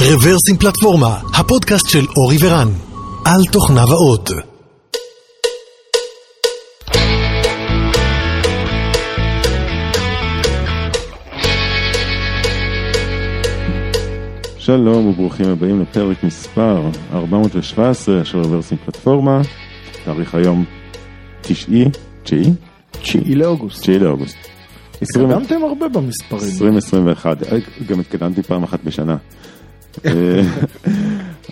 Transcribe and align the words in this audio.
רוורסים 0.00 0.56
פלטפורמה, 0.56 1.20
הפודקאסט 1.34 1.88
של 1.88 2.06
אורי 2.16 2.36
ורן, 2.40 2.68
על 3.24 3.40
תוכניו 3.52 3.92
האות. 3.92 4.30
שלום 14.58 15.06
וברוכים 15.06 15.48
הבאים 15.48 15.80
לפרק 15.80 16.24
מספר 16.24 16.82
417 17.12 18.24
של 18.24 18.38
רוורסים 18.38 18.78
פלטפורמה, 18.84 19.40
תאריך 20.04 20.34
היום 20.34 20.64
תשעי, 21.40 21.84
תשיעי? 22.22 22.52
תשיעי 22.90 23.34
לאוגוסט. 23.34 23.80
תשיעי 23.80 23.98
לאוגוסט. 23.98 24.36
התקדמתם 25.02 25.62
הרבה 25.62 25.88
במספרים. 25.88 26.50
2021, 26.52 27.36
גם 27.86 28.00
התקדמתי 28.00 28.42
פעם 28.42 28.62
אחת 28.62 28.80
בשנה. 28.84 29.16
אה, 30.06 30.42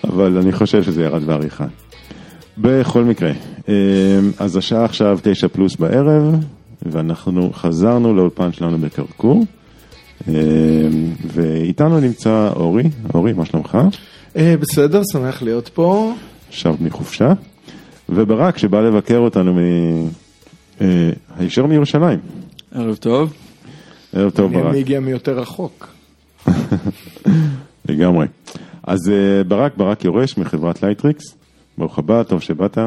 אבל 0.05 0.39
אני 0.39 0.53
חושב 0.53 0.83
שזה 0.83 1.03
ירד 1.03 1.25
בעריכה. 1.25 1.67
בכל 2.59 3.05
מקרה, 3.05 3.33
אה, 3.69 3.75
אז 4.39 4.57
השעה 4.57 4.85
עכשיו 4.85 5.19
תשע 5.23 5.49
פלוס 5.49 5.77
בערב, 5.77 6.35
ואנחנו 6.83 7.53
חזרנו 7.53 8.15
לאולפן 8.15 8.53
שלנו 8.53 8.79
בקרקור, 8.79 9.45
אה, 10.29 10.35
ואיתנו 11.27 12.01
נמצא 12.01 12.51
אורי, 12.57 12.83
אורי, 13.15 13.33
מה 13.33 13.45
שלומך? 13.45 13.79
בסדר, 14.37 15.03
שמח 15.13 15.43
להיות 15.43 15.69
פה. 15.69 16.15
שב 16.51 16.75
מחופשה, 16.81 17.33
וברק 18.09 18.59
שבא 18.59 18.81
לבקר 18.81 19.19
אותנו 19.19 19.55
מ... 19.55 19.59
הישר 21.39 21.67
מירושלים. 21.67 22.19
ערב 22.75 22.97
טוב. 22.97 23.33
ערב 24.13 24.31
טוב 24.31 24.53
ברק. 24.53 24.73
מי 24.73 24.79
הגיע 24.79 25.01
מי 25.01 25.13
יותר 25.13 25.39
רחוק? 25.39 25.89
לגמרי. 27.89 28.27
אז 28.83 28.99
ברק, 29.49 29.77
ברק 29.77 30.05
יורש 30.05 30.39
מחברת 30.39 30.83
לייטריקס, 30.83 31.37
ברוך 31.79 31.99
הבא, 31.99 32.23
טוב 32.23 32.41
שבאת. 32.41 32.79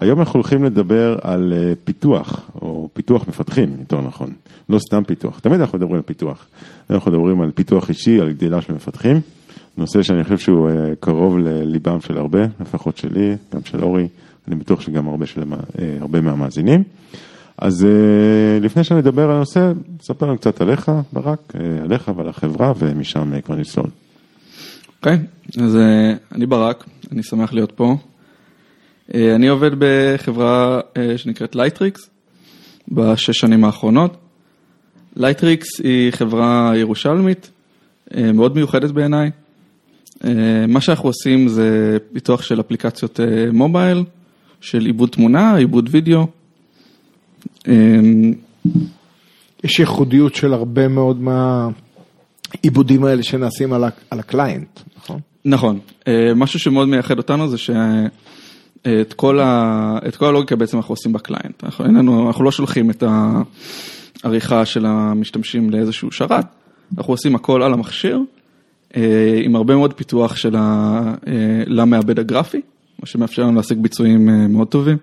היום 0.00 0.20
אנחנו 0.20 0.32
הולכים 0.34 0.64
לדבר 0.64 1.16
על 1.22 1.52
פיתוח, 1.84 2.50
או 2.62 2.88
פיתוח 2.92 3.28
מפתחים, 3.28 3.76
יותר 3.80 4.00
נכון, 4.00 4.32
לא 4.68 4.78
סתם 4.78 5.04
פיתוח, 5.04 5.38
תמיד 5.38 5.60
אנחנו 5.60 5.78
מדברים 5.78 5.96
על 5.96 6.02
פיתוח. 6.02 6.46
אנחנו 6.90 7.10
מדברים 7.10 7.40
על 7.40 7.50
פיתוח 7.50 7.88
אישי, 7.88 8.20
על 8.20 8.32
גדילה 8.32 8.60
של 8.60 8.72
מפתחים, 8.72 9.20
נושא 9.76 10.02
שאני 10.02 10.24
חושב 10.24 10.38
שהוא 10.38 10.70
קרוב 11.00 11.38
לליבם 11.38 12.00
של 12.00 12.18
הרבה, 12.18 12.40
לפחות 12.60 12.96
שלי, 12.96 13.36
גם 13.54 13.60
של 13.64 13.82
אורי, 13.82 14.08
אני 14.48 14.56
בטוח 14.56 14.80
שגם 14.80 15.08
הרבה, 15.08 15.26
של, 15.26 15.42
הרבה 16.00 16.20
מהמאזינים. 16.20 16.82
אז 17.58 17.86
לפני 18.60 18.84
שאני 18.84 19.00
אדבר 19.00 19.22
על 19.22 19.30
הנושא, 19.30 19.72
ספר 20.00 20.26
לנו 20.26 20.38
קצת 20.38 20.60
עליך, 20.60 20.90
ברק, 21.12 21.52
עליך 21.84 22.10
ועל 22.16 22.28
החברה, 22.28 22.72
ומשם 22.78 23.40
כבר 23.40 23.54
נצלול. 23.54 23.86
אוקיי, 24.98 25.18
okay, 25.56 25.62
אז 25.62 25.78
אני 26.32 26.46
ברק, 26.46 26.84
אני 27.12 27.22
שמח 27.22 27.52
להיות 27.52 27.72
פה. 27.72 27.96
אני 29.14 29.48
עובד 29.48 29.70
בחברה 29.78 30.80
שנקראת 31.16 31.56
לייטריקס, 31.56 32.10
בשש 32.88 33.38
שנים 33.38 33.64
האחרונות. 33.64 34.16
לייטריקס 35.16 35.80
היא 35.80 36.10
חברה 36.10 36.72
ירושלמית, 36.76 37.50
מאוד 38.16 38.54
מיוחדת 38.54 38.90
בעיניי. 38.90 39.30
מה 40.68 40.80
שאנחנו 40.80 41.08
עושים 41.08 41.48
זה 41.48 41.98
פיתוח 42.12 42.42
של 42.42 42.60
אפליקציות 42.60 43.20
מובייל, 43.52 44.04
של 44.60 44.86
עיבוד 44.86 45.08
תמונה, 45.08 45.56
עיבוד 45.56 45.88
וידאו. 45.92 46.26
יש 49.64 49.78
ייחודיות 49.78 50.34
של 50.34 50.52
הרבה 50.52 50.88
מאוד 50.88 51.20
מהעיבודים 51.20 53.04
האלה 53.04 53.22
שנעשים 53.22 53.72
על 53.72 53.84
ה 54.10 54.19
client, 54.19 54.80
נכון? 54.96 55.20
נכון, 55.44 55.78
משהו 56.36 56.58
שמאוד 56.58 56.88
מייחד 56.88 57.18
אותנו 57.18 57.48
זה 57.48 57.58
שאת 57.58 59.12
כל, 59.16 59.40
ה... 59.40 59.98
כל 60.18 60.26
הלוגיקה 60.26 60.56
בעצם 60.56 60.76
אנחנו 60.76 60.92
עושים 60.92 61.12
ב 61.12 61.19
client, 61.19 61.64
אנחנו, 61.64 61.84
לנו, 61.84 62.26
אנחנו 62.26 62.44
לא 62.44 62.50
שולחים 62.50 62.90
את 62.90 63.04
העריכה 64.22 64.64
של 64.64 64.86
המשתמשים 64.86 65.70
לאיזשהו 65.70 66.12
שרת, 66.12 66.46
אנחנו 66.98 67.12
עושים 67.12 67.34
הכל 67.34 67.62
על 67.62 67.72
המכשיר, 67.72 68.20
עם 69.42 69.56
הרבה 69.56 69.76
מאוד 69.76 69.92
פיתוח 69.92 70.36
של 70.36 70.56
ה... 70.58 71.14
למעבד 71.66 72.18
הגרפי, 72.18 72.60
מה 73.00 73.06
שמאפשר 73.06 73.42
לנו 73.42 73.52
להשיג 73.52 73.78
ביצועים 73.78 74.52
מאוד 74.52 74.68
טובים. 74.68 74.96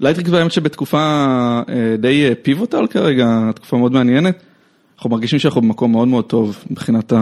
לייטריקס 0.00 0.30
באמת 0.30 0.52
שבתקופה 0.52 1.62
די 1.98 2.30
pivotal 2.42 2.86
כרגע, 2.86 3.50
תקופה 3.54 3.76
מאוד 3.76 3.92
מעניינת, 3.92 4.42
אנחנו 4.96 5.10
מרגישים 5.10 5.38
שאנחנו 5.38 5.60
במקום 5.60 5.92
מאוד 5.92 6.08
מאוד 6.08 6.24
טוב 6.24 6.64
מבחינת 6.70 7.12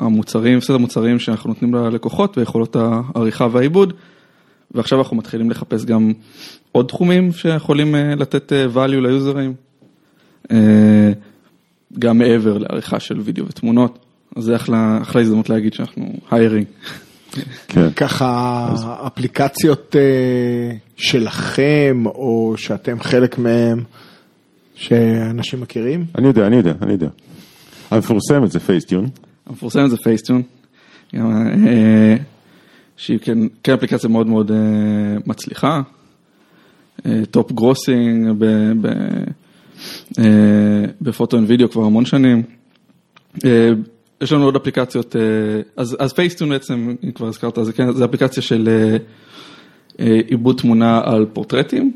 המוצרים, 0.00 0.60
סדר 0.60 0.74
המוצרים 0.74 1.18
שאנחנו 1.18 1.48
נותנים 1.48 1.74
ללקוחות 1.74 2.38
ויכולות 2.38 2.76
העריכה 2.76 3.48
והעיבוד, 3.52 3.92
ועכשיו 4.70 4.98
אנחנו 4.98 5.16
מתחילים 5.16 5.50
לחפש 5.50 5.84
גם 5.84 6.12
עוד 6.72 6.86
תחומים 6.86 7.32
שיכולים 7.32 7.94
לתת 7.94 8.52
value 8.74 9.00
ליוזרים, 9.00 9.54
גם 11.98 12.18
מעבר 12.18 12.58
לעריכה 12.58 13.00
של 13.00 13.20
וידאו 13.20 13.46
ותמונות, 13.46 13.98
אז 14.36 14.44
זה 14.44 14.56
אחלה, 14.56 14.98
אחלה 15.02 15.20
הזדמנות 15.20 15.50
להגיד 15.50 15.74
שאנחנו 15.74 16.12
היירינג. 16.30 16.66
כן. 17.68 17.90
ככה 17.96 18.68
אפליקציות 19.06 19.96
שלכם, 20.96 22.02
או 22.06 22.54
שאתם 22.56 23.00
חלק 23.00 23.38
מהם, 23.38 23.84
שאנשים 24.74 25.60
מכירים? 25.60 26.04
אני 26.18 26.26
יודע, 26.26 26.46
אני 26.46 26.56
יודע, 26.56 26.72
אני 26.82 26.92
יודע. 26.92 27.08
המפורסמת 27.90 28.50
זה 28.50 28.60
פייסטיון. 28.60 29.08
המפורסמת 29.46 29.90
זה 29.90 29.96
פייסטיון. 29.96 30.42
שהיא 32.96 33.18
כן, 33.22 33.38
כן 33.62 33.72
אפליקציה 33.72 34.10
מאוד 34.10 34.26
מאוד 34.26 34.50
מצליחה. 35.26 35.80
top 37.30 37.52
grossing 37.52 38.32
ב 41.00 41.05
photo 41.05 41.31
ו 41.31 41.36
video 41.36 41.70
כבר 41.70 41.84
המון 41.84 42.04
שנים. 42.04 42.42
יש 44.20 44.32
לנו 44.32 44.44
עוד 44.44 44.56
אפליקציות, 44.56 45.16
אז, 45.76 45.96
אז 45.98 46.12
Facetune 46.12 46.48
בעצם, 46.48 46.94
אם 47.04 47.10
כבר 47.10 47.26
הזכרת, 47.26 47.58
זה, 47.62 47.72
כן, 47.72 47.92
זה 47.92 48.04
אפליקציה 48.04 48.42
של 48.42 48.68
עיבוד 50.28 50.56
תמונה 50.56 51.00
על 51.04 51.26
פורטרטים, 51.32 51.92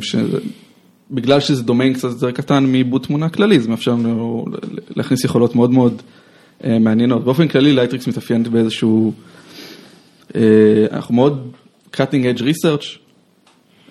שבגלל 0.00 1.40
שזה 1.40 1.62
דומיין 1.62 1.94
קצת 1.94 2.08
יותר 2.08 2.30
קטן 2.30 2.64
מעיבוד 2.64 3.02
תמונה 3.02 3.28
כללי, 3.28 3.60
זה 3.60 3.68
מאפשר 3.68 3.90
לנו 3.92 4.44
להכניס 4.96 5.24
יכולות 5.24 5.54
מאוד 5.54 5.70
מאוד 5.70 6.02
מעניינות. 6.64 7.24
באופן 7.24 7.48
כללי 7.48 7.72
לייטריקס 7.72 8.08
מתאפיינת 8.08 8.48
באיזשהו, 8.48 9.12
אנחנו 10.90 11.14
מאוד 11.14 11.52
cutting 11.92 12.36
edge 12.36 12.40
research, 12.40 12.98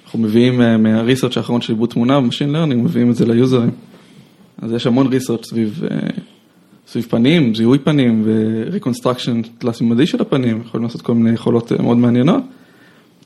אנחנו 0.06 0.20
מביאים 0.20 0.62
מה 0.84 0.95
research 0.95 1.38
האחרון 1.38 1.62
של 1.62 1.74
עיבוד 1.74 1.90
תמונה 1.90 2.20
ב 2.20 2.24
machine 2.24 2.52
learning, 2.52 2.84
מביאים 2.84 3.12
את 3.12 3.16
זה 3.16 3.26
ל 3.26 3.32
users. 3.32 3.72
אז 4.62 4.72
יש 4.72 4.88
המון 4.88 5.08
research 5.08 5.46
סביב 5.46 5.84
סביב 6.88 7.06
פנים, 7.10 7.56
זיהוי 7.56 7.80
פנים 7.80 8.24
ו 8.26 8.34
reconstruction 8.34 9.42
תלת-ממדי 9.58 10.08
של 10.08 10.22
הפנים, 10.22 10.62
יכולים 10.66 10.84
לעשות 10.84 11.02
כל 11.02 11.14
מיני 11.14 11.34
יכולות 11.34 11.72
מאוד 11.72 11.98
מעניינות. 11.98 12.44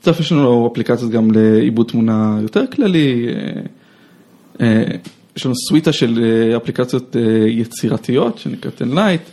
בסוף 0.02 0.20
יש 0.20 0.32
לנו 0.32 0.68
אפליקציות 0.72 1.10
גם 1.10 1.30
לעיבוד 1.30 1.86
תמונה 1.86 2.38
יותר 2.42 2.66
כללי, 2.66 3.26
יש 5.36 5.46
לנו 5.46 5.54
סוויטה 5.68 5.92
של 5.92 6.24
אפליקציות 6.56 7.16
יצירתיות 7.48 8.38
שנקראת 8.38 8.82
Enlight, 8.82 9.30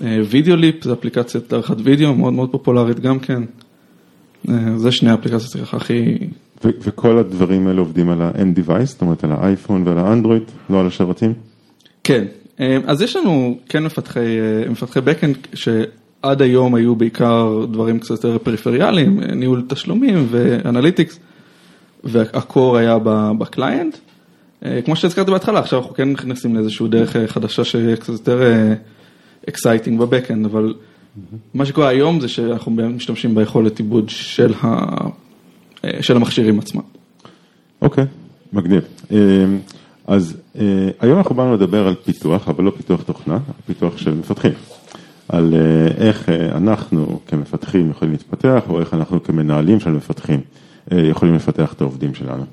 וידאו 0.00 0.56
ליפ 0.56 0.84
זה 0.84 0.92
אפליקציית 0.92 1.52
עריכת 1.52 1.76
וידאו 1.82 2.14
מאוד 2.14 2.32
מאוד 2.32 2.50
פופולרית 2.50 3.00
גם 3.00 3.18
כן, 3.18 3.42
זה 4.76 4.90
שני 4.90 5.10
האפליקציות 5.10 5.74
הכי... 5.74 6.18
וכל 6.64 7.18
הדברים 7.18 7.66
האלה 7.66 7.80
עובדים 7.80 8.10
על 8.10 8.22
ה-end 8.22 8.58
device, 8.58 8.84
זאת 8.84 9.00
אומרת 9.00 9.24
על 9.24 9.32
האייפון 9.32 9.82
ועל 9.86 9.98
האנדרואיד, 9.98 10.42
לא 10.70 10.80
על 10.80 10.86
השרתים? 10.86 11.32
כן, 12.04 12.24
אז 12.58 13.02
יש 13.02 13.16
לנו 13.16 13.58
כן 13.68 13.84
מפתחי, 13.84 14.38
מפתחי 14.70 14.98
backend 14.98 15.56
שעד 15.56 16.42
היום 16.42 16.74
היו 16.74 16.96
בעיקר 16.96 17.64
דברים 17.70 17.98
קצת 17.98 18.10
יותר 18.10 18.38
פריפריאליים, 18.38 19.20
ניהול 19.20 19.64
תשלומים 19.68 20.26
ואנליטיקס, 20.30 21.18
וה 22.04 22.28
core 22.28 22.76
היה 22.76 22.98
ב 23.38 23.45
client. 23.45 23.96
כמו 24.84 24.96
שהזכרתי 24.96 25.30
בהתחלה, 25.30 25.58
עכשיו 25.58 25.78
אנחנו 25.78 25.94
כן 25.94 26.12
נכנסים 26.12 26.54
לאיזושהי 26.54 26.88
דרך 26.88 27.16
חדשה 27.26 27.64
שיהיה 27.64 27.96
קצת 27.96 28.12
יותר 28.12 28.42
exciting 29.48 30.00
ב 30.00 30.05
backend, 30.05 30.44
אבל 30.46 30.74
מה 31.54 31.66
שקורה 31.66 31.88
היום 31.88 32.20
זה 32.20 32.28
שאנחנו 32.28 32.72
משתמשים 32.72 33.34
ביכולת 33.34 33.78
עיבוד 33.78 34.08
של, 34.08 34.52
ה... 34.62 34.86
של 36.00 36.16
המכשירים 36.16 36.58
עצמם. 36.58 36.82
אוקיי, 37.82 38.04
okay, 38.04 38.06
מגניב. 38.52 38.82
אז 40.06 40.36
uh, 40.54 40.58
היום 41.00 41.18
אנחנו 41.18 41.34
באנו 41.34 41.54
לדבר 41.54 41.86
על 41.86 41.94
פיתוח, 41.94 42.48
אבל 42.48 42.64
לא 42.64 42.72
פיתוח 42.76 43.02
תוכנה, 43.02 43.38
פיתוח 43.66 43.98
של 43.98 44.14
מפתחים. 44.14 44.52
על 45.28 45.54
uh, 45.54 46.00
איך 46.00 46.28
uh, 46.28 46.56
אנחנו 46.56 47.20
כמפתחים 47.26 47.90
יכולים 47.90 48.12
להתפתח, 48.12 48.62
או 48.68 48.80
איך 48.80 48.94
אנחנו 48.94 49.22
כמנהלים 49.22 49.80
של 49.80 49.90
מפתחים 49.90 50.40
uh, 50.90 50.94
יכולים 50.94 51.34
לפתח 51.34 51.72
את 51.72 51.80
העובדים 51.80 52.14
שלנו. 52.14 52.44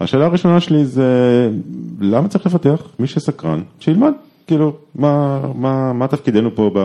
השאלה 0.00 0.24
הראשונה 0.24 0.60
שלי 0.60 0.84
זה, 0.84 1.50
למה 2.00 2.28
צריך 2.28 2.46
לפתח? 2.46 2.82
מי 2.98 3.06
שסקרן, 3.06 3.62
שילמד. 3.80 4.12
כאילו, 4.46 4.76
מה, 4.94 5.40
מה, 5.54 5.92
מה 5.92 6.08
תפקידנו 6.08 6.54
פה 6.54 6.70
ב, 6.74 6.78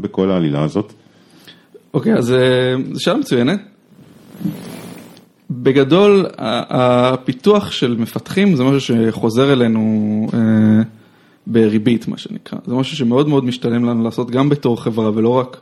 בכל 0.00 0.30
העלילה 0.30 0.62
הזאת? 0.62 0.92
אוקיי, 1.94 2.14
אז 2.14 2.32
אה, 2.32 2.74
זו 2.92 3.02
שאלה 3.02 3.16
מצוינת. 3.16 3.60
בגדול, 5.50 6.26
הפיתוח 6.38 7.70
של 7.70 7.96
מפתחים 7.98 8.56
זה 8.56 8.64
משהו 8.64 8.80
שחוזר 8.80 9.52
אלינו 9.52 10.26
אה, 10.34 10.38
בריבית, 11.46 12.08
מה 12.08 12.18
שנקרא. 12.18 12.58
זה 12.66 12.74
משהו 12.74 12.96
שמאוד 12.96 13.28
מאוד 13.28 13.44
משתלם 13.44 13.84
לנו 13.84 14.04
לעשות 14.04 14.30
גם 14.30 14.48
בתור 14.48 14.82
חברה 14.82 15.10
ולא 15.14 15.28
רק 15.28 15.56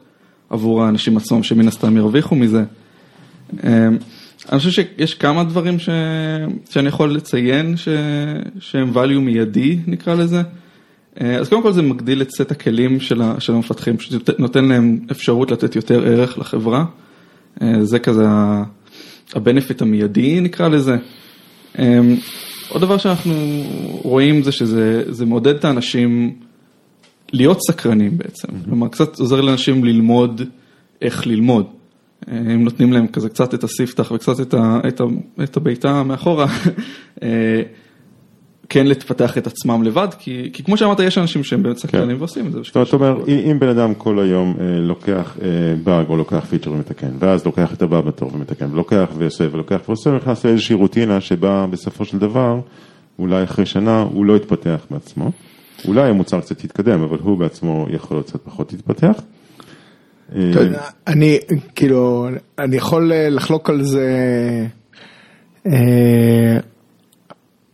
עבור 0.51 0.83
האנשים 0.83 1.17
עצמם 1.17 1.43
שמן 1.43 1.69
הסתם 1.69 1.97
ירוויחו 1.97 2.35
מזה. 2.35 2.65
אה, 3.65 3.89
אני 4.53 4.59
חושב 4.59 4.71
שיש 4.71 5.15
כמה 5.15 5.45
דברים 5.45 5.79
ש... 5.79 5.89
שאני 6.71 6.89
יכול 6.89 7.15
לציין 7.15 7.77
ש... 7.77 7.89
שהם 8.59 8.93
value 8.95 9.21
מיידי 9.21 9.79
נקרא 9.87 10.15
לזה. 10.15 10.43
אה, 11.21 11.37
אז 11.37 11.49
קודם 11.49 11.63
כל 11.63 11.73
זה 11.73 11.83
מגדיל 11.83 12.23
את 12.23 12.31
סט 12.31 12.51
הכלים 12.51 13.01
של, 13.01 13.23
ה... 13.23 13.35
של 13.39 13.55
המפתחים, 13.55 13.97
נותן 14.39 14.65
להם 14.65 14.99
אפשרות 15.11 15.51
לתת 15.51 15.77
יותר 15.77 16.07
ערך 16.07 16.39
לחברה. 16.39 16.85
זה 17.83 17.99
כזה 17.99 18.25
הבנפיט 19.35 19.83
המיידי 19.83 20.41
נקרא 20.41 20.69
לזה. 20.69 20.97
אה, 21.79 22.01
עוד 22.69 22.83
דבר 22.83 22.99
שאנחנו 22.99 23.35
רואים 24.03 24.43
זה 24.43 24.53
שזה 24.53 25.03
זה 25.07 25.27
מעודד 25.27 25.55
את 25.55 25.65
האנשים 25.65 26.35
להיות 27.33 27.59
סקרנים 27.69 28.19
בעצם, 28.19 28.49
כלומר 28.65 28.89
קצת 28.89 29.19
עוזר 29.19 29.41
לאנשים 29.41 29.85
ללמוד 29.85 30.43
איך 31.03 31.27
ללמוד. 31.27 31.67
אה, 32.29 32.37
הם 32.37 32.65
נותנים 32.65 32.93
להם 32.93 33.07
כזה 33.07 33.29
קצת 33.29 33.55
את 33.55 33.65
הספתח 33.65 34.11
וקצת 34.11 34.41
את, 34.41 34.55
ה, 34.55 34.81
את, 34.89 35.01
ה, 35.01 35.05
את 35.43 35.57
הביתה 35.57 36.03
מאחורה, 36.03 36.47
אה, 37.23 37.63
כן 38.69 38.87
לפתח 38.87 39.39
את 39.39 39.47
עצמם 39.47 39.83
לבד, 39.83 40.09
כי, 40.19 40.51
כי 40.53 40.65
כמו 40.65 40.77
שאמרת 40.77 41.01
יש 41.01 41.19
אנשים 41.19 41.45
שהם 41.45 41.63
באמת 41.63 41.77
סקרנים 41.77 42.17
ועושים 42.19 42.47
את 42.47 42.53
זה. 42.53 42.59
זאת 42.63 42.75
אומרת, 42.75 42.89
אתה 42.89 42.97
אומר, 42.97 43.25
אם 43.29 43.39
אם 43.51 43.59
בן 43.59 43.69
אדם 43.69 43.95
כל 43.95 44.19
היום 44.19 44.55
אה, 44.61 44.65
לוקח 44.81 45.37
אה, 45.43 45.49
באג 45.85 46.07
או 46.09 46.17
לוקח 46.17 46.45
פיצ'ר 46.51 46.73
ומתקן, 46.73 47.11
ואז 47.19 47.47
לוקח 47.47 47.75
את 47.75 47.83
הבא 47.83 48.01
בתור 48.01 48.31
ומתקן, 48.35 48.73
ולוקח 48.73 49.09
ועושה 49.19 49.45
ולוקח 49.53 49.81
ועושה, 49.89 50.11
נכנס 50.11 50.47
לאיזושהי 50.47 50.75
רוטינה 50.75 51.21
שבה 51.21 51.67
בסופו 51.71 52.05
של 52.05 52.19
דבר, 52.19 52.61
אולי 53.19 53.45
אחרי 53.45 53.67
שנה 53.67 54.03
הוא 54.03 54.25
לא 54.25 54.37
יתפתח 54.37 54.87
בעצמו. 54.91 55.31
אולי 55.85 56.11
המוצר 56.11 56.41
קצת 56.41 56.65
יתקדם, 56.65 57.03
אבל 57.03 57.19
הוא 57.23 57.39
בעצמו 57.39 57.87
יכול 57.91 58.17
להיות 58.17 58.27
קצת 58.27 58.41
פחות 58.45 58.73
יתפתח. 58.73 59.21
אה, 60.35 60.53
אני 61.07 61.39
כאילו, 61.75 62.29
אני 62.59 62.77
יכול 62.77 63.13
אה, 63.13 63.29
לחלוק 63.29 63.71
על 63.71 63.83
זה, 63.83 64.07
אה, 65.67 66.59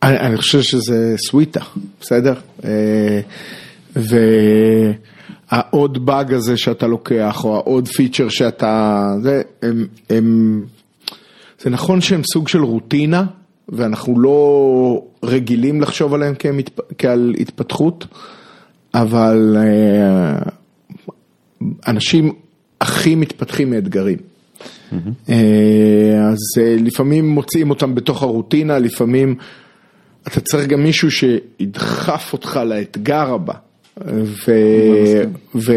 אני 0.02 0.18
אני 0.18 0.36
חושב 0.36 0.62
שזה 0.62 1.14
סוויטה, 1.16 1.60
בסדר? 2.00 2.34
אה, 2.64 3.20
והעוד 5.50 6.06
באג 6.06 6.34
הזה 6.34 6.56
שאתה 6.56 6.86
לוקח, 6.86 7.44
או 7.44 7.56
העוד 7.56 7.88
פיצ'ר 7.88 8.28
שאתה, 8.28 9.06
זה, 9.22 9.42
הם, 9.62 9.86
הם, 10.10 10.64
זה 11.60 11.70
נכון 11.70 12.00
שהם 12.00 12.20
סוג 12.32 12.48
של 12.48 12.62
רוטינה, 12.64 13.24
ואנחנו 13.68 14.20
לא 14.20 15.04
רגילים 15.24 15.80
לחשוב 15.80 16.14
עליהם 16.14 16.34
כהם, 16.38 16.58
התפ- 16.58 16.94
כעל 16.98 17.34
התפתחות, 17.40 18.06
אבל 18.94 19.56
אה, 19.58 20.38
אנשים 21.86 22.32
הכי 22.80 23.14
מתפתחים 23.14 23.70
מאתגרים. 23.70 24.18
אה, 25.28 26.28
אז 26.30 26.38
לפעמים 26.78 27.28
מוצאים 27.28 27.70
אותם 27.70 27.94
בתוך 27.94 28.22
הרוטינה, 28.22 28.78
לפעמים 28.78 29.36
אתה 30.26 30.40
צריך 30.40 30.66
גם 30.66 30.82
מישהו 30.82 31.10
שידחף 31.10 32.32
אותך 32.32 32.60
לאתגר 32.66 33.34
הבא. 33.34 33.54
ו... 34.06 34.52
ו... 35.54 35.72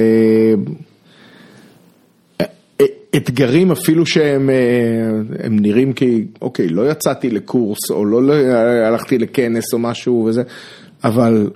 אתגרים 3.18 3.71
אפילו 3.71 4.06
שהם 4.06 4.50
אה, 4.50 5.45
הם 5.45 5.59
נראים 5.59 5.94
כי, 5.94 6.25
אוקיי, 6.42 6.69
לא 6.69 6.92
יצאתי 6.92 7.30
לקורס 7.30 7.92
או 7.92 8.06
לא, 8.06 8.24
לא 8.24 8.33
הלכתי 8.88 9.18
לכנס 9.18 9.74
או 9.74 9.80
משהו 9.80 10.25
וזה, 10.30 10.44
אבל 11.03 11.50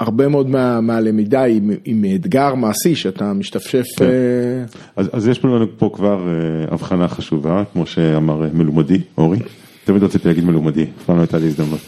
הרבה 0.00 0.28
מאוד 0.28 0.50
מה, 0.50 0.80
מהלמידה 0.80 1.42
היא, 1.42 1.60
היא 1.84 1.94
מאתגר 1.94 2.54
מעשי 2.54 2.94
שאתה 2.94 3.32
משתפשף. 3.32 3.84
כן. 3.96 4.04
אה, 4.04 4.64
אז, 4.96 5.10
אז 5.12 5.28
יש 5.28 5.44
לנו 5.44 5.66
פה 5.78 5.90
כבר 5.94 6.28
אה, 6.28 6.74
הבחנה 6.74 7.08
חשובה, 7.08 7.62
כמו 7.72 7.86
שאמר 7.86 8.46
מלומדי, 8.54 9.00
אורי. 9.18 9.38
תמיד 9.84 10.02
רציתי 10.02 10.28
להגיד 10.28 10.44
מלומדי, 10.44 10.82
אף 10.82 11.04
פעם 11.04 11.16
לא 11.16 11.20
הייתה 11.20 11.38
לי 11.38 11.46
הזדמנות. 11.46 11.80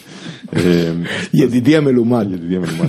אה, 0.57 0.93
ידידי 1.35 1.77
המלומד. 1.77 2.27
ידידי 2.33 2.57
המלומד. 2.57 2.89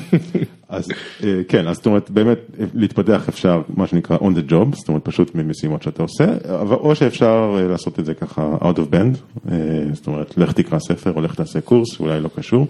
אז 0.69 0.87
אה, 1.23 1.41
כן, 1.47 1.67
אז 1.67 1.75
זאת 1.75 1.85
אומרת, 1.85 2.11
באמת 2.11 2.37
להתפתח 2.73 3.29
אפשר, 3.29 3.61
מה 3.75 3.87
שנקרא 3.87 4.17
on 4.17 4.21
the 4.21 4.51
job, 4.51 4.75
זאת 4.75 4.87
אומרת 4.87 5.05
פשוט 5.05 5.35
ממשימות 5.35 5.83
שאתה 5.83 6.03
עושה, 6.03 6.25
אבל 6.61 6.75
או 6.75 6.95
שאפשר 6.95 7.55
אה, 7.57 7.67
לעשות 7.67 7.99
את 7.99 8.05
זה 8.05 8.13
ככה 8.13 8.57
out 8.61 8.77
of 8.77 8.93
band, 8.93 9.49
זאת 9.93 10.07
אומרת, 10.07 10.37
לך 10.37 10.51
תקרא 10.51 10.79
ספר 10.79 11.13
או 11.15 11.21
לך 11.21 11.35
תעשה 11.35 11.61
קורס, 11.61 11.99
אולי 11.99 12.19
לא 12.19 12.29
קשור. 12.35 12.67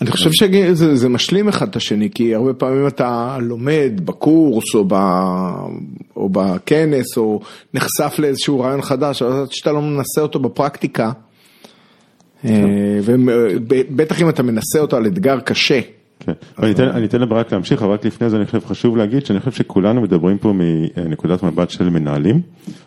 אני 0.00 0.10
חושב 0.10 0.32
שזה 0.32 0.96
זה 0.96 1.08
משלים 1.08 1.48
אחד 1.48 1.68
את 1.68 1.76
השני, 1.76 2.10
כי 2.14 2.34
הרבה 2.34 2.54
פעמים 2.54 2.86
אתה 2.86 3.36
לומד 3.40 3.92
בקורס 4.04 4.74
או, 4.74 4.84
ב, 4.88 4.94
או 6.16 6.28
בכנס, 6.28 7.16
או 7.16 7.40
נחשף 7.74 8.14
לאיזשהו 8.18 8.60
רעיון 8.60 8.82
חדש, 8.82 9.22
אבל 9.22 9.32
עד 9.32 9.52
שאתה 9.52 9.72
לא 9.72 9.82
מנסה 9.82 10.20
אותו 10.20 10.38
בפרקטיקה, 10.38 11.12
ובטח 13.04 14.22
אם 14.22 14.28
אתה 14.28 14.42
מנסה 14.42 14.78
אותו 14.78 14.96
על 14.96 15.06
אתגר 15.06 15.40
קשה. 15.40 15.80
כן, 16.20 16.32
אני 16.58 17.04
אתן 17.04 17.20
לברק 17.20 17.52
להמשיך, 17.52 17.82
אבל 17.82 17.92
רק 17.92 18.04
לפני 18.04 18.30
זה 18.30 18.36
אני 18.36 18.46
חושב 18.46 18.64
חשוב 18.66 18.96
להגיד 18.96 19.26
שאני 19.26 19.40
חושב 19.40 19.52
שכולנו 19.52 20.00
מדברים 20.00 20.38
פה 20.38 20.52
מנקודת 20.52 21.42
מבט 21.42 21.70
של 21.70 21.90
מנהלים, 21.90 22.40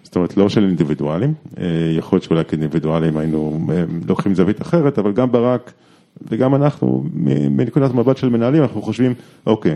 זאת 0.03 0.15
אומרת 0.15 0.37
לא 0.37 0.49
של 0.49 0.63
אינדיבידואלים, 0.63 1.33
אה, 1.57 1.65
יכול 1.97 2.15
להיות 2.15 2.23
שאולי 2.23 2.45
כאינדיבידואלים 2.45 3.17
היינו 3.17 3.67
אה, 3.71 3.83
לוקחים 4.07 4.35
זווית 4.35 4.61
אחרת, 4.61 4.99
אבל 4.99 5.11
גם 5.11 5.31
ברק 5.31 5.73
וגם 6.21 6.55
אנחנו 6.55 7.03
מנקודת 7.49 7.93
מבט 7.93 8.17
של 8.17 8.29
מנהלים 8.29 8.61
אנחנו 8.61 8.81
חושבים, 8.81 9.13
אוקיי, 9.47 9.75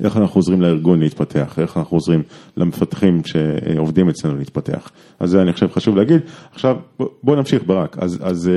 איך 0.00 0.16
אנחנו 0.16 0.38
עוזרים 0.38 0.62
לארגון 0.62 1.00
להתפתח, 1.00 1.58
איך 1.58 1.76
אנחנו 1.76 1.96
עוזרים 1.96 2.22
למפתחים 2.56 3.22
שעובדים 3.24 4.08
אצלנו 4.08 4.38
להתפתח. 4.38 4.90
אז 5.20 5.30
זה 5.30 5.42
אני 5.42 5.52
חושב 5.52 5.70
חשוב 5.72 5.96
להגיד. 5.96 6.20
עכשיו 6.52 6.76
בוא, 7.22 7.36
נמשיך 7.36 7.62
ברק, 7.66 7.96
אז, 7.98 8.18
אז 8.22 8.50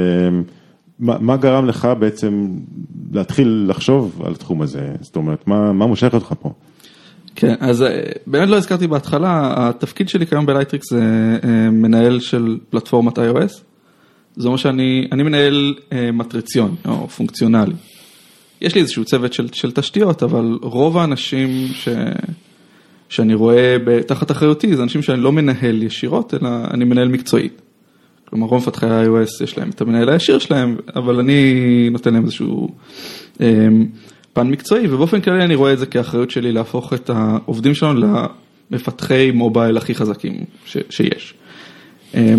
מה, 0.99 1.17
מה 1.19 1.37
גרם 1.37 1.65
לך 1.65 1.87
בעצם 1.99 2.47
להתחיל 3.11 3.65
לחשוב 3.69 4.21
על 4.25 4.31
התחום 4.31 4.61
הזה, 4.61 4.91
זאת 5.01 5.15
אומרת, 5.15 5.47
מה, 5.47 5.73
מה 5.73 5.87
מושך 5.87 6.13
אותך 6.13 6.33
פה? 6.39 6.51
כן, 7.35 7.55
אז 7.59 7.83
אה, 7.83 8.01
באמת 8.27 8.49
לא 8.49 8.55
הזכרתי 8.55 8.87
בהתחלה, 8.87 9.53
התפקיד 9.57 10.09
שלי 10.09 10.27
כיום 10.27 10.45
בלייטריקס 10.45 10.89
זה 10.89 11.01
אה, 11.43 11.69
מנהל 11.69 12.19
של 12.19 12.57
פלטפורמת 12.69 13.17
iOS. 13.17 13.61
זה 14.35 14.47
אומר 14.47 14.57
שאני 14.57 15.07
אני 15.11 15.23
מנהל 15.23 15.75
אה, 15.91 16.11
מטריציוני 16.11 16.75
או 16.85 17.07
פונקציונלי. 17.07 17.73
יש 18.61 18.75
לי 18.75 18.81
איזשהו 18.81 19.05
צוות 19.05 19.33
של, 19.33 19.47
של 19.53 19.71
תשתיות, 19.71 20.23
אבל 20.23 20.57
רוב 20.61 20.97
האנשים 20.97 21.67
ש, 21.73 21.87
שאני 23.09 23.33
רואה 23.33 23.77
תחת 24.07 24.31
אחריותי 24.31 24.75
זה 24.75 24.83
אנשים 24.83 25.01
שאני 25.01 25.21
לא 25.21 25.31
מנהל 25.31 25.83
ישירות, 25.83 26.33
אלא 26.33 26.49
אני 26.73 26.85
מנהל 26.85 27.07
מקצועית. 27.07 27.61
כלומר 28.29 28.47
רוב 28.47 28.61
מפתחי 28.61 28.85
iOS 28.85 29.43
יש 29.43 29.57
להם 29.57 29.69
את 29.69 29.81
המנהל 29.81 30.09
הישיר 30.09 30.39
שלהם, 30.39 30.75
אבל 30.95 31.19
אני 31.19 31.89
נותן 31.91 32.13
להם 32.13 32.23
איזשהו 32.23 32.69
אה, 33.41 33.67
פן 34.33 34.47
מקצועי, 34.47 34.87
ובאופן 34.87 35.21
כללי 35.21 35.43
אני 35.43 35.55
רואה 35.55 35.73
את 35.73 35.79
זה 35.79 35.85
כאחריות 35.85 36.31
שלי 36.31 36.51
להפוך 36.51 36.93
את 36.93 37.09
העובדים 37.09 37.73
שלנו 37.73 38.27
למפתחי 38.71 39.31
מובייל 39.31 39.77
הכי 39.77 39.95
חזקים 39.95 40.43
ש, 40.65 40.77
שיש. 40.89 41.33
אה, 42.15 42.35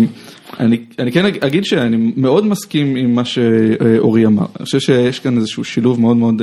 אני, 0.59 0.79
אני 0.99 1.11
כן 1.11 1.25
אגיד 1.25 1.65
שאני 1.65 2.13
מאוד 2.15 2.45
מסכים 2.45 2.95
עם 2.95 3.15
מה 3.15 3.25
שאורי 3.25 4.25
אמר, 4.25 4.45
אני 4.57 4.65
חושב 4.65 4.79
שיש 4.79 5.19
כאן 5.19 5.37
איזשהו 5.37 5.63
שילוב 5.63 6.01
מאוד 6.01 6.17
מאוד, 6.17 6.41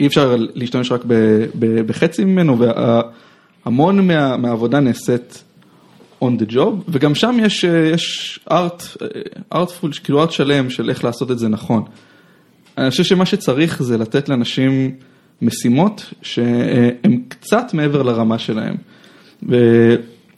אי 0.00 0.06
אפשר 0.06 0.36
להשתמש 0.54 0.92
רק 0.92 1.04
ב, 1.06 1.14
ב, 1.58 1.80
בחצי 1.80 2.24
ממנו, 2.24 2.58
והמון 2.58 4.06
מה, 4.06 4.36
מהעבודה 4.36 4.80
נעשית 4.80 5.44
on 6.24 6.42
the 6.42 6.52
job, 6.52 6.72
וגם 6.88 7.14
שם 7.14 7.36
יש, 7.42 7.64
יש 7.64 8.40
art, 8.50 8.96
artful, 9.54 10.00
כאילו 10.04 10.24
art 10.24 10.30
שלם 10.30 10.70
של 10.70 10.90
איך 10.90 11.04
לעשות 11.04 11.30
את 11.30 11.38
זה 11.38 11.48
נכון. 11.48 11.82
אני 12.78 12.90
חושב 12.90 13.04
שמה 13.04 13.26
שצריך 13.26 13.82
זה 13.82 13.98
לתת 13.98 14.28
לאנשים 14.28 14.94
משימות 15.42 16.14
שהן 16.22 17.22
קצת 17.28 17.74
מעבר 17.74 18.02
לרמה 18.02 18.38
שלהם. 18.38 18.76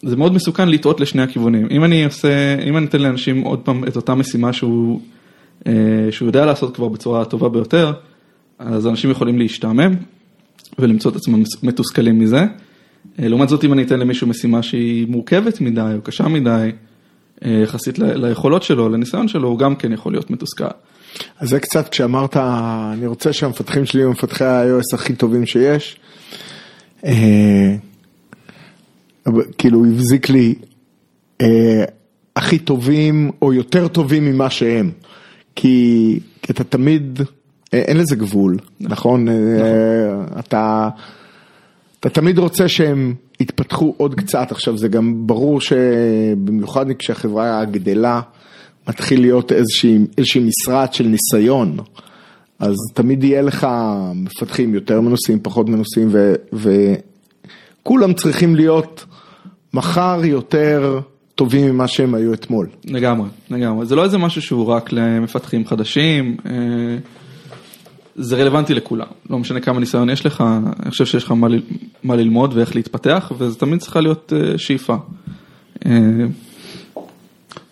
זה 0.03 0.17
מאוד 0.17 0.35
מסוכן 0.35 0.69
לטעות 0.69 1.01
לשני 1.01 1.23
הכיוונים. 1.23 1.69
אם 1.71 1.85
אני 1.85 2.05
עושה, 2.05 2.59
אם 2.67 2.77
אני 2.77 2.87
אתן 2.87 3.01
לאנשים 3.01 3.41
עוד 3.41 3.59
פעם 3.59 3.85
את 3.85 3.97
אותה 3.97 4.15
משימה 4.15 4.53
שהוא, 4.53 5.01
שהוא 6.11 6.27
יודע 6.27 6.47
לעשות 6.47 6.75
כבר 6.75 6.89
בצורה 6.89 7.23
הטובה 7.23 7.49
ביותר, 7.49 7.93
אז 8.59 8.87
אנשים 8.87 9.11
יכולים 9.11 9.39
להשתעמם 9.39 9.95
ולמצוא 10.79 11.11
את 11.11 11.17
עצמם 11.17 11.43
מתוסכלים 11.63 12.19
מזה. 12.19 12.45
לעומת 13.19 13.49
זאת 13.49 13.65
אם 13.65 13.73
אני 13.73 13.83
אתן 13.83 14.01
למישהו 14.01 14.27
משימה 14.27 14.63
שהיא 14.63 15.07
מורכבת 15.09 15.61
מדי 15.61 15.93
או 15.97 16.01
קשה 16.01 16.29
מדי, 16.29 16.71
יחסית 17.43 17.99
ליכולות 17.99 18.63
שלו, 18.63 18.89
לניסיון 18.89 19.29
שלו, 19.29 19.49
הוא 19.49 19.59
גם 19.59 19.77
כן 19.77 19.93
יכול 19.93 20.13
להיות 20.13 20.31
מתוסכל. 20.31 20.65
אז 21.39 21.49
זה 21.49 21.61
קצת 21.61 21.89
כשאמרת, 21.89 22.37
אני 22.37 23.07
רוצה 23.07 23.33
שהמפתחים 23.33 23.87
שלי 23.87 24.01
יהיו 24.01 24.11
מפתחי 24.11 24.45
ה-iOS 24.45 24.95
הכי 24.95 25.15
טובים 25.15 25.47
שיש. 25.47 25.97
כאילו 29.59 29.85
הבזיק 29.85 30.29
לי 30.29 30.55
אה, 31.41 31.85
הכי 32.37 32.59
טובים 32.59 33.31
או 33.43 33.53
יותר 33.53 33.89
טובים 33.89 34.25
ממה 34.25 34.51
שהם. 34.51 34.91
כי, 35.55 36.21
אתה 36.51 36.65
תמיד, 36.65 37.21
אה, 37.75 37.79
אין 37.79 37.97
לזה 37.97 38.17
גבול, 38.17 38.57
נכון? 38.81 39.29
אה, 39.29 39.35
אתה, 40.39 40.89
אתה 42.01 42.09
תמיד 42.09 42.39
רוצה 42.39 42.69
שהם 42.69 43.15
יתפתחו 43.41 43.95
עוד 43.97 44.15
קצת. 44.15 44.53
עכשיו 44.53 44.77
זה 44.77 44.89
גם 44.89 45.27
ברור 45.27 45.61
שבמיוחד 45.61 46.87
כשהחברה 46.99 47.65
גדלה, 47.65 48.21
מתחיל 48.89 49.21
להיות 49.21 49.53
איזושהי, 49.53 49.99
איזושהי 50.19 50.41
משרד 50.41 50.93
של 50.93 51.07
ניסיון. 51.07 51.77
אז 52.59 52.75
תמיד 52.95 53.25
יהיה 53.25 53.43
לך 53.43 53.67
מפתחים 54.15 54.75
יותר 54.75 55.01
מנוסים, 55.01 55.41
פחות 55.43 55.69
מנוסים, 55.69 56.09
ו, 56.53 56.95
וכולם 57.83 58.13
צריכים 58.13 58.57
להיות 58.57 59.05
מחר 59.75 60.21
יותר 60.25 61.01
טובים 61.35 61.75
ממה 61.75 61.89
שהם 61.89 62.15
היו 62.15 62.33
אתמול. 62.35 62.67
לגמרי, 62.85 63.29
לגמרי. 63.51 63.87
זה 63.87 63.97
לא 63.97 64.05
איזה 64.05 64.19
משהו 64.19 64.43
שהוא 64.43 64.67
רק 64.67 64.93
למפתחים 64.93 65.67
חדשים, 65.67 66.37
אה, 66.47 66.53
זה 68.17 68.37
רלוונטי 68.37 68.75
לכולם. 68.75 69.07
לא 69.31 69.39
משנה 69.39 69.61
כמה 69.61 69.81
ניסיון 69.81 70.11
יש 70.11 70.27
לך, 70.27 70.45
אני 70.83 70.91
חושב 70.91 71.05
שיש 71.07 71.25
לך 71.25 71.31
מה, 71.31 71.49
ל- 71.49 71.61
מה 72.03 72.17
ללמוד 72.17 72.57
ואיך 72.57 72.77
להתפתח, 72.77 73.33
וזה 73.39 73.59
תמיד 73.59 73.81
צריכה 73.81 74.01
להיות 74.01 74.33
אה, 74.37 74.59
שאיפה. 74.59 74.97
אה, 75.87 75.91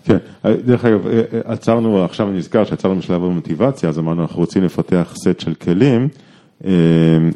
כן, 0.04 0.16
דרך 0.64 0.84
אגב, 0.84 1.00
עצרנו, 1.44 2.04
עכשיו 2.04 2.28
אני 2.28 2.38
נזכר 2.38 2.64
שעצרנו 2.64 2.96
בשלב 2.98 3.24
המוטיבציה, 3.24 3.88
אז 3.88 3.98
אמרנו 3.98 4.22
אנחנו 4.22 4.38
רוצים 4.40 4.64
לפתח 4.64 5.14
סט 5.16 5.40
של 5.40 5.54
כלים, 5.54 6.08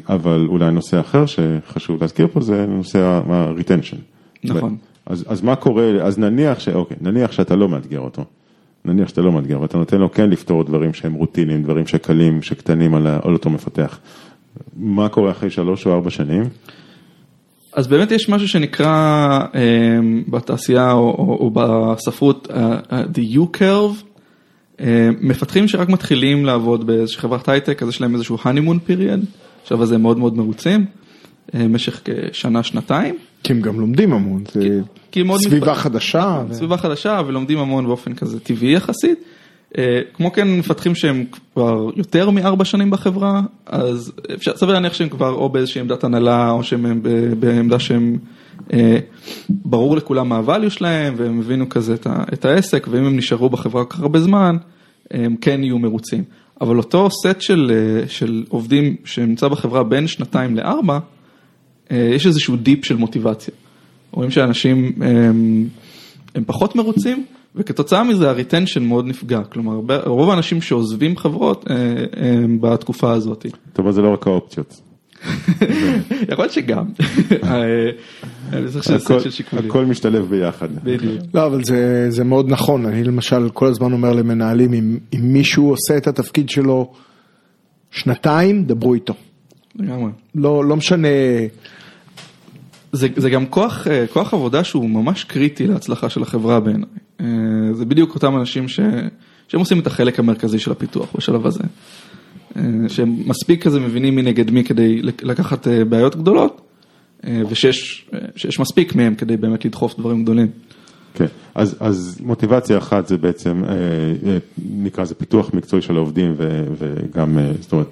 אבל 0.09 0.45
אולי 0.49 0.71
נושא 0.71 0.99
אחר 0.99 1.25
שחשוב 1.25 2.01
להזכיר 2.01 2.27
פה 2.33 2.41
זה 2.41 2.65
נושא 2.65 2.99
ה-retention. 2.99 3.97
נכון. 4.43 4.77
אז, 5.05 5.25
אז 5.27 5.41
מה 5.41 5.55
קורה, 5.55 5.89
אז 6.01 6.19
נניח 6.19 6.59
ש... 6.59 6.69
אוקיי, 6.69 6.97
נניח 7.01 7.31
שאתה 7.31 7.55
לא 7.55 7.69
מאתגר 7.69 7.99
אותו. 7.99 8.25
נניח 8.85 9.07
שאתה 9.07 9.21
לא 9.21 9.31
מאתגר, 9.31 9.61
ואתה 9.61 9.77
נותן 9.77 9.97
לו 9.97 10.11
כן 10.11 10.29
לפתור 10.29 10.63
דברים 10.63 10.93
שהם 10.93 11.13
רוטינים, 11.13 11.63
דברים 11.63 11.87
שקלים, 11.87 12.41
שקטנים 12.41 12.95
על, 12.95 13.07
על 13.07 13.33
אותו 13.33 13.49
מפתח. 13.49 13.99
מה 14.77 15.09
קורה 15.09 15.31
אחרי 15.31 15.49
שלוש 15.49 15.87
או 15.87 15.93
ארבע 15.93 16.09
שנים? 16.09 16.43
אז 17.73 17.87
באמת 17.87 18.11
יש 18.11 18.29
משהו 18.29 18.47
שנקרא 18.47 19.39
אה, 19.55 19.99
בתעשייה 20.27 20.91
או, 20.91 20.99
או, 20.99 21.37
או 21.39 21.51
בספרות 21.53 22.47
אה, 22.51 22.79
אה, 22.91 23.03
the 23.03 23.37
U-curve, 23.37 23.61
אה, 23.61 24.03
מפתחים 25.21 25.67
שרק 25.67 25.89
מתחילים 25.89 26.45
לעבוד 26.45 26.87
באיזושהי 26.87 27.21
חברת 27.21 27.49
הייטק, 27.49 27.83
אז 27.83 27.89
יש 27.89 28.01
להם 28.01 28.13
איזשהו 28.15 28.37
honeymoon 28.37 28.89
period, 28.89 29.25
עכשיו 29.63 29.83
אז 29.83 29.91
הם 29.91 30.01
מאוד 30.01 30.17
מאוד 30.17 30.37
מרוצים, 30.37 30.85
אה, 31.55 31.63
במשך 31.63 32.01
כשנה, 32.05 32.63
שנתיים. 32.63 33.15
כי 33.43 33.53
הם 33.53 33.61
גם 33.61 33.79
לומדים 33.79 34.13
המון, 34.13 34.43
זה 34.53 34.79
כי 35.11 35.23
מאוד 35.23 35.41
סביבה 35.41 35.71
מתפ- 35.71 35.75
חדשה. 35.75 36.43
ו- 36.49 36.53
סביבה 36.53 36.77
חדשה 36.77 37.21
ולומדים 37.27 37.57
המון 37.59 37.85
באופן 37.85 38.13
כזה 38.13 38.39
טבעי 38.39 38.73
יחסית. 38.73 39.19
אה, 39.77 39.99
כמו 40.13 40.31
כן 40.31 40.47
מפתחים 40.57 40.95
שהם 40.95 41.25
כבר 41.53 41.89
יותר 41.95 42.29
מארבע 42.29 42.65
שנים 42.65 42.89
בחברה, 42.89 43.41
אז 43.65 44.11
אפשר, 44.35 44.57
סביר 44.57 44.73
להניח 44.73 44.93
שהם 44.93 45.09
כבר 45.09 45.29
או 45.29 45.49
באיזושהי 45.49 45.81
עמדת 45.81 46.03
הנהלה 46.03 46.51
או 46.51 46.63
שהם 46.63 47.01
בעמדה 47.39 47.79
שהם, 47.79 48.13
אה, 48.13 48.17
ברור 49.49 49.95
לכולם 49.95 50.29
מה 50.29 50.41
הvalue 50.47 50.69
שלהם 50.69 51.13
והם 51.17 51.39
הבינו 51.39 51.69
כזה 51.69 51.95
את, 52.33 52.45
העסק 52.45 52.87
ואם 52.91 53.03
הם 53.03 53.17
נשארו 53.17 53.49
בחברה 53.49 53.85
כל 53.85 53.95
כך 53.95 53.99
הרבה 53.99 54.19
זמן, 54.19 54.57
הם 55.11 55.35
כן 55.35 55.63
יהיו 55.63 55.79
מרוצים. 55.79 56.23
אבל 56.61 56.77
אותו 56.77 57.09
סט 57.09 57.41
של, 57.41 57.71
אה, 57.73 58.07
של 58.07 58.43
עובדים 58.49 58.95
שנמצא 59.05 59.47
בחברה 59.47 59.83
בין 59.83 60.07
שנתיים 60.07 60.55
לארבע, 60.55 60.99
אה, 61.91 62.09
יש 62.15 62.27
איזשהו 62.27 62.55
dip 62.55 62.85
של 62.85 62.95
מוטיבציה. 62.95 63.53
רואים 64.11 64.31
שאנשים 64.31 64.91
הם, 65.01 65.67
הם 66.35 66.43
פחות 66.47 66.75
מרוצים 66.75 67.25
וכתוצאה 67.55 68.03
מזה 68.03 68.29
ה 68.29 68.34
retention 68.34 68.83
מאוד 68.83 69.05
נפגע, 69.05 69.43
כלומר 69.43 69.81
רוב 70.05 70.29
האנשים 70.29 70.61
שעוזבים 70.61 71.17
חברות 71.17 71.65
אה, 71.69 71.75
הם 72.41 72.61
בתקופה 72.61 73.11
הזאת. 73.11 73.45
זאת 73.67 73.79
אומרת, 73.79 73.93
זה 73.93 74.01
לא 74.01 74.13
רק 74.13 74.27
האופציות. 74.27 74.81
יכול 76.31 76.43
להיות 76.45 76.51
שגם, 76.51 76.85
אה, 77.43 77.89
הכל- 79.67 79.85
משתלב 79.85 80.29
ביחד. 80.29 80.67
בדיוק. 80.83 81.21
לא, 81.33 81.45
אבל 81.45 81.63
זה, 81.63 82.05
זה 82.09 82.23
מאוד 82.23 82.49
נכון, 82.49 82.85
אני 82.85 83.03
למשל 83.03 83.49
כל 83.49 83.67
הזמן 83.67 83.93
אומר 83.93 84.13
למנהלים, 84.13 84.73
אם, 84.73 84.97
אם 85.13 85.33
מישהו 85.33 85.69
עושה 85.69 85.97
את 85.97 86.07
התפקיד 86.07 86.49
שלו 86.49 86.91
שנתיים, 87.91 88.65
דברו 88.65 88.93
איתו. 88.93 89.13
לגמרי. 89.75 90.11
לא, 90.35 90.65
לא 90.65 90.75
משנה, 90.75 91.07
זה, 92.91 93.07
זה 93.15 93.29
גם 93.29 93.45
כוח, 93.45 93.87
אה, 93.87 94.05
כוח 94.13 94.33
עבודה 94.33 94.63
שהוא 94.63 94.89
ממש 94.89 95.23
קריטי 95.23 95.67
להצלחה 95.67 96.09
של 96.09 96.21
החברה 96.21 96.59
בעיניי. 96.59 96.89
אה, 97.21 97.25
זה 97.73 97.85
בדיוק 97.85 98.15
אותם 98.15 98.37
אנשים 98.37 98.67
ש, 98.67 98.79
שהם 99.47 99.59
עושים 99.59 99.79
את 99.79 99.87
החלק 99.87 100.19
המרכזי 100.19 100.59
של 100.59 100.71
הפיתוח 100.71 101.07
בשלב 101.17 101.45
הזה. 101.47 101.63
שהם 102.87 103.15
מספיק 103.25 103.63
כזה 103.63 103.79
מבינים 103.79 104.15
מי 104.15 104.21
נגד 104.21 104.51
מי 104.51 104.63
כדי 104.63 105.01
לקחת 105.01 105.67
אה, 105.67 105.85
בעיות 105.85 106.15
גדולות, 106.15 106.61
אה, 107.27 107.41
ושיש 107.49 108.09
אה, 108.13 108.19
שיש 108.35 108.59
מספיק 108.59 108.95
מהם 108.95 109.15
כדי 109.15 109.37
באמת 109.37 109.65
לדחוף 109.65 109.99
דברים 109.99 110.23
גדולים. 110.23 110.47
כן, 111.15 111.25
אז, 111.55 111.75
אז 111.79 112.21
מוטיבציה 112.23 112.77
אחת 112.77 113.07
זה 113.07 113.17
בעצם, 113.17 113.63
נקרא 114.69 115.03
לזה 115.03 115.15
פיתוח 115.15 115.53
מקצועי 115.53 115.81
של 115.81 115.95
העובדים 115.95 116.33
ו, 116.37 116.63
וגם, 116.77 117.37
זאת 117.59 117.71
אומרת, 117.71 117.87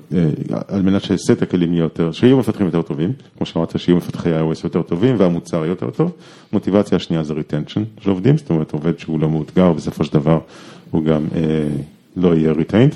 על 0.68 0.82
מנת 0.82 1.02
שסט 1.02 1.42
הכלים 1.42 1.74
יהיה 1.74 1.82
יותר, 1.82 2.12
שיהיו 2.12 2.38
מפתחים 2.38 2.66
יותר 2.66 2.82
טובים, 2.82 3.14
כמו 3.38 3.46
שאמרת, 3.46 3.80
שיהיו 3.80 3.98
מפתחי 3.98 4.30
iOS 4.30 4.60
יותר 4.64 4.82
טובים 4.82 5.16
והמוצר 5.18 5.66
יותר 5.66 5.90
טוב. 5.90 6.12
מוטיבציה 6.54 6.96
השנייה 6.96 7.24
זה 7.24 7.34
retention 7.34 8.04
של 8.04 8.10
עובדים, 8.10 8.38
זאת 8.38 8.50
אומרת, 8.50 8.72
עובד 8.72 9.00
שהוא 9.00 9.20
לא 9.20 9.30
מאותגר, 9.30 9.74
בסופו 9.74 10.04
של 10.04 10.14
דבר 10.14 10.40
הוא 10.92 11.04
גם 11.04 11.26
לא 12.16 12.36
יהיה 12.36 12.54
retained. 12.54 12.96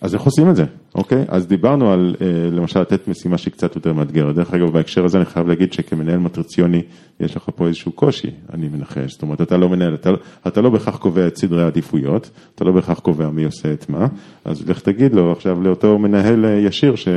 אז 0.00 0.14
איך 0.14 0.22
עושים 0.22 0.50
את 0.50 0.56
זה, 0.56 0.64
אוקיי? 0.94 1.24
אז 1.28 1.46
דיברנו 1.46 1.92
על 1.92 2.14
אה, 2.20 2.26
למשל 2.50 2.80
לתת 2.80 3.08
משימה 3.08 3.38
שהיא 3.38 3.52
קצת 3.52 3.74
יותר 3.76 3.92
מאתגרת. 3.92 4.34
דרך 4.34 4.54
אגב, 4.54 4.72
בהקשר 4.72 5.04
הזה 5.04 5.18
אני 5.18 5.24
חייב 5.24 5.48
להגיד 5.48 5.72
שכמנהל 5.72 6.18
מטריציוני, 6.18 6.82
יש 7.20 7.36
לך 7.36 7.48
פה 7.56 7.66
איזשהו 7.66 7.92
קושי, 7.92 8.30
אני 8.52 8.68
מנחש. 8.68 9.12
זאת 9.12 9.22
אומרת, 9.22 9.40
אתה 9.40 9.56
לא 9.56 9.68
מנהל, 9.68 9.94
אתה, 9.94 10.10
אתה 10.46 10.60
לא 10.60 10.70
בהכרח 10.70 10.96
קובע 10.96 11.26
את 11.26 11.36
סדרי 11.36 11.62
העדיפויות, 11.62 12.30
אתה 12.54 12.64
לא 12.64 12.72
בהכרח 12.72 12.98
קובע 12.98 13.30
מי 13.30 13.44
עושה 13.44 13.72
את 13.72 13.88
מה, 13.88 14.06
אז 14.44 14.68
לך 14.68 14.80
תגיד 14.80 15.14
לו 15.14 15.32
עכשיו 15.32 15.62
לאותו 15.62 15.98
מנהל 15.98 16.44
אה, 16.44 16.50
ישיר 16.50 16.96
ש... 16.96 17.08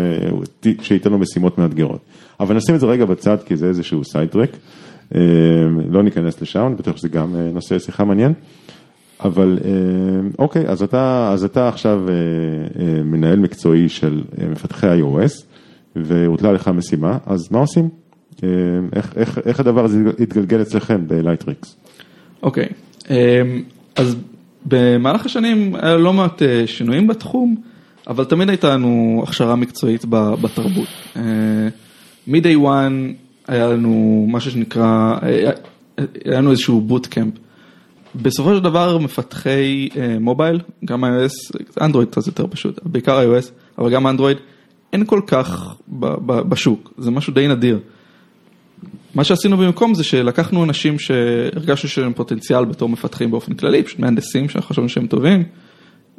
שייתן 0.81 1.11
לו 1.11 1.17
משימות 1.17 1.57
מאתגרות. 1.57 2.01
אבל 2.39 2.55
נשים 2.55 2.75
את 2.75 2.79
זה 2.79 2.85
רגע 2.85 3.05
בצד, 3.05 3.37
כי 3.45 3.55
זה 3.55 3.67
איזשהו 3.67 4.03
סיידטרק. 4.03 4.49
אה, 5.15 5.21
לא 5.89 6.03
ניכנס 6.03 6.41
לשם, 6.41 6.65
אני 6.67 6.75
בטוח 6.75 6.97
שזה 6.97 7.09
גם 7.09 7.35
נושא 7.35 7.79
שיחה 7.79 8.03
מעניין. 8.03 8.33
אבל 9.23 9.59
אה, 9.65 9.69
אוקיי, 10.39 10.67
אז 10.67 10.83
אתה, 10.83 11.29
אז 11.33 11.43
אתה 11.43 11.67
עכשיו 11.67 12.01
אה, 12.09 12.13
אה, 12.13 13.03
מנהל 13.03 13.39
מקצועי 13.39 13.89
של 13.89 14.21
מפתחי 14.51 14.87
iOS, 15.01 15.43
והוטלה 15.95 16.51
לך 16.51 16.67
משימה, 16.67 17.17
אז 17.25 17.51
מה 17.51 17.59
עושים? 17.59 17.89
איך, 18.95 19.13
איך, 19.15 19.39
איך 19.45 19.59
הדבר 19.59 19.85
הזה 19.85 19.97
התגלגל 20.19 20.61
אצלכם 20.61 21.07
בלייטריקס? 21.07 21.75
אוקיי, 22.43 22.67
אז 23.95 24.15
במהלך 24.65 25.25
השנים 25.25 25.75
היה 25.75 25.97
לא 25.97 26.13
מעט 26.13 26.41
שינויים 26.65 27.07
בתחום, 27.07 27.55
אבל 28.07 28.25
תמיד 28.25 28.49
הייתה 28.49 28.73
לנו 28.73 29.23
הכשרה 29.27 29.55
מקצועית 29.55 30.05
בתרבות. 30.41 30.87
מ-day 32.27 32.57
one 32.63 33.13
היה 33.47 33.67
לנו 33.67 34.25
משהו 34.29 34.51
שנקרא, 34.51 35.17
היה 36.25 36.37
לנו 36.37 36.51
איזשהו 36.51 36.81
boot 36.81 37.04
camp. 37.04 37.33
בסופו 38.15 38.55
של 38.55 38.63
דבר 38.63 38.97
מפתחי 38.97 39.89
אה, 39.97 40.19
mobile, 40.19 40.59
גם 40.85 41.03
iOS, 41.03 41.57
אנדרואיד 41.81 42.09
קצת 42.09 42.27
יותר 42.27 42.47
פשוט, 42.47 42.79
בעיקר 42.83 43.19
iOS, 43.19 43.45
אבל 43.77 43.91
גם 43.91 44.07
אנדרואיד, 44.07 44.37
אין 44.93 45.05
כל 45.05 45.21
כך 45.27 45.75
ב- 45.87 46.15
ב- 46.25 46.49
בשוק, 46.49 46.93
זה 46.97 47.11
משהו 47.11 47.33
די 47.33 47.47
נדיר. 47.47 47.79
מה 49.15 49.23
שעשינו 49.23 49.57
במקום 49.57 49.93
זה 49.93 50.03
שלקחנו 50.03 50.63
אנשים 50.63 50.99
שהרגשנו 50.99 51.89
שיש 51.89 51.97
להם 51.97 52.13
פוטנציאל 52.13 52.65
בתור 52.65 52.89
מפתחים 52.89 53.31
באופן 53.31 53.53
כללי, 53.53 53.83
פשוט 53.83 53.99
מהנדסים 53.99 54.45
חושבים 54.59 54.89
שהם 54.89 55.07
טובים, 55.07 55.43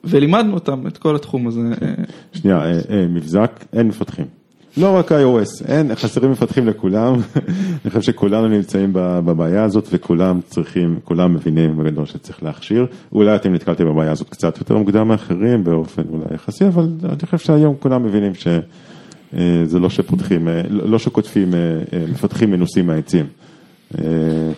ולימדנו 0.05 0.55
אותם 0.55 0.87
את 0.87 0.99
כל 0.99 1.17
התחום 1.17 1.47
הזה. 1.47 1.61
אה, 1.83 1.95
שנייה, 2.33 2.59
אה, 2.91 3.07
מבזק, 3.09 3.65
אין 3.73 3.89
מפתחים. 3.89 4.44
לא 4.77 4.97
רק 4.97 5.13
iOS, 5.13 5.67
אין, 5.67 5.95
חסרים 5.95 6.31
מפתחים 6.31 6.67
לכולם. 6.67 7.15
אני 7.85 7.91
חושב 7.91 8.03
שכולנו 8.03 8.49
נמצאים 8.49 8.91
בבעיה 8.93 9.65
הזאת 9.65 9.89
וכולם 9.93 10.41
צריכים, 10.47 10.99
כולם 11.05 11.35
מבינים 11.35 11.77
בגדול 11.77 12.07
שצריך 12.07 12.43
להכשיר. 12.43 12.87
אולי 13.13 13.37
אתם 13.37 13.53
נתקלתם 13.53 13.85
בבעיה 13.85 14.13
הזאת 14.13 14.29
קצת 14.29 14.59
יותר 14.59 14.77
מוקדם 14.77 15.09
מאחרים 15.09 15.65
באופן 15.65 16.03
אולי 16.11 16.35
יחסי, 16.35 16.67
אבל 16.67 16.89
אני 17.05 17.19
חושב 17.25 17.39
שהיום 17.39 17.75
כולם 17.81 18.03
מבינים 18.03 18.33
שזה 18.35 19.79
לא 19.79 19.91
שפותחים, 19.91 20.49
אה, 20.49 20.63
לא 20.69 20.99
שקוטפים 20.99 21.55
אה, 21.55 21.59
אה, 21.61 22.05
מפתחים 22.13 22.51
מנוסים 22.51 22.87
מהעצים. 22.87 23.27
אה, 23.99 24.05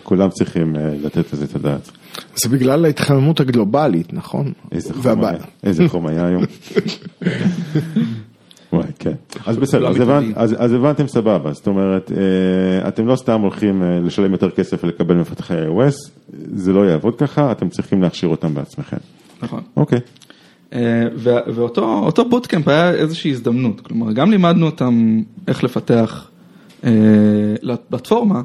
כולם 0.03 0.29
צריכים 0.29 0.75
אה, 0.75 0.93
לתת 1.01 1.33
לזה 1.33 1.45
את 1.45 1.55
הדעת. 1.55 1.91
זה 2.35 2.49
בגלל 2.49 2.85
ההתחממות 2.85 3.39
הגלובלית, 3.39 4.13
נכון? 4.13 4.53
איזה 4.71 4.93
חום 4.93 5.01
והבעיה. 5.05 5.29
היה, 5.29 5.39
איזה 5.63 5.87
חום 5.87 6.07
היה 6.07 6.27
היום. 6.27 6.43
וואי, 8.73 8.87
כן. 8.99 9.11
אז 9.45 9.57
בסדר, 9.57 9.79
כולם 9.81 9.95
אז, 9.95 10.01
הבנ, 10.01 10.13
מתאמנים. 10.17 10.33
אז, 10.35 10.55
אז 10.59 10.73
הבנתם 10.73 11.07
סבבה, 11.07 11.53
זאת 11.53 11.67
אומרת, 11.67 12.11
אה, 12.11 12.87
אתם 12.87 13.07
לא 13.07 13.15
סתם 13.15 13.41
הולכים 13.41 13.83
אה, 13.83 13.99
לשלם 13.99 14.31
יותר 14.31 14.49
כסף 14.51 14.83
ולקבל 14.83 15.15
מפתחי 15.15 15.53
iOS, 15.53 16.09
זה 16.55 16.73
לא 16.73 16.89
יעבוד 16.89 17.15
ככה, 17.15 17.51
אתם 17.51 17.69
צריכים 17.69 18.01
להכשיר 18.01 18.29
אותם 18.29 18.53
בעצמכם. 18.53 18.97
נכון. 19.43 19.61
אוקיי, 19.77 19.99
אה, 20.73 20.79
וה- 21.15 21.41
ואותו 21.55 21.99
אותו 22.05 22.29
בוטקאמפ 22.29 22.67
היה 22.67 22.91
איזושהי 22.91 23.31
הזדמנות, 23.31 23.81
כלומר 23.81 24.11
גם 24.11 24.31
לימדנו 24.31 24.65
אותם 24.65 25.21
איך 25.47 25.63
לפתח 25.63 26.29
אה, 26.83 26.89
לפלטפורמה, 27.61 28.41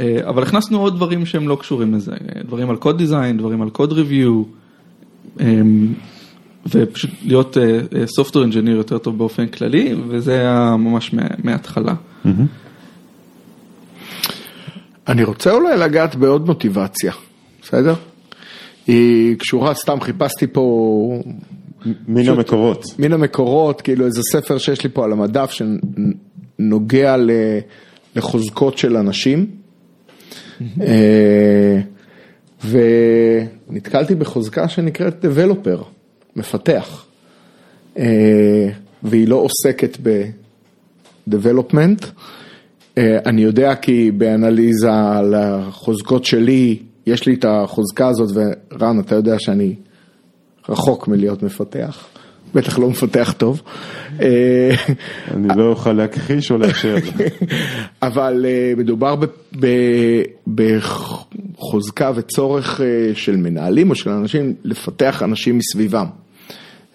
אה, 0.00 0.16
אבל 0.28 0.42
הכנסנו 0.42 0.78
עוד 0.80 0.96
דברים 0.96 1.26
שהם 1.26 1.48
לא 1.48 1.56
קשורים 1.60 1.94
לזה, 1.94 2.12
אה, 2.12 2.42
דברים 2.42 2.70
על 2.70 2.76
code 2.76 2.98
design, 2.98 3.36
דברים 3.38 3.62
על 3.62 3.70
code 3.70 3.92
review, 3.92 4.42
אה, 5.40 5.60
ופשוט 6.66 7.10
להיות 7.22 7.56
software 8.06 8.42
engineer 8.42 8.76
יותר 8.76 8.98
טוב 8.98 9.18
באופן 9.18 9.46
כללי, 9.46 9.94
וזה 10.08 10.32
היה 10.40 10.76
ממש 10.78 11.12
מה- 11.14 11.22
מההתחלה. 11.44 11.94
אני 15.08 15.24
רוצה 15.24 15.52
אולי 15.52 15.76
לגעת 15.76 16.16
בעוד 16.16 16.46
מוטיבציה, 16.46 17.12
בסדר? 17.62 17.94
היא 18.86 19.36
קשורה, 19.36 19.74
סתם 19.74 20.00
חיפשתי 20.00 20.46
פה 20.46 21.20
מן 22.08 22.22
פשוט- 22.22 22.36
המקורות. 22.38 22.84
מן 22.98 23.12
המקורות, 23.12 23.80
כאילו 23.80 24.06
איזה 24.06 24.20
ספר 24.32 24.58
שיש 24.58 24.84
לי 24.84 24.90
פה 24.92 25.04
על 25.04 25.12
המדף 25.12 25.50
שנוגע 25.50 27.16
לחוזקות 28.16 28.78
של 28.78 28.96
אנשים. 28.96 29.46
אה, 30.80 31.80
ונתקלתי 33.70 34.14
בחוזקה 34.14 34.68
שנקראת 34.68 35.24
Developer, 35.24 35.82
מפתח. 36.38 37.04
אה, 37.98 38.68
והיא 39.02 39.28
לא 39.28 39.36
עוסקת 39.36 39.96
ב-Development. 40.02 42.06
אה, 42.98 43.18
אני 43.26 43.42
יודע 43.42 43.74
כי 43.74 44.10
באנליזה 44.10 44.92
על 44.92 45.34
החוזקות 45.34 46.24
שלי, 46.24 46.78
יש 47.06 47.26
לי 47.26 47.34
את 47.34 47.44
החוזקה 47.48 48.08
הזאת, 48.08 48.28
ורן, 48.34 49.00
אתה 49.00 49.14
יודע 49.14 49.38
שאני 49.38 49.74
רחוק 50.68 51.08
מלהיות 51.08 51.42
מפתח, 51.42 52.06
בטח 52.54 52.78
לא 52.78 52.90
מפתח 52.90 53.34
טוב. 53.38 53.62
אה, 54.20 54.70
אני 55.30 55.48
לא 55.56 55.68
אוכל 55.68 55.92
להכחיש 55.92 56.50
או 56.50 56.58
לאשר. 56.58 56.96
אבל 58.02 58.46
מדובר 58.76 59.14
בחוזקה 60.54 62.10
וצורך 62.14 62.80
של 63.14 63.36
מנהלים 63.36 63.90
או 63.90 63.94
של 63.94 64.10
אנשים 64.10 64.54
לפתח 64.64 65.22
אנשים 65.22 65.58
מסביבם. 65.58 66.06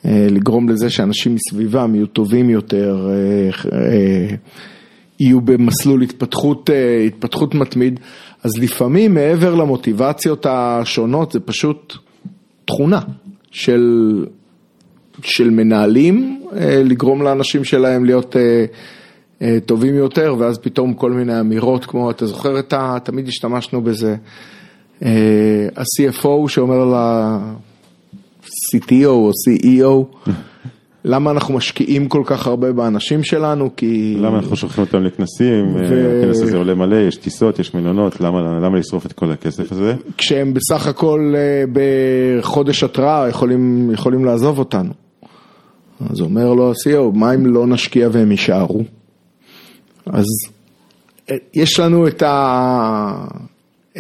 אה, 0.06 0.28
לגרום 0.30 0.70
לזה 0.70 0.90
שאנשים 0.90 1.36
מסביבם 1.36 1.96
יהיו 1.96 2.08
טובים 2.08 2.50
יותר, 2.50 3.10
אה, 3.10 3.50
אה, 3.72 4.36
יהיו 5.20 5.42
במסלול 5.42 6.02
התפתחות, 6.02 6.70
התפתחות 7.08 7.56
מתמיד. 7.56 8.00
אז 8.44 8.52
לפעמים 8.58 9.14
מעבר 9.14 9.56
למוטיבציות 9.56 10.46
השונות 10.50 11.32
זה 11.32 11.40
פשוט 11.40 11.98
תכונה 12.66 13.00
של 13.52 14.26
של 15.22 15.50
מנהלים, 15.50 16.42
לגרום 16.62 17.22
לאנשים 17.22 17.64
שלהם 17.64 18.06
להיות 18.06 18.36
טובים 19.66 19.96
יותר, 19.96 20.36
ואז 20.40 20.58
פתאום 20.58 20.94
כל 20.94 21.12
מיני 21.12 21.40
אמירות 21.40 21.86
כמו, 21.86 22.12
אתה 22.12 22.26
זוכר 22.26 22.60
את 22.60 22.74
ה... 22.74 22.98
תמיד 23.04 23.28
השתמשנו 23.28 23.82
בזה, 23.82 24.16
ה-CFO 25.02 26.48
שאומר 26.48 26.86
ל-CTO 28.74 29.08
או 29.08 29.32
CEO, 29.32 30.30
למה 31.06 31.32
אנחנו 31.32 31.54
משקיעים 31.54 32.10
כל 32.10 32.24
כך 32.26 32.48
הרבה 32.48 32.72
באנשים 32.72 33.24
שלנו, 33.24 33.70
כי... 33.76 34.16
למה 34.20 34.38
אנחנו 34.38 34.56
שולחים 34.56 34.84
אותם 34.84 35.04
לכנסים, 35.04 35.76
ו- 35.76 36.22
הכנס 36.22 36.42
הזה 36.42 36.58
עולה 36.58 36.76
מלא, 36.76 36.96
יש 36.96 37.16
טיסות, 37.16 37.60
יש 37.60 37.74
מלונות, 37.74 38.22
למה 38.22 38.42
למה 38.42 38.80
לשרוף 38.80 39.06
את 39.06 39.14
כל 39.14 39.32
הכסף 39.32 39.72
הזה? 39.72 39.96
כשהם 40.18 40.54
בסך 40.54 40.88
הכל 40.88 41.34
אה, 41.36 41.64
בחודש 41.74 42.84
התראה 42.84 43.30
יכולים, 43.30 43.92
יכולים 43.94 44.26
לעזוב 44.26 44.60
אותנו. 44.60 44.94
אז 46.10 46.22
אומר 46.22 46.54
לו 46.54 46.72
ה-CEO, 46.72 47.18
מה 47.18 47.34
אם 47.34 47.46
לא 47.46 47.68
נשקיע 47.68 48.10
והם 48.12 48.32
יישארו? 48.32 48.84
אז 50.06 50.26
אה, 51.32 51.36
יש 51.54 51.80
לנו 51.80 52.08
את, 52.08 52.22
ה... 52.22 53.26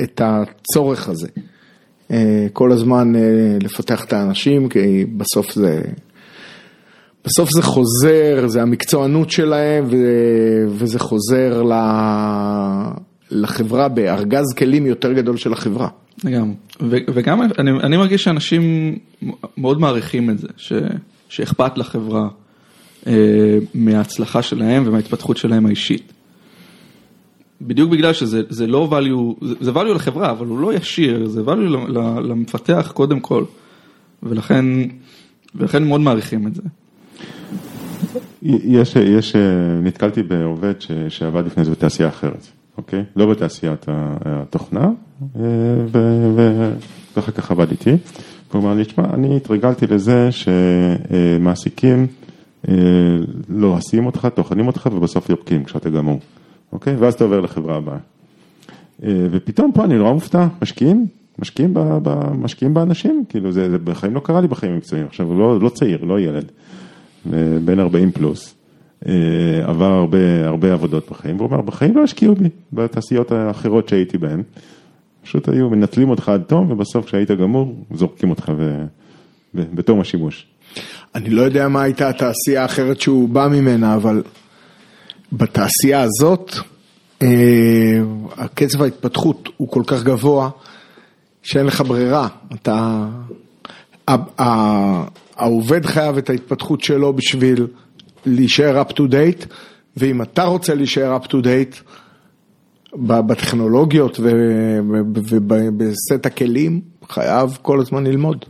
את 0.03 0.21
הצורך 0.23 1.09
הזה, 1.09 1.27
אה, 1.37 1.52
כל 2.53 2.71
הזמן 2.71 3.15
אה, 3.15 3.21
לפתח 3.61 4.05
את 4.05 4.13
האנשים, 4.13 4.69
כי 4.69 5.05
בסוף 5.17 5.53
זה, 5.53 5.81
בסוף 7.25 7.49
זה 7.51 7.61
חוזר, 7.61 8.47
זה 8.47 8.61
המקצוענות 8.61 9.29
שלהם. 9.29 9.85
וזה 10.69 10.99
חוזר. 10.99 11.63
לחברה 13.33 13.87
בארגז 13.87 14.53
כלים 14.57 14.85
יותר 14.85 15.13
גדול 15.13 15.37
של 15.37 15.53
החברה. 15.53 15.87
לגמרי. 16.23 16.53
וגם 16.89 17.41
אני, 17.41 17.71
אני 17.83 17.97
מרגיש 17.97 18.23
שאנשים 18.23 18.95
מאוד 19.57 19.79
מעריכים 19.79 20.29
את 20.29 20.39
זה, 20.39 20.47
ש, 20.57 20.73
שאכפת 21.29 21.77
לחברה 21.77 22.27
אה, 23.07 23.13
מההצלחה 23.73 24.41
שלהם 24.41 24.83
ומההתפתחות 24.85 25.37
שלהם 25.37 25.65
האישית. 25.65 26.13
בדיוק 27.67 27.91
בגלל 27.91 28.13
שזה 28.13 28.41
זה 28.49 28.67
לא 28.67 28.89
value, 28.91 29.45
זה, 29.61 29.71
value 29.71 29.93
לחברה, 29.93 30.31
אבל 30.31 30.47
הוא 30.47 30.59
לא 30.59 30.73
ישיר, 30.73 31.27
זה 31.27 31.41
value 31.41 31.91
למפתח 32.21 32.91
קודם 32.95 33.19
כל, 33.19 33.43
ולכן, 34.23 34.65
ולכן 35.55 35.83
מאוד 35.83 36.01
מעריכים 36.01 36.47
את 36.47 36.55
זה. 36.55 36.61
יש, 38.43 38.95
יש, 38.95 39.35
נתקלתי 39.83 40.23
בעובד 40.23 40.73
ש, 40.79 40.91
שעבד 41.09 41.45
לפני 41.45 41.65
זה 41.65 41.71
בתעשייה 41.71 42.09
אחרת, 42.09 42.47
אוקיי? 42.77 43.03
לא 43.15 43.25
בתעשיית 43.25 43.85
התוכנה, 44.25 44.89
אה, 45.35 45.41
ו- 45.91 46.73
ואחר 47.15 47.31
כך 47.31 47.51
עבד 47.51 47.71
איתי. 47.71 47.95
והוא 48.51 48.63
אמר 48.63 48.73
לי, 48.73 48.85
תשמע, 48.85 49.03
אני 49.13 49.37
התרגלתי 49.37 49.87
לזה 49.87 50.29
שמעסיקים 50.31 52.07
אה, 52.67 52.73
לועסים 53.49 54.05
אותך, 54.05 54.27
טוחנים 54.35 54.67
אותך 54.67 54.89
ובסוף 54.93 55.29
יורקים 55.29 55.63
כשאתה 55.63 55.89
גמור, 55.89 56.19
אוקיי? 56.73 56.95
ואז 56.95 57.13
אתה 57.13 57.23
עובר 57.23 57.39
לחברה 57.41 57.77
הבאה. 57.77 57.97
אה, 59.03 59.27
ופתאום 59.31 59.71
פה 59.73 59.83
אני 59.83 59.97
נורא 59.97 60.13
מופתע, 60.13 60.47
משקיעים, 60.61 61.05
משקיעים, 61.39 61.73
ב, 61.73 61.79
ב, 62.03 62.33
משקיעים 62.33 62.73
באנשים, 62.73 63.23
כאילו 63.29 63.51
זה, 63.51 63.69
זה 63.69 63.77
בחיים 63.77 64.15
לא 64.15 64.19
קרה 64.19 64.41
לי 64.41 64.47
בחיים 64.47 64.73
המקצועיים, 64.73 65.07
עכשיו 65.07 65.27
הוא 65.27 65.39
לא, 65.39 65.59
לא 65.61 65.69
צעיר, 65.69 66.03
לא 66.03 66.19
ילד, 66.19 66.51
אה, 67.33 67.39
בן 67.65 67.79
40 67.79 68.11
פלוס, 68.11 68.55
אה, 69.07 69.13
עבר 69.63 69.85
הרבה, 69.85 70.47
הרבה 70.47 70.73
עבודות 70.73 71.11
בחיים, 71.11 71.35
והוא 71.35 71.47
אומר, 71.47 71.61
בחיים 71.61 71.97
לא 71.97 72.03
השקיעו 72.03 72.35
בי, 72.35 72.49
בתעשיות 72.73 73.31
האחרות 73.31 73.89
שהייתי 73.89 74.17
בהן, 74.17 74.41
פשוט 75.23 75.49
היו 75.49 75.69
מנטלים 75.69 76.09
אותך 76.09 76.29
עד 76.29 76.41
תום, 76.41 76.71
ובסוף 76.71 77.05
כשהיית 77.05 77.31
גמור, 77.31 77.75
זורקים 77.93 78.29
אותך 78.29 78.49
ב, 78.49 78.85
ב, 79.55 79.75
בתום 79.75 79.99
השימוש. 79.99 80.47
אני 81.15 81.29
לא 81.29 81.41
יודע 81.41 81.67
מה 81.67 81.81
הייתה 81.81 82.09
התעשייה 82.09 82.61
האחרת 82.61 83.01
שהוא 83.01 83.29
בא 83.29 83.47
ממנה, 83.47 83.95
אבל 83.95 84.23
בתעשייה 85.33 86.01
הזאת, 86.01 86.51
אה, 87.21 87.27
הקצב 88.37 88.81
ההתפתחות 88.81 89.49
הוא 89.57 89.71
כל 89.71 89.83
כך 89.87 90.03
גבוה, 90.03 90.49
שאין 91.43 91.65
לך 91.65 91.81
ברירה. 91.81 92.27
אתה... 92.53 93.05
העובד 95.35 95.85
חייב 95.85 96.17
את 96.17 96.29
ההתפתחות 96.29 96.81
שלו 96.81 97.13
בשביל 97.13 97.67
להישאר 98.25 98.81
up 98.81 98.93
to 98.93 98.99
date, 98.99 99.45
ואם 99.97 100.21
אתה 100.21 100.43
רוצה 100.43 100.75
להישאר 100.75 101.17
up 101.17 101.27
to 101.27 101.33
date, 101.33 101.81
בטכנולוגיות 102.97 104.19
ובסט 104.19 106.25
הכלים, 106.25 106.81
חייב 107.09 107.57
כל 107.61 107.79
הזמן 107.79 108.07
ללמוד. 108.07 108.45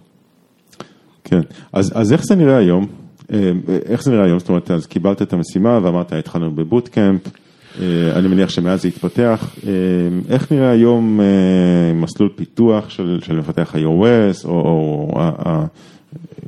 כן, 1.24 1.42
אז, 1.74 1.92
אז 1.96 2.14
איך 2.14 2.24
זה 2.24 2.36
נראה 2.36 2.58
היום? 2.58 3.03
אה, 3.34 3.52
איך 3.86 4.04
זה 4.04 4.12
נראה 4.12 4.26
היום? 4.26 4.40
זאת 4.40 4.50
אומרת, 4.50 4.72
אז 4.72 4.86
קיבלת 4.86 5.22
את 5.22 5.34
המשימה 5.34 5.80
ואמרת, 5.84 6.14
התחלנו 6.14 6.52
בבוטקאמפ, 6.52 7.22
אה, 7.82 8.12
אני 8.16 8.28
מניח 8.28 8.50
שמאז 8.50 8.82
זה 8.82 8.88
התפתח. 8.88 9.56
אה, 9.68 9.72
איך 10.30 10.52
נראה 10.52 10.70
היום 10.70 11.20
מסלול 11.94 12.30
פיתוח 12.36 12.90
של, 12.90 13.20
של 13.24 13.36
מפתח 13.36 13.76
iOS, 13.76 14.46
או, 14.46 14.52
או 14.52 15.22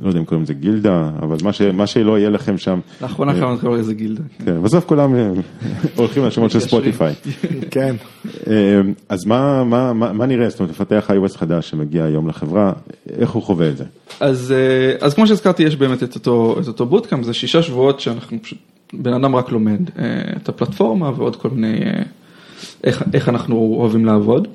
לא 0.02 0.08
יודע 0.08 0.20
אם 0.20 0.24
קוראים 0.24 0.42
לזה 0.42 0.54
גילדה, 0.54 1.10
אבל 1.22 1.36
מה, 1.42 1.52
ש, 1.52 1.62
מה 1.62 1.86
שלא 1.86 2.18
יהיה 2.18 2.30
לכם 2.30 2.58
שם. 2.58 2.80
לאחרונה 3.02 3.32
אה, 3.32 3.38
קראנו 3.38 3.54
לקרוא 3.54 3.76
לזה 3.76 3.94
גילדה. 3.94 4.22
כן, 4.44 4.62
בסוף 4.62 4.84
כולם 4.84 5.14
אה, 5.14 5.30
הולכים 5.96 6.24
לשמות 6.24 6.50
של 6.50 6.60
ספוטיפיי. 6.60 7.14
כן. 7.70 7.96
אה, 8.46 8.80
אז 9.08 9.24
מה, 9.24 9.64
מה, 9.64 9.92
מה, 9.92 10.12
מה 10.12 10.26
נראה? 10.26 10.48
זאת 10.48 10.60
אומרת, 10.60 10.70
מפתח 10.70 11.10
iOS 11.10 11.38
חדש 11.38 11.70
שמגיע 11.70 12.04
היום 12.04 12.28
לחברה, 12.28 12.72
איך 13.18 13.30
הוא 13.30 13.42
חווה 13.42 13.68
את 13.68 13.76
זה? 13.76 13.84
אז, 14.20 14.52
אה, 14.56 15.06
אז 15.06 15.14
כמו 15.14 15.26
שהזכרתי, 15.26 15.62
יש 15.62 15.76
באמת 15.76 16.02
את 16.02 16.14
אותו, 16.14 16.56
את 16.60 16.68
אותו 16.68 16.86
בוטקאמפ, 16.86 17.24
זה 17.24 17.34
שישה 17.34 17.62
שבועות 17.62 18.00
שאנחנו 18.00 18.42
פשוט, 18.42 18.58
בן 18.92 19.12
אדם 19.12 19.36
רק 19.36 19.52
לומד 19.52 19.80
אה, 19.98 20.04
את 20.36 20.48
הפלטפורמה 20.48 21.10
ועוד 21.16 21.36
כל 21.36 21.50
מיני 21.50 21.80
אה, 21.84 22.02
איך, 22.84 23.02
איך 23.14 23.28
אנחנו 23.28 23.76
אוהבים 23.78 24.04
לעבוד. 24.04 24.48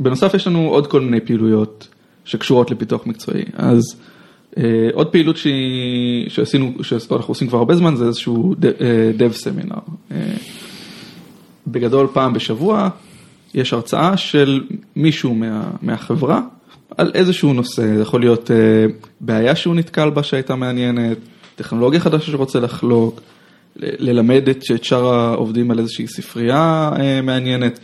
בנוסף 0.00 0.34
יש 0.34 0.46
לנו 0.46 0.68
עוד 0.68 0.86
כל 0.86 1.00
מיני 1.00 1.20
פעילויות 1.20 1.88
שקשורות 2.24 2.70
לפיתוח 2.70 3.06
מקצועי, 3.06 3.44
אז 3.54 3.82
אה, 3.94 4.15
עוד 4.92 5.06
פעילות 5.06 5.36
שהיא, 5.36 6.30
שעשינו, 6.30 6.72
שאנחנו 6.82 7.28
עושים 7.28 7.48
כבר 7.48 7.58
הרבה 7.58 7.76
זמן 7.76 7.96
זה 7.96 8.06
איזשהו 8.06 8.54
dev 9.18 9.32
סמינר. 9.32 9.74
אה, 10.12 10.16
בגדול 11.66 12.06
פעם 12.12 12.32
בשבוע 12.32 12.88
יש 13.54 13.72
הרצאה 13.72 14.16
של 14.16 14.60
מישהו 14.96 15.34
מה, 15.34 15.70
מהחברה 15.82 16.40
על 16.96 17.10
איזשהו 17.14 17.52
נושא, 17.52 17.94
זה 17.96 18.02
יכול 18.02 18.20
להיות 18.20 18.50
אה, 18.50 18.56
בעיה 19.20 19.56
שהוא 19.56 19.74
נתקל 19.74 20.10
בה 20.10 20.22
שהייתה 20.22 20.56
מעניינת, 20.56 21.18
טכנולוגיה 21.56 22.00
חדשה 22.00 22.30
שרוצה 22.30 22.60
לחלוק, 22.60 23.20
ללמד 23.76 24.48
את, 24.48 24.64
שאר 24.82 25.06
העובדים 25.06 25.70
על 25.70 25.78
איזושהי 25.78 26.06
ספרייה 26.06 26.90
אה, 26.98 27.22
מעניינת. 27.22 27.78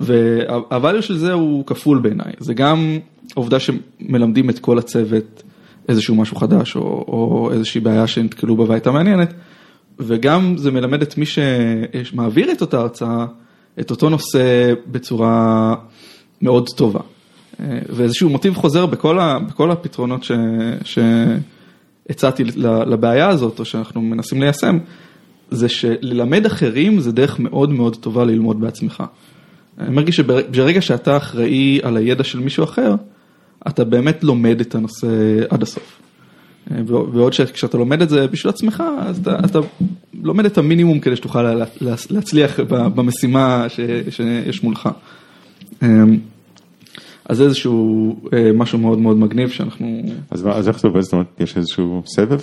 והvalue 0.00 1.00
של 1.00 1.16
זה 1.16 1.32
הוא 1.32 1.66
כפול 1.66 1.98
בעיניי, 1.98 2.32
זה 2.38 2.54
גם 2.54 2.98
עובדה 3.34 3.58
שמלמדים 3.60 4.50
את 4.50 4.58
כל 4.58 4.78
הצוות 4.78 5.42
איזשהו 5.88 6.14
משהו 6.14 6.36
חדש 6.36 6.76
או, 6.76 6.82
או 6.82 7.50
איזושהי 7.52 7.80
בעיה 7.80 8.06
שנתקלו 8.06 8.56
בה 8.56 8.64
והייתה 8.68 8.92
מעניינת, 8.92 9.32
וגם 9.98 10.54
זה 10.56 10.70
מלמד 10.70 11.02
את 11.02 11.18
מי 11.18 11.24
שמעביר 11.26 12.52
את 12.52 12.60
אותה 12.60 12.78
הרצאה, 12.78 13.26
את 13.80 13.90
אותו 13.90 14.10
נושא 14.10 14.74
בצורה 14.86 15.74
מאוד 16.42 16.68
טובה. 16.68 17.00
ואיזשהו 17.88 18.28
מוטיב 18.28 18.54
חוזר 18.54 18.86
בכל, 18.86 19.18
ה, 19.18 19.38
בכל 19.38 19.70
הפתרונות 19.70 20.26
שהצעתי 20.84 22.44
לבעיה 22.86 23.28
הזאת, 23.28 23.58
או 23.58 23.64
שאנחנו 23.64 24.00
מנסים 24.00 24.40
ליישם, 24.40 24.78
זה 25.50 25.68
שללמד 25.68 26.46
אחרים 26.46 27.00
זה 27.00 27.12
דרך 27.12 27.38
מאוד 27.38 27.70
מאוד 27.70 27.96
טובה 27.96 28.24
ללמוד 28.24 28.60
בעצמך. 28.60 29.02
אני 29.78 29.90
מרגיש 29.90 30.16
שברגע 30.16 30.80
שאתה 30.80 31.16
אחראי 31.16 31.80
על 31.82 31.96
הידע 31.96 32.24
של 32.24 32.40
מישהו 32.40 32.64
אחר, 32.64 32.94
אתה 33.68 33.84
באמת 33.84 34.24
לומד 34.24 34.60
את 34.60 34.74
הנושא 34.74 35.06
עד 35.50 35.62
הסוף. 35.62 36.02
אה, 36.70 36.76
ועוד 36.86 37.32
שכשאתה 37.32 37.78
לומד 37.78 38.02
את 38.02 38.08
זה 38.08 38.26
בשביל 38.26 38.50
עצמך, 38.50 38.82
אז 38.98 39.18
אתה, 39.18 39.38
אתה 39.44 39.58
לומד 40.22 40.44
את 40.44 40.58
המינימום 40.58 41.00
כדי 41.00 41.16
שתוכל 41.16 41.42
לה, 41.42 41.54
לה, 41.80 41.94
להצליח 42.10 42.60
במשימה 42.68 43.66
ש, 43.68 43.80
שיש 44.10 44.62
מולך. 44.62 44.88
אה, 45.82 45.88
אז 47.28 47.36
זה 47.36 47.44
איזשהו 47.44 48.16
אה, 48.32 48.50
משהו 48.54 48.78
מאוד 48.78 48.98
מאוד 48.98 49.16
מגניב 49.16 49.50
שאנחנו... 49.50 50.02
אז, 50.30 50.42
מה, 50.42 50.52
אז 50.52 50.68
איך 50.68 50.80
זה 50.80 50.88
עובד? 50.88 51.00
זאת 51.00 51.12
אומרת, 51.12 51.26
יש 51.40 51.56
איזשהו 51.56 52.02
סבב? 52.06 52.40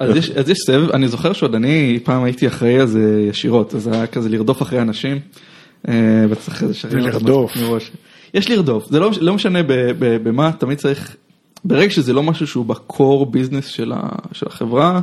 אז 0.00 0.16
יש, 0.16 0.30
אז 0.30 0.50
יש 0.50 0.58
סבב, 0.66 0.90
אני 0.90 1.08
זוכר 1.08 1.32
שעוד 1.32 1.54
אני 1.54 1.98
פעם 2.04 2.24
הייתי 2.24 2.46
אחראי 2.46 2.80
על 2.80 2.86
זה 2.86 3.24
ישירות, 3.28 3.74
אז 3.74 3.86
היה 3.86 4.06
כזה 4.06 4.28
לרדוף 4.28 4.62
אחרי 4.62 4.82
אנשים. 4.82 5.18
וצריך 6.30 6.62
לשריין 6.62 7.04
לרדוף. 7.04 7.56
מראש. 7.56 7.90
יש 8.34 8.50
לרדוף, 8.50 8.86
זה 8.90 9.00
לא, 9.00 9.10
לא 9.20 9.34
משנה 9.34 9.58
במה, 9.98 10.52
תמיד 10.52 10.78
צריך, 10.78 11.16
ברגע 11.64 11.90
שזה 11.90 12.12
לא 12.12 12.22
משהו 12.22 12.46
שהוא 12.46 12.66
בקור 12.66 13.26
ביזנס 13.26 13.66
של, 13.66 13.92
ה, 13.92 14.08
של 14.32 14.46
החברה, 14.46 15.00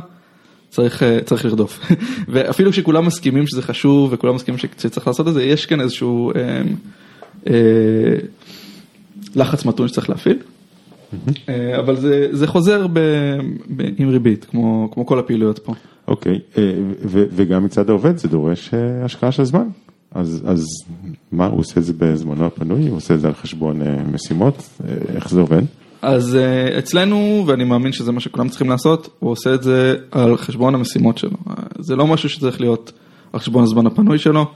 צריך, 0.70 1.02
צריך 1.24 1.44
לרדוף. 1.44 1.80
ואפילו 2.32 2.70
כשכולם 2.70 3.06
מסכימים 3.06 3.46
שזה 3.46 3.62
חשוב 3.62 4.12
וכולם 4.12 4.34
מסכימים 4.34 4.58
שצריך 4.58 5.06
לעשות 5.06 5.28
את 5.28 5.34
זה, 5.34 5.44
יש 5.44 5.66
כאן 5.66 5.80
איזשהו 5.80 6.32
אה, 6.36 6.62
אה, 7.46 7.54
לחץ 9.36 9.64
מתון 9.64 9.88
שצריך 9.88 10.10
להפעיל. 10.10 10.38
אה, 11.48 11.78
אבל 11.78 11.96
זה, 11.96 12.28
זה 12.32 12.46
חוזר 12.46 12.86
ב, 12.86 12.98
ב, 13.76 13.82
עם 13.98 14.08
ריבית, 14.08 14.44
כמו, 14.44 14.88
כמו 14.92 15.06
כל 15.06 15.18
הפעילויות 15.18 15.58
פה. 15.58 15.74
אוקיי, 16.08 16.38
אה, 16.58 16.72
וגם 17.04 17.64
מצד 17.64 17.90
העובד 17.90 18.16
זה 18.16 18.28
דורש 18.28 18.74
אה, 18.74 19.04
השקעה 19.04 19.32
של 19.32 19.44
זמן. 19.44 19.68
אז, 20.18 20.42
אז 20.46 20.66
מה, 21.32 21.46
הוא 21.46 21.60
עושה 21.60 21.80
את 21.80 21.84
זה 21.84 21.92
בזמנו 21.98 22.46
הפנוי? 22.46 22.88
הוא 22.88 22.96
עושה 22.96 23.14
את 23.14 23.20
זה 23.20 23.28
על 23.28 23.34
חשבון 23.34 23.82
אה, 23.82 23.96
משימות? 24.12 24.68
אה, 24.84 24.94
איך 25.14 25.28
זה 25.30 25.40
עובד? 25.40 25.62
אז 26.02 26.36
אה, 26.36 26.78
אצלנו, 26.78 27.44
ואני 27.46 27.64
מאמין 27.64 27.92
שזה 27.92 28.12
מה 28.12 28.20
שכולם 28.20 28.48
צריכים 28.48 28.70
לעשות, 28.70 29.08
הוא 29.18 29.30
עושה 29.30 29.54
את 29.54 29.62
זה 29.62 29.94
על 30.10 30.36
חשבון 30.36 30.74
המשימות 30.74 31.18
שלו. 31.18 31.36
זה 31.78 31.96
לא 31.96 32.06
משהו 32.06 32.28
שצריך 32.28 32.60
להיות 32.60 32.92
על 33.32 33.40
חשבון 33.40 33.62
הזמן 33.62 33.86
הפנוי 33.86 34.18
שלו. 34.18 34.46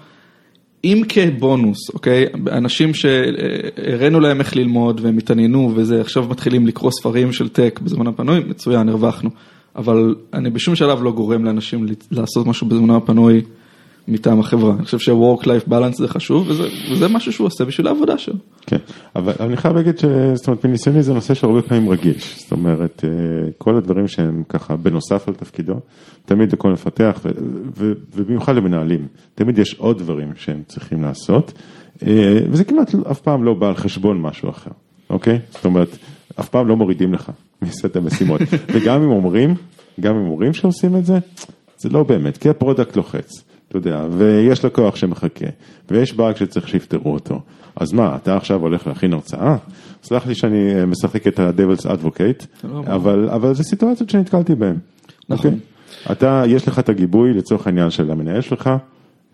אם 0.85 1.03
כבונוס, 1.09 1.79
אוקיי, 1.95 2.27
אנשים 2.53 2.95
שהראינו 2.95 4.21
להם 4.21 4.41
איך 4.41 4.57
ללמוד 4.57 5.01
והם 5.05 5.19
התעניינו 5.19 5.73
וזה, 5.75 6.01
עכשיו 6.01 6.27
מתחילים 6.29 6.67
לקרוא 6.67 6.91
ספרים 6.91 7.33
של 7.33 7.49
טק 7.49 7.81
בזמן 7.83 8.07
הפנוי, 8.07 8.41
מצוין, 8.41 8.89
הרווחנו. 8.89 9.31
אבל 9.77 10.15
אני 10.35 10.51
בשום 10.51 10.75
שלב 10.75 11.03
לא 11.03 11.13
גורם 11.13 11.45
לאנשים 11.45 11.87
לעשות 12.11 12.47
משהו 12.47 12.67
בזמנו 12.67 12.97
הפנוי. 12.97 13.43
מטעם 14.09 14.41
החברה. 14.41 14.75
אני 14.75 14.85
חושב 14.85 14.99
ש-work-life 14.99 15.69
balance 15.69 15.97
זה 15.97 16.09
חשוב, 16.09 16.51
וזה, 16.51 16.69
וזה 16.93 17.09
משהו 17.09 17.33
שהוא 17.33 17.47
עושה 17.47 17.65
בשביל 17.65 17.87
העבודה 17.87 18.19
שלו. 18.19 18.35
כן, 18.67 18.77
אבל 19.17 19.33
אני 19.41 19.57
חייב 19.57 19.77
להגיד 19.77 19.99
ש... 19.99 20.05
זאת 20.35 20.47
אומרת, 20.49 20.65
מניסיוני 20.65 21.03
זה 21.03 21.13
נושא 21.13 21.35
שהרבה 21.35 21.63
פעמים 21.63 21.91
רגיש. 21.91 22.39
זאת 22.39 22.53
אומרת, 22.53 23.05
אה, 23.05 23.51
כל 23.59 23.77
הדברים 23.77 24.09
שהם 24.09 24.43
ככה 24.49 24.77
בנוסף 24.77 25.29
על 25.29 25.35
תפקידו, 25.35 25.75
תמיד 26.25 26.53
לכל 26.53 26.73
מפתח, 26.73 27.21
ו... 27.25 27.29
ו... 27.77 27.93
ובמיוחד 28.15 28.57
למנהלים, 28.57 29.07
תמיד 29.35 29.59
יש 29.59 29.75
עוד 29.79 29.99
דברים 29.99 30.33
שהם 30.37 30.63
צריכים 30.69 31.03
לעשות, 31.03 31.53
אה, 32.07 32.39
וזה 32.51 32.65
כמעט 32.65 32.95
אף 33.11 33.21
פעם 33.21 33.45
לא 33.45 33.55
בא 33.55 33.69
על 33.69 33.75
חשבון 33.75 34.21
משהו 34.21 34.51
אחר, 34.51 34.71
אוקיי? 35.11 35.39
זאת 35.51 35.65
אומרת, 35.65 35.89
אף 36.41 36.49
פעם 36.49 36.69
לא 36.69 36.77
מורידים 36.77 37.15
לך 37.15 37.31
מסט 37.63 37.97
המשימות, 37.97 38.41
וגם 38.73 39.03
אם 39.03 39.11
אומרים, 39.11 39.55
גם 40.01 40.17
אם 40.17 40.27
אומרים 40.27 40.53
שעושים 40.53 40.97
את 40.97 41.07
זה, 41.07 41.19
זה 41.79 41.89
לא 41.89 42.03
באמת, 42.03 42.37
כי 42.37 42.49
ה 42.49 42.55
product 42.55 42.97
לוחץ. 42.97 43.52
אתה 43.73 43.79
יודע, 43.79 44.05
ויש 44.11 44.65
לקוח 44.65 44.97
שמחכה, 44.97 45.47
ויש 45.91 46.15
באג 46.15 46.37
שצריך 46.37 46.69
שיפתרו 46.69 47.13
אותו. 47.13 47.41
אז 47.77 47.93
מה, 47.93 48.17
אתה 48.17 48.37
עכשיו 48.37 48.61
הולך 48.61 48.87
להכין 48.87 49.13
הרצאה? 49.13 49.57
סלח 50.03 50.27
לי 50.27 50.35
שאני 50.35 50.75
אה, 50.75 50.87
משחק 50.87 51.27
את 51.27 51.39
ה-Devil's 51.39 51.87
Advocate, 51.87 52.67
אבל, 52.87 53.29
אבל 53.29 53.55
זה 53.55 53.63
סיטואציות 53.63 54.11
שנתקלתי 54.11 54.55
בהן. 54.55 54.77
נכון. 55.29 55.51
Okay? 55.51 55.55
אוקיי? 55.55 56.13
אתה, 56.13 56.43
יש 56.47 56.69
לך 56.69 56.79
את 56.79 56.89
הגיבוי 56.89 57.33
לצורך 57.33 57.67
העניין 57.67 57.91
של 57.91 58.11
המנהל 58.11 58.41
שלך, 58.41 58.71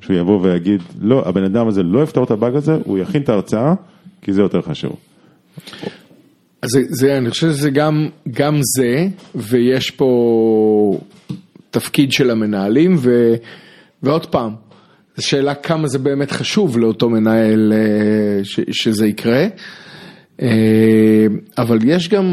שהוא 0.00 0.16
יבוא 0.16 0.40
ויגיד, 0.42 0.82
לא, 1.00 1.28
הבן 1.28 1.44
אדם 1.44 1.68
הזה 1.68 1.82
לא 1.82 2.02
יפתור 2.02 2.24
את 2.24 2.30
הבאג 2.30 2.56
הזה, 2.56 2.76
הוא 2.84 2.98
יכין 2.98 3.22
את 3.22 3.28
ההרצאה, 3.28 3.74
כי 4.22 4.32
זה 4.32 4.42
יותר 4.42 4.62
חשוב. 4.62 4.96
זה, 6.64 6.80
זה, 6.88 7.18
אני 7.18 7.30
חושב 7.30 7.46
שזה 7.46 7.70
גם, 7.70 8.08
גם 8.30 8.60
זה, 8.76 9.08
ויש 9.34 9.90
פה 9.90 10.98
תפקיד 11.70 12.12
של 12.12 12.30
המנהלים, 12.30 12.96
ו... 12.98 13.34
ועוד 14.02 14.26
פעם, 14.26 14.54
זו 15.16 15.28
שאלה 15.28 15.54
כמה 15.54 15.88
זה 15.88 15.98
באמת 15.98 16.32
חשוב 16.32 16.78
לאותו 16.78 17.10
מנהל 17.10 17.72
אה, 17.72 18.44
ש, 18.44 18.60
שזה 18.70 19.06
יקרה. 19.06 19.46
אה, 20.42 21.26
אבל 21.58 21.78
יש 21.84 22.08
גם 22.08 22.26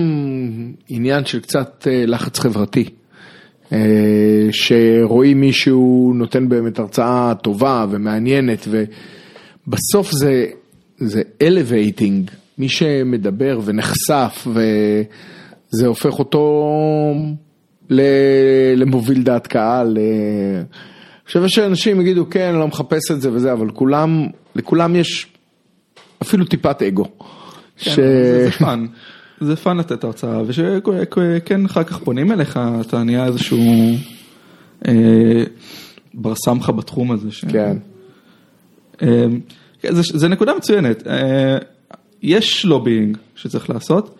עניין 0.89 1.25
של 1.25 1.39
קצת 1.39 1.87
אה, 1.91 2.05
לחץ 2.05 2.39
חברתי. 2.39 2.89
שרואים 4.51 5.41
מישהו 5.41 6.13
נותן 6.15 6.49
באמת 6.49 6.79
הרצאה 6.79 7.33
טובה 7.43 7.85
ומעניינת 7.89 8.67
ובסוף 8.67 10.11
זה, 10.11 10.45
זה 10.97 11.21
elevating, 11.43 12.31
מי 12.57 12.69
שמדבר 12.69 13.59
ונחשף 13.65 14.47
וזה 14.47 15.87
הופך 15.87 16.19
אותו 16.19 16.71
למוביל 18.75 19.23
דעת 19.23 19.47
קהל. 19.47 19.97
חושב 21.25 21.47
שאנשים 21.47 22.01
יגידו 22.01 22.29
כן, 22.29 22.49
אני 22.49 22.59
לא 22.59 22.67
מחפש 22.67 23.11
את 23.11 23.21
זה 23.21 23.31
וזה, 23.33 23.53
אבל 23.53 23.71
כולם, 23.71 24.27
לכולם 24.55 24.95
יש 24.95 25.27
אפילו 26.21 26.45
טיפת 26.45 26.81
אגו. 26.81 27.03
כן, 27.77 27.91
ש... 27.91 27.95
זה 27.95 28.49
fun, 28.59 28.85
זה 29.41 29.55
fun 29.55 29.77
לתת 29.77 30.03
הרצאה, 30.03 30.41
ושכן 30.47 31.65
אחר 31.65 31.83
כך 31.83 31.99
פונים 31.99 32.31
אליך, 32.31 32.59
אתה 32.81 33.03
נהיה 33.03 33.25
איזשהו 33.25 33.59
אה, 34.87 35.43
בר 36.13 36.33
סמכה 36.35 36.71
בתחום 36.71 37.11
הזה. 37.11 37.31
ש... 37.31 37.45
כן. 37.45 37.77
אה, 39.01 39.25
זה, 39.89 40.01
זה 40.19 40.27
נקודה 40.27 40.53
מצוינת, 40.57 41.07
אה, 41.07 41.57
יש 42.21 42.65
לובינג 42.65 43.17
שצריך 43.35 43.69
לעשות. 43.69 44.17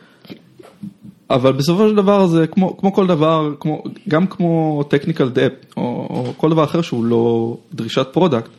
אבל 1.30 1.52
בסופו 1.52 1.90
של 1.90 1.96
דבר 1.96 2.28
זה 2.28 2.48
כמו, 2.48 2.78
כמו 2.78 2.94
כל 2.94 3.08
דבר, 3.08 3.54
כמו, 3.60 3.84
גם 4.10 4.28
כמו 4.28 4.84
technical 4.90 5.36
debt 5.36 5.78
או, 5.78 5.82
או 6.10 6.34
כל 6.38 6.50
דבר 6.50 6.64
אחר 6.64 6.82
שהוא 6.82 7.06
לא 7.06 7.58
דרישת 7.74 8.08
product, 8.12 8.50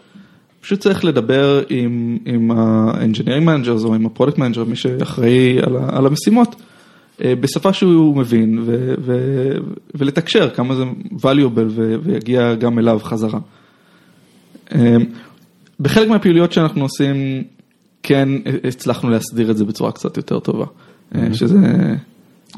פשוט 0.61 0.81
צריך 0.81 1.05
לדבר 1.05 1.63
עם, 1.69 2.19
עם 2.25 2.51
ה-engineering 2.51 3.47
managers 3.47 3.85
או 3.85 3.95
עם 3.95 4.07
ה-product 4.07 4.37
manager, 4.37 4.65
מי 4.67 4.77
שאחראי 4.77 5.59
על, 5.63 5.77
על 5.89 6.07
המשימות, 6.07 6.57
אה, 7.25 7.35
בשפה 7.41 7.73
שהוא 7.73 8.17
מבין 8.17 8.59
ו, 8.67 8.95
ו, 9.01 9.19
ולתקשר 9.95 10.51
כמה 10.51 10.75
זה 10.75 10.85
valuable 11.13 11.69
ו, 11.69 11.95
ויגיע 12.03 12.55
גם 12.55 12.79
אליו 12.79 13.01
חזרה. 13.03 13.39
אה, 14.75 14.97
בחלק 15.81 16.09
מהפעילויות 16.09 16.53
שאנחנו 16.53 16.83
עושים, 16.83 17.45
כן 18.03 18.29
הצלחנו 18.65 19.11
להסדיר 19.11 19.51
את 19.51 19.57
זה 19.57 19.65
בצורה 19.65 19.93
קצת 19.93 20.17
יותר 20.17 20.39
טובה, 20.41 20.65
mm-hmm. 20.65 21.17
שזה... 21.33 21.59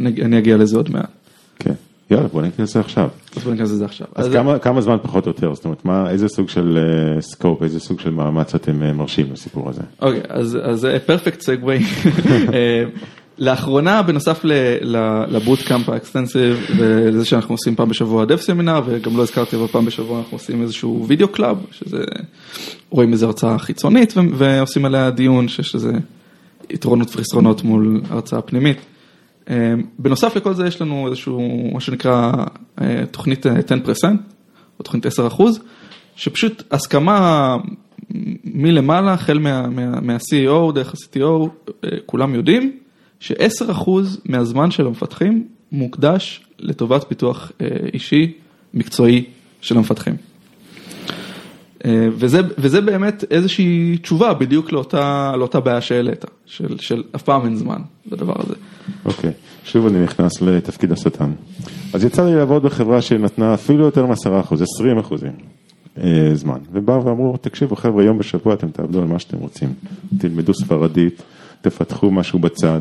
אני 0.01 0.39
אגיע 0.39 0.57
לזה 0.57 0.77
עוד 0.77 0.91
מעט. 0.91 1.11
כן, 1.59 1.73
יאללה, 2.11 2.29
בוא 2.29 2.43
ניכנס 2.43 2.71
לזה 2.71 2.81
עכשיו. 2.81 3.09
אז 3.37 3.43
בוא 3.43 3.53
ניכנס 3.53 3.71
לזה 3.71 3.85
עכשיו. 3.85 4.07
אז 4.15 4.27
אז- 4.27 4.33
כמה, 4.33 4.59
כמה 4.59 4.81
זמן 4.81 4.97
פחות 5.03 5.27
או 5.27 5.31
יותר, 5.31 5.55
זאת 5.55 5.65
אומרת, 5.65 5.85
מה, 5.85 6.11
איזה 6.11 6.29
סוג 6.29 6.49
של 6.49 6.79
scope, 7.21 7.63
איזה 7.63 7.81
סוג 7.81 8.01
של 8.01 8.11
מאמץ 8.11 8.55
אתם 8.55 8.83
אה, 8.83 8.93
מרשים 8.93 9.27
לסיפור 9.33 9.69
הזה? 9.69 9.83
אוקיי, 10.03 10.21
אז 10.29 10.59
זה 10.75 10.99
perfect 11.07 11.41
segue. 11.41 11.79
אה, 12.53 12.85
לאחרונה 13.39 14.03
בנוסף 14.03 14.41
ל 15.29 15.35
boot 15.35 15.62
camp 15.62 15.89
ה 15.89 15.95
extensive 15.95 16.57
ולזה 16.79 17.25
שאנחנו 17.25 17.55
עושים 17.55 17.75
פעם 17.77 17.89
בשבוע 17.89 18.25
dev 18.25 18.41
seminar 18.41 18.81
וגם 18.87 19.17
לא 19.17 19.23
הזכרתי 19.23 19.57
אבל 19.57 19.67
פעם 19.67 19.85
בשבוע 19.85 20.19
אנחנו 20.19 20.35
עושים 20.37 20.63
איזשהו 20.63 21.05
video 21.09 21.29
club 21.29 21.57
שזה 21.71 22.05
רואים 22.91 23.13
איזה 23.13 23.27
הרצאה 23.27 23.59
חיצונית 23.59 24.15
ועושים 24.35 24.85
עליה 24.85 25.11
דיון 25.11 25.49
שיש 25.49 25.75
לזה 25.75 25.93
יתרונות 26.71 27.17
וחסרונות 27.17 27.63
מול 27.65 28.01
הרצאה 28.11 28.41
פנימית. 28.43 28.77
אה, 29.51 29.75
בנוסף 29.99 30.37
לכל 30.37 30.55
זה 30.55 30.67
יש 30.67 30.81
לנו 30.81 31.07
איזשהו 31.07 31.71
מה 31.73 31.81
שנקרא 31.81 32.33
אה, 32.81 33.03
תוכנית 33.11 33.47
אה, 33.47 33.53
10% 33.53 34.05
או 34.79 34.85
תוכנית 34.85 35.07
10% 35.07 35.09
שפשוט 36.17 36.63
הסכמה 36.71 37.57
מלמעלה 38.45 39.13
החל 39.13 39.39
מה, 39.39 39.69
מה, 39.69 40.01
מה-CEO 40.01 40.73
דרך 40.75 40.95
ה-CTO 40.95 41.49
אה, 41.85 41.89
כולם 42.07 42.35
יודעים 42.35 42.79
ש-10% 43.21 43.91
מהזמן 44.25 44.71
של 44.71 44.87
המפתחים 44.87 45.49
מוקדש 45.73 46.45
לטובת 46.59 47.05
פיתוח 47.09 47.53
אה, 47.61 47.67
אישי 47.95 48.33
מקצועי 48.75 49.25
של 49.61 49.77
המפתחים. 49.77 50.17
אה, 51.85 52.09
וזה, 52.13 52.41
וזה 52.59 52.81
באמת 52.81 53.25
איזושהי 53.31 53.99
תשובה 54.03 54.35
בדיוק 54.35 54.73
לאותה, 54.73 55.33
לאותה 55.37 55.61
בעיה 55.61 55.81
שהעלית, 55.81 56.25
של, 56.47 56.79
של 56.79 57.03
אף 57.17 57.23
פעם 57.23 57.45
אין 57.45 57.57
זמן 57.57 57.81
לדבר 58.13 58.35
הזה. 58.39 58.55
אוקיי, 59.05 59.31
שוב 59.65 59.87
אני 59.87 60.03
נכנס 60.03 60.43
לתפקיד 60.43 60.93
השטן. 60.93 61.31
אז 61.93 62.05
יצא 62.05 62.25
לי 62.25 62.37
לעבוד 62.37 62.63
בחברה 62.63 63.03
שנתנה 63.03 63.55
אפילו 63.55 63.85
יותר 63.85 64.07
מ-10 64.07 64.41
אחוז, 64.41 64.63
20 64.63 64.99
אחוזים 64.99 65.33
אה, 66.03 66.31
זמן. 66.35 66.59
ובאו 66.73 67.05
ואמרו, 67.05 67.37
תקשיבו 67.37 67.77
חבר'ה, 67.77 68.05
יום 68.05 68.19
בשבוע 68.19 68.55
אתם 68.55 68.71
תעבדו 68.71 68.99
על 68.99 69.05
מה 69.05 69.19
שאתם 69.19 69.37
רוצים. 69.37 69.69
תלמדו 70.19 70.55
ספרדית, 70.55 71.23
תפתחו 71.61 72.11
משהו 72.11 72.39
בצד, 72.39 72.81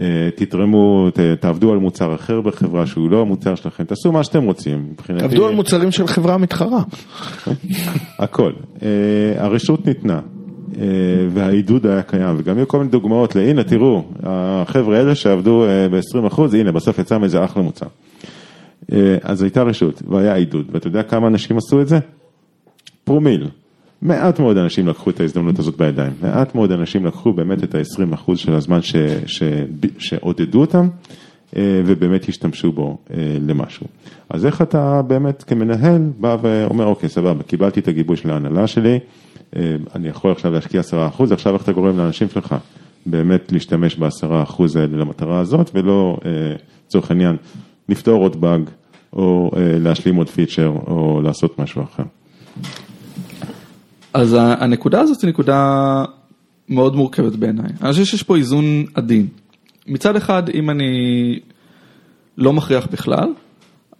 אה, 0.00 0.28
תתרמו, 0.34 1.08
ת, 1.14 1.18
תעבדו 1.40 1.72
על 1.72 1.78
מוצר 1.78 2.14
אחר 2.14 2.40
בחברה 2.40 2.86
שהוא 2.86 3.10
לא 3.10 3.20
המוצר 3.20 3.54
שלכם, 3.54 3.84
תעשו 3.84 4.12
מה 4.12 4.24
שאתם 4.24 4.42
רוצים. 4.44 4.86
מבחינתי- 4.92 5.24
עבדו 5.24 5.46
על 5.46 5.54
מוצרים 5.54 5.90
של 5.90 6.06
חברה 6.06 6.38
מתחרה. 6.38 6.82
הכל. 8.18 8.52
אה, 8.82 8.88
הרשות 9.44 9.86
ניתנה, 9.86 10.20
אה, 10.78 10.84
והעידוד 11.30 11.86
היה 11.86 12.02
קיים, 12.02 12.34
וגם 12.38 12.56
היו 12.56 12.68
כל 12.68 12.78
מיני 12.78 12.90
דוגמאות 12.90 13.36
להנה 13.36 13.64
תראו, 13.64 14.04
החבר'ה 14.22 14.98
האלה 14.98 15.14
שעבדו 15.14 15.64
ב-20 15.90 16.40
הנה 16.56 16.72
בסוף 16.72 16.98
יצא 16.98 17.18
מזה 17.18 17.44
אחלה 17.44 17.62
מוצר. 17.62 17.86
אז 19.22 19.42
הייתה 19.42 19.62
רשות 19.62 20.02
והיה 20.08 20.34
עידוד, 20.34 20.66
ואתה 20.72 20.86
יודע 20.86 21.02
כמה 21.02 21.26
אנשים 21.26 21.56
עשו 21.56 21.80
את 21.80 21.88
זה? 21.88 21.98
פרומיל. 23.04 23.48
מעט 24.06 24.40
מאוד 24.40 24.56
אנשים 24.56 24.88
לקחו 24.88 25.10
את 25.10 25.20
ההזדמנות 25.20 25.58
הזאת 25.58 25.76
בידיים, 25.76 26.12
מעט 26.22 26.54
מאוד 26.54 26.72
אנשים 26.72 27.06
לקחו 27.06 27.32
באמת 27.32 27.64
את 27.64 27.74
ה-20% 27.74 28.36
של 28.36 28.54
הזמן 28.54 28.82
ש, 28.82 28.96
ש, 29.26 29.42
שעודדו 29.98 30.60
אותם 30.60 30.88
אה, 31.56 31.82
ובאמת 31.86 32.28
השתמשו 32.28 32.72
בו 32.72 32.98
אה, 33.10 33.16
למשהו. 33.46 33.86
אז 34.30 34.46
איך 34.46 34.62
אתה 34.62 35.02
באמת 35.02 35.42
כמנהל 35.42 36.02
בא 36.20 36.36
ואומר, 36.42 36.86
אוקיי, 36.86 37.08
סבבה, 37.08 37.42
קיבלתי 37.42 37.80
את 37.80 37.88
הגיבוי 37.88 38.16
של 38.16 38.30
ההנהלה 38.30 38.66
שלי, 38.66 38.98
אה, 39.56 39.76
אני 39.94 40.08
יכול 40.08 40.32
עכשיו 40.32 40.52
להשקיע 40.52 40.80
10%, 40.80 41.32
עכשיו 41.32 41.54
איך 41.54 41.62
אתה 41.62 41.72
גורם 41.72 41.98
לאנשים 41.98 42.28
שלך 42.28 42.54
באמת 43.06 43.52
להשתמש 43.52 43.96
ב-10% 43.96 44.62
האלה 44.74 44.96
למטרה 44.96 45.40
הזאת, 45.40 45.70
ולא, 45.74 46.16
לצורך 46.86 47.10
העניין, 47.10 47.36
לפתור 47.88 48.22
עוד 48.22 48.40
באג, 48.40 48.62
או 49.12 49.50
להשלים 49.56 50.16
עוד 50.16 50.28
פיצ'ר, 50.28 50.68
או 50.86 51.20
לעשות 51.24 51.58
משהו 51.58 51.82
אחר. 51.82 52.02
אז 54.16 54.36
הנקודה 54.40 55.00
הזאת 55.00 55.22
היא 55.22 55.28
נקודה 55.28 56.04
מאוד 56.68 56.96
מורכבת 56.96 57.32
בעיניי. 57.32 57.66
אני 57.82 57.92
חושב 57.92 58.04
שיש 58.04 58.22
פה 58.22 58.36
איזון 58.36 58.84
עדין. 58.94 59.26
מצד 59.86 60.16
אחד, 60.16 60.42
אם 60.48 60.70
אני 60.70 60.90
לא 62.38 62.52
מכריח 62.52 62.86
בכלל, 62.92 63.28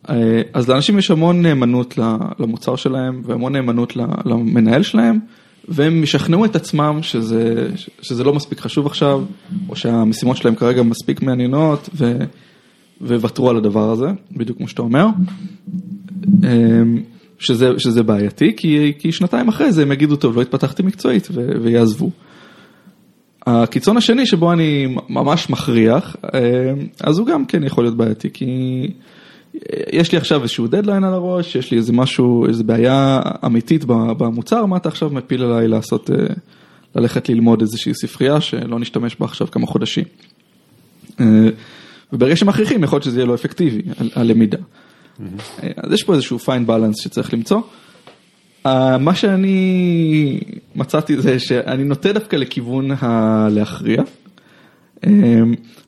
אה, 0.09 0.43
אז 0.53 0.69
לאנשים 0.69 0.99
יש 0.99 1.11
המון 1.11 1.43
נאמנות 1.43 1.99
למוצר 2.39 2.77
שלהם 2.77 3.23
והמון 3.25 3.53
נאמנות 3.53 3.97
למנהל 4.25 4.83
שלהם, 4.83 5.19
והם 5.69 6.03
ישכנעו 6.03 6.45
את 6.45 6.57
עצמם 6.57 6.99
שזה, 7.03 7.69
שזה 8.03 8.25
לא 8.25 8.35
מספיק 8.35 8.61
חשוב 8.61 8.87
עכשיו, 8.87 9.23
או 9.69 9.77
שהמשימות 9.77 10.37
שלהם 10.37 10.55
כרגע 10.55 10.83
מספיק 10.83 11.23
מעניינות, 11.23 11.89
ו- 11.95 12.25
ווותרו 13.01 13.51
על 13.51 13.57
הדבר 13.57 13.91
הזה, 13.91 14.07
בדיוק 14.37 14.59
כמו 14.59 14.69
שאתה 14.69 14.83
אומר. 14.83 15.07
שזה, 17.39 17.71
שזה 17.79 18.03
בעייתי, 18.03 18.53
כי, 18.57 18.93
כי 18.99 19.13
שנתיים 19.13 19.49
אחרי 19.49 19.73
זה 19.73 19.83
הם 19.83 19.93
יגידו, 19.93 20.17
טוב, 20.17 20.37
לא 20.37 20.43
התפתחתי 20.43 20.83
מקצועית 20.83 21.29
ו, 21.31 21.49
ויעזבו. 21.63 22.11
הקיצון 23.47 23.97
השני 23.97 24.27
שבו 24.27 24.53
אני 24.53 24.97
ממש 25.09 25.51
מכריח, 25.51 26.17
אמ, 26.25 26.87
אז 27.01 27.19
הוא 27.19 27.27
גם 27.27 27.45
כן 27.45 27.65
יכול 27.65 27.85
להיות 27.85 27.97
בעייתי, 27.97 28.31
כי 28.33 28.47
יש 29.93 30.13
לי 30.13 30.19
עכשיו 30.19 30.43
איזשהו 30.43 30.67
דדליין 30.67 31.05
על 31.05 31.15
הראש, 31.15 31.57
יש 31.57 31.71
לי 31.71 31.77
איזה 31.79 31.93
משהו, 31.93 32.47
איזה 32.47 32.65
בעיה 32.65 33.21
אמיתית 33.47 33.85
במוצר, 33.85 34.67
מה 34.67 34.77
אתה 34.77 34.89
עכשיו 34.89 35.11
מפיל 35.11 35.43
עליי 35.43 35.69
לעשות, 35.69 36.11
אה, 36.11 36.17
ללכת 36.97 37.29
ללמוד 37.29 37.61
איזושהי 37.61 37.95
ספרייה 37.95 38.41
שלא 38.41 38.79
נשתמש 38.79 39.17
בה 39.21 39.27
עכשיו 39.27 39.51
כמה 39.51 39.67
חודשים. 39.67 40.05
אה, 41.21 41.49
וברגע 42.13 42.37
שמכריחים 42.37 42.85
יכול 42.85 42.97
להיות 42.97 43.05
שזה 43.05 43.19
יהיה 43.19 43.27
לא 43.27 43.35
אפקטיבי, 43.35 43.83
ה- 43.89 44.21
הלמידה. 44.21 44.59
אה, 44.59 44.63
אז 45.77 45.93
יש 45.93 46.03
פה 46.03 46.15
איזשהו 46.15 46.39
פיין 46.39 46.67
בלנס 46.67 46.97
שצריך 47.01 47.35
למצוא. 47.35 47.61
אה, 48.67 48.99
מה 48.99 49.15
שאני 49.15 50.41
מצאתי 50.75 51.21
זה 51.21 51.39
שאני 51.39 51.85
נוטה 51.85 52.13
דווקא 52.13 52.37
לכיוון 52.37 52.91
הלהכריע, 52.99 54.03
אה, 55.07 55.11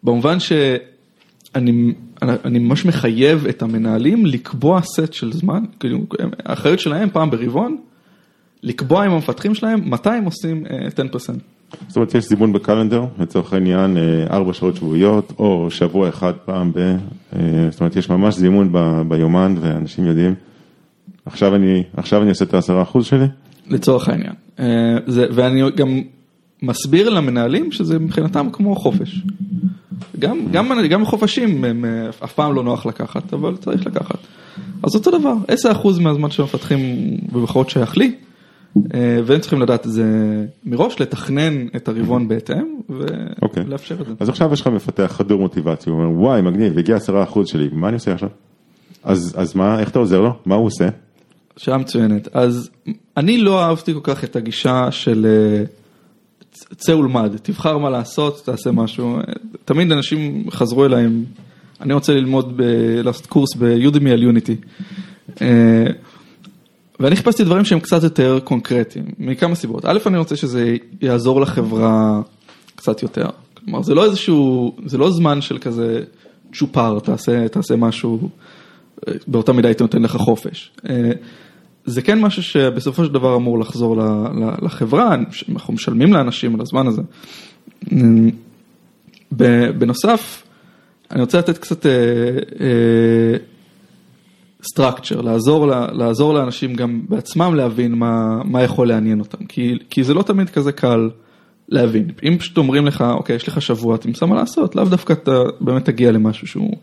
במובן 0.03 0.41
שאני 0.41 1.93
אני 2.23 2.59
ממש 2.59 2.85
מחייב 2.85 3.47
את 3.47 3.63
המנהלים 3.63 4.27
לקבוע 4.27 4.81
סט 4.83 5.13
של 5.13 5.33
זמן, 5.33 5.65
כאילו 5.81 5.99
האחריות 6.45 6.81
שלהם 6.81 7.11
פעם 7.11 7.31
ברבעון, 7.31 7.77
לקבוע 8.63 9.05
עם 9.05 9.13
המפתחים 9.13 9.55
שלהם 9.55 9.91
מתי 9.91 10.11
הם 10.11 10.25
עושים 10.25 10.67
אה, 10.71 10.89
10%. 10.89 11.58
זאת 11.89 11.97
אומרת, 11.97 12.15
יש 12.15 12.29
זימון 12.29 12.53
בקלנדר, 12.53 13.05
לצורך 13.19 13.53
העניין, 13.53 13.97
אה, 13.97 14.27
ארבע 14.31 14.53
שעות 14.53 14.77
שבועיות, 14.77 15.33
או 15.39 15.67
שבוע 15.71 16.09
אחד 16.09 16.33
פעם 16.45 16.73
ב... 16.73 16.79
אה, 16.79 17.69
זאת 17.71 17.81
אומרת, 17.81 17.97
יש 17.97 18.11
ממש 18.11 18.35
זימון 18.35 18.69
ב, 18.73 19.03
ביומן, 19.09 19.55
ואנשים 19.61 20.05
יודעים, 20.05 20.35
עכשיו 21.27 21.55
אני, 21.55 21.83
עכשיו 21.97 22.23
אני 22.23 22.31
עושה 22.31 22.45
את 22.45 22.55
העשרה 22.55 22.83
אחוז 22.83 23.07
שלי? 23.07 23.27
לצורך 23.67 24.09
העניין. 24.09 24.33
אה, 24.59 24.97
זה, 25.07 25.27
ואני 25.35 25.63
גם 25.77 26.01
מסביר 26.63 27.09
למנהלים 27.09 27.73
שזה 27.73 27.99
מבחינתם 27.99 28.49
כמו 28.53 28.77
חופש. 28.77 29.23
גם, 30.19 30.39
גם, 30.51 30.73
גם 30.91 31.05
חופשים 31.05 31.65
הם, 31.65 31.85
אף 32.25 32.33
פעם 32.33 32.55
לא 32.55 32.63
נוח 32.63 32.87
לקחת, 32.87 33.33
אבל 33.35 33.57
צריך 33.57 33.87
לקחת. 33.87 34.19
אז 34.83 34.95
אותו 34.95 35.19
דבר, 35.19 35.35
10% 35.75 36.01
מהזמן 36.01 36.31
שמפתחים 36.31 36.81
ובחורות 37.33 37.71
שייך 37.71 37.97
לי, 37.97 38.13
והם 39.27 39.41
צריכים 39.41 39.63
לדעת 39.63 39.87
את 39.87 39.93
זה 39.93 40.05
מראש, 40.65 41.01
לתכנן 41.01 41.67
את 41.77 41.89
הרבעון 41.89 42.29
בהתאם 42.29 42.67
אוקיי. 43.43 43.63
ולאפשר 43.67 44.01
את 44.01 44.07
זה. 44.07 44.13
אז 44.21 44.29
עכשיו 44.29 44.53
יש 44.53 44.61
לך 44.61 44.67
מפתח 44.67 45.13
חדור 45.17 45.41
מוטיבציה, 45.41 45.93
הוא 45.93 46.03
אומר, 46.03 46.21
וואי, 46.21 46.43
מגניב, 46.43 46.79
הגיע 46.79 46.97
עשרה 46.97 47.23
אחוז 47.23 47.49
שלי, 47.49 47.69
מה 47.73 47.89
אני 47.89 47.95
עושה 47.95 48.13
עכשיו? 48.13 48.29
אז, 49.05 49.35
אז 49.39 49.57
מה, 49.57 49.81
איך 49.81 49.91
אתה 49.91 49.99
עוזר 49.99 50.21
לו? 50.21 50.31
מה 50.47 50.55
הוא 50.55 50.67
עושה? 50.67 50.89
שאלה 51.57 51.77
מצוינת. 51.77 52.29
אז 52.33 52.71
אני 53.17 53.39
לא 53.39 53.63
אהבתי 53.63 53.95
כל 53.95 54.01
כך 54.03 54.25
את 54.25 54.37
הגישה 54.37 54.91
של 54.91 55.27
אה, 55.27 55.65
צא 56.77 56.93
ולמד, 56.93 57.37
תבחר 57.43 57.79
מה 57.79 57.91
לעשות, 57.91 58.43
תעשה 58.45 58.73
משהו. 58.73 59.17
אה, 59.17 59.23
תמיד 59.65 59.93
אנשים 59.93 60.51
חזרו 60.51 60.85
אליי 60.85 61.07
אני 61.81 61.93
רוצה 61.93 62.15
ללמוד, 62.15 62.61
לעשות 63.05 63.27
קורס 63.27 63.55
ביודימי 63.55 64.11
על 64.11 64.23
יוניטי. 64.23 64.57
ואני 67.01 67.17
חיפשתי 67.17 67.45
דברים 67.45 67.65
שהם 67.65 67.81
קצת 67.81 68.03
יותר 68.03 68.39
קונקרטיים, 68.45 69.05
מכמה 69.19 69.55
סיבות. 69.55 69.85
א', 69.85 69.99
אני 70.07 70.19
רוצה 70.19 70.37
שזה 70.37 70.77
יעזור 71.01 71.41
לחברה 71.41 72.21
קצת 72.75 73.03
יותר. 73.03 73.27
כלומר, 73.55 73.83
זה 73.83 73.95
לא 73.95 74.05
איזשהו, 74.05 74.77
זה 74.87 74.99
לא 74.99 75.11
זמן 75.11 75.41
של 75.41 75.59
כזה 75.59 76.03
צ'ופר, 76.53 76.99
תעשה, 76.99 77.49
תעשה 77.49 77.77
משהו, 77.77 78.29
אה, 79.09 79.13
באותה 79.27 79.53
מידה 79.53 79.69
הייתי 79.69 79.83
נותן 79.83 80.03
לך 80.03 80.17
חופש. 80.17 80.71
אה, 80.89 81.11
זה 81.85 82.03
כן 82.03 82.21
משהו 82.21 82.43
שבסופו 82.43 83.05
של 83.05 83.13
דבר 83.13 83.37
אמור 83.37 83.59
לחזור 83.59 83.97
לחברה, 84.63 85.17
אנחנו 85.53 85.75
משלמים 85.75 86.13
לאנשים 86.13 86.55
על 86.55 86.61
הזמן 86.61 86.87
הזה. 86.87 87.03
בנוסף, 89.79 90.43
אני 91.11 91.21
רוצה 91.21 91.39
לתת 91.39 91.59
קצת 91.59 91.87
אה, 91.87 91.93
structure, 94.75 95.23
לעזור, 95.23 95.67
לעזור 95.93 96.35
לאנשים 96.35 96.75
גם 96.75 97.01
בעצמם 97.09 97.55
להבין 97.55 97.95
מה, 97.95 98.43
מה 98.45 98.63
יכול 98.63 98.89
לעניין 98.89 99.21
אותם, 99.21 99.45
כי, 99.45 99.79
כי 99.91 100.05
זה 100.05 100.15
לא 100.15 100.23
תמיד 100.23 100.51
כזה 100.51 100.73
קל 100.73 101.11
להבין. 101.69 102.11
אם 102.23 102.39
פשוט 102.39 102.59
אומרים 102.59 102.87
לך, 102.87 103.05
אוקיי, 103.17 103.37
יש 103.37 103.49
לך 103.49 103.63
שבוע, 103.63 103.97
תמצא 103.97 104.27
מה 104.27 104.35
לעשות, 104.37 104.77
לאו 104.77 104.85
דווקא 104.85 105.13
אתה 105.13 105.43
באמת 105.61 105.85
תגיע 105.85 106.13
למשהו 106.13 106.47
שהוא, 106.47 106.77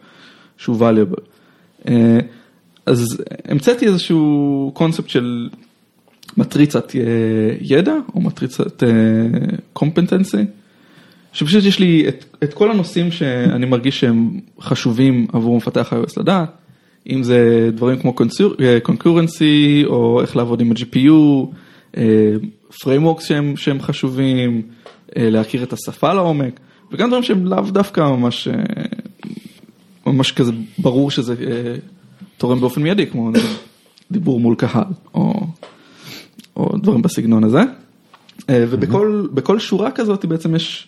שהוא 0.57 0.79
valuable. 0.79 1.21
אה, 1.87 2.19
אז 2.85 3.23
המצאתי 3.45 3.87
איזשהו 3.87 4.71
קונספט 4.73 5.09
של 5.09 5.49
מטריצת 6.37 6.95
אה, 6.95 7.01
ידע 7.61 7.95
או 8.15 8.21
מטריצת 8.21 8.83
קומפטנסי, 9.73 10.45
שפשוט 11.33 11.63
יש 11.63 11.79
לי 11.79 12.05
את, 12.07 12.25
את 12.43 12.53
כל 12.53 12.71
הנושאים 12.71 13.11
שאני 13.11 13.65
מרגיש 13.65 13.99
שהם 13.99 14.39
חשובים 14.61 15.27
עבור 15.33 15.57
מפתח 15.57 15.93
iOS 15.93 16.13
לדעת, 16.17 16.49
אם 17.09 17.23
זה 17.23 17.69
דברים 17.73 17.99
כמו 17.99 18.13
קונקורנסי 18.83 19.83
או 19.85 20.21
איך 20.21 20.35
לעבוד 20.35 20.61
עם 20.61 20.71
ה-GPU, 20.71 21.45
frameworks 22.73 23.21
שהם, 23.21 23.57
שהם 23.57 23.81
חשובים, 23.81 24.61
להכיר 25.15 25.63
את 25.63 25.73
השפה 25.73 26.13
לעומק, 26.13 26.59
וגם 26.91 27.07
דברים 27.07 27.23
שהם 27.23 27.45
לאו 27.45 27.61
דווקא 27.61 28.01
ממש, 28.01 28.47
ממש 30.05 30.31
כזה 30.31 30.51
ברור 30.77 31.11
שזה 31.11 31.35
תורם 32.37 32.59
באופן 32.59 32.83
מיידי, 32.83 33.07
כמו 33.07 33.31
דיבור 34.11 34.39
מול 34.39 34.55
קהל, 34.55 34.83
או, 35.13 35.47
או 36.57 36.77
דברים 36.77 37.01
בסגנון 37.01 37.43
הזה. 37.43 37.61
ובכל 38.51 39.59
שורה 39.59 39.91
כזאת 39.91 40.25
בעצם 40.25 40.55
יש 40.55 40.87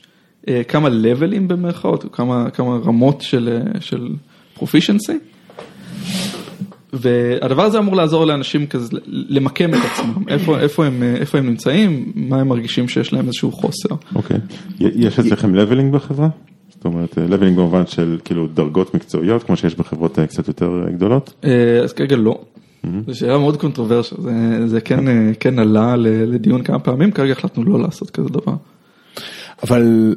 כמה 0.68 0.90
לבלים 0.90 1.48
במרכאות, 1.48 2.06
כמה, 2.12 2.50
כמה 2.50 2.78
רמות 2.78 3.22
של, 3.22 3.60
של 3.80 4.08
proficiency. 4.58 5.37
והדבר 7.02 7.64
הזה 7.64 7.80
אמור 7.80 7.96
לעזור 7.96 8.26
לאנשים 8.26 8.68
כזה 8.68 8.98
למקם 9.08 9.70
את 9.74 9.80
עצמם, 9.92 10.24
איפה, 10.34 10.60
איפה, 10.60 10.86
הם, 10.86 11.04
איפה 11.04 11.38
הם 11.38 11.46
נמצאים, 11.46 12.12
מה 12.16 12.40
הם 12.40 12.48
מרגישים 12.48 12.88
שיש 12.88 13.14
להם 13.14 13.26
איזשהו 13.26 13.52
חוסר. 13.52 13.96
אוקיי, 14.16 14.38
יש 14.80 15.20
אצלכם 15.20 15.56
leveling 15.56 15.94
בחברה? 15.94 16.30
זאת 16.70 16.86
אומרת, 16.86 17.18
leveling 17.18 17.58
במובן 17.58 17.86
של 17.86 18.18
כאילו 18.26 18.48
דרגות 18.48 18.94
מקצועיות, 18.94 19.44
כמו 19.44 19.58
שיש 19.58 19.76
בחברות 19.76 20.20
קצת 20.20 20.48
יותר 20.48 20.86
גדולות? 20.94 21.46
אז 21.84 21.94
כרגע 21.94 22.16
לא. 22.16 22.42
זו 23.08 23.20
שאלה 23.20 23.38
מאוד 23.38 23.58
controversial, 23.58 24.16
זה, 24.22 24.68
זה 24.68 24.82
כן, 24.82 25.06
כן 25.40 25.60
עלה 25.60 25.96
לדיון 25.98 26.64
כמה 26.64 26.80
פעמים, 26.80 27.12
כרגע 27.12 27.32
החלטנו 27.32 27.64
לא 27.64 27.80
לעשות 27.80 28.10
כזה 28.10 28.30
דבר. 28.30 28.54
אבל 29.64 30.16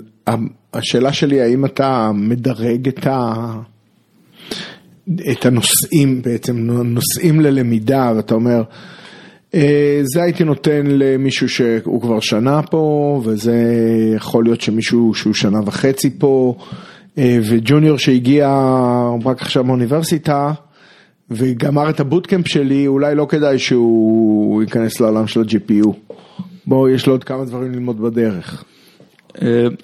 השאלה 0.75 1.12
שלי, 1.12 1.40
האם 1.40 1.64
אתה 1.64 2.11
מדרג 2.14 2.88
את 2.88 3.07
ה... 3.07 3.35
את 5.33 5.46
הנושאים 5.46 6.23
בעצם, 6.23 6.57
נושאים 6.85 7.40
ללמידה, 7.40 8.12
ואתה 8.16 8.35
אומר, 8.35 8.62
זה 10.03 10.23
הייתי 10.23 10.44
נותן 10.44 10.87
למישהו 10.87 11.49
שהוא 11.49 12.01
כבר 12.01 12.20
שנה 12.20 12.62
פה, 12.62 13.23
וזה 13.25 13.57
יכול 14.16 14.44
להיות 14.44 14.61
שמישהו 14.61 15.14
שהוא 15.14 15.35
שנה 15.35 15.59
וחצי 15.64 16.11
פה, 16.18 16.55
וג'וניור 17.16 17.99
שהגיע 17.99 18.49
רק 19.25 19.42
עכשיו 19.42 19.64
מאוניברסיטה, 19.64 20.53
וגמר 21.31 21.90
את 21.90 22.01
הבוטקאמפ 22.01 22.49
שלי, 22.49 22.87
אולי 22.87 23.14
לא 23.14 23.27
כדאי 23.29 23.59
שהוא 23.59 24.62
ייכנס 24.62 25.01
לעולם 25.01 25.27
של 25.27 25.40
ה-GPU. 25.40 25.88
בוא, 26.66 26.88
יש 26.88 27.07
לו 27.07 27.12
עוד 27.12 27.25
כמה 27.25 27.44
דברים 27.44 27.73
ללמוד 27.73 28.01
בדרך. 28.01 28.64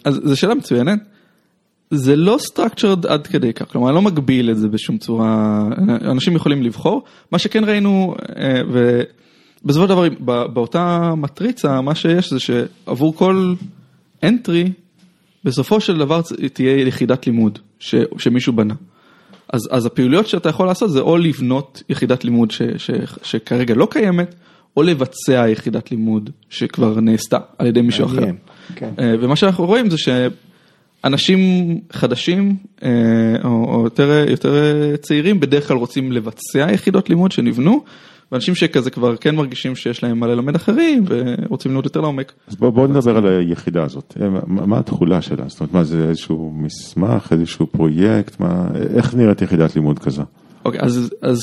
אז 0.04 0.20
זו 0.24 0.36
שאלה 0.36 0.54
מצוינת. 0.54 0.98
זה 1.90 2.16
לא 2.16 2.36
structured 2.52 3.08
עד 3.08 3.26
כדי 3.26 3.52
כך, 3.52 3.72
כלומר 3.72 3.88
אני 3.88 3.94
לא 3.94 4.02
מגביל 4.02 4.50
את 4.50 4.58
זה 4.58 4.68
בשום 4.68 4.98
צורה, 4.98 5.62
אנשים 5.88 6.36
יכולים 6.36 6.62
לבחור, 6.62 7.02
מה 7.32 7.38
שכן 7.38 7.64
ראינו, 7.64 8.14
ובסופו 8.72 9.82
של 9.82 9.88
דבר 9.88 10.08
באותה 10.46 11.14
מטריצה 11.16 11.80
מה 11.80 11.94
שיש 11.94 12.30
זה 12.32 12.40
שעבור 12.40 13.16
כל 13.16 13.54
entry, 14.24 14.70
בסופו 15.44 15.80
של 15.80 15.98
דבר 15.98 16.20
תהיה 16.52 16.86
יחידת 16.86 17.26
לימוד 17.26 17.58
ש, 17.78 17.94
שמישהו 18.18 18.52
בנה. 18.52 18.74
אז, 19.52 19.60
אז 19.70 19.86
הפעילויות 19.86 20.26
שאתה 20.26 20.48
יכול 20.48 20.66
לעשות 20.66 20.90
זה 20.90 21.00
או 21.00 21.16
לבנות 21.16 21.82
יחידת 21.88 22.24
לימוד 22.24 22.50
ש, 22.50 22.62
ש, 22.76 22.90
שכרגע 23.22 23.74
לא 23.74 23.88
קיימת, 23.90 24.34
או 24.76 24.82
לבצע 24.82 25.48
יחידת 25.48 25.90
לימוד 25.90 26.30
שכבר 26.50 27.00
נעשתה 27.00 27.38
על 27.58 27.66
ידי 27.66 27.80
מישהו 27.80 28.06
אחר. 28.06 28.30
כן. 28.74 28.90
ומה 28.98 29.36
שאנחנו 29.36 29.66
רואים 29.66 29.90
זה 29.90 29.98
ש... 29.98 30.08
אנשים 31.04 31.40
חדשים 31.92 32.56
או, 33.44 33.74
או 33.74 33.84
יותר, 33.84 34.24
יותר 34.28 34.96
צעירים 34.96 35.40
בדרך 35.40 35.68
כלל 35.68 35.76
רוצים 35.76 36.12
לבצע 36.12 36.66
יחידות 36.72 37.08
לימוד 37.08 37.32
שנבנו. 37.32 37.84
ואנשים 38.32 38.54
שכזה 38.54 38.90
כבר 38.90 39.16
כן 39.16 39.34
מרגישים 39.34 39.76
שיש 39.76 40.02
להם 40.02 40.20
מה 40.20 40.26
ללמד 40.26 40.54
אחרים 40.54 41.04
ורוצים 41.08 41.70
ללמוד 41.70 41.84
יותר 41.84 42.00
לעומק. 42.00 42.32
אז 42.48 42.56
בוא, 42.56 42.70
בוא 42.70 42.88
נדבר 42.88 43.16
על 43.16 43.26
היחידה 43.26 43.84
הזאת, 43.84 44.16
מה, 44.46 44.66
מה 44.66 44.78
התכולה 44.78 45.22
שלה? 45.22 45.44
זאת 45.48 45.60
אומרת, 45.60 45.74
מה 45.74 45.84
זה 45.84 46.08
איזשהו 46.08 46.52
מסמך, 46.56 47.32
איזשהו 47.32 47.66
פרויקט, 47.66 48.40
מה, 48.40 48.68
איך 48.96 49.14
נראית 49.14 49.42
יחידת 49.42 49.76
לימוד 49.76 49.98
כזו? 49.98 50.22
אוקיי, 50.64 50.80
אז, 50.80 51.10
אז 51.22 51.40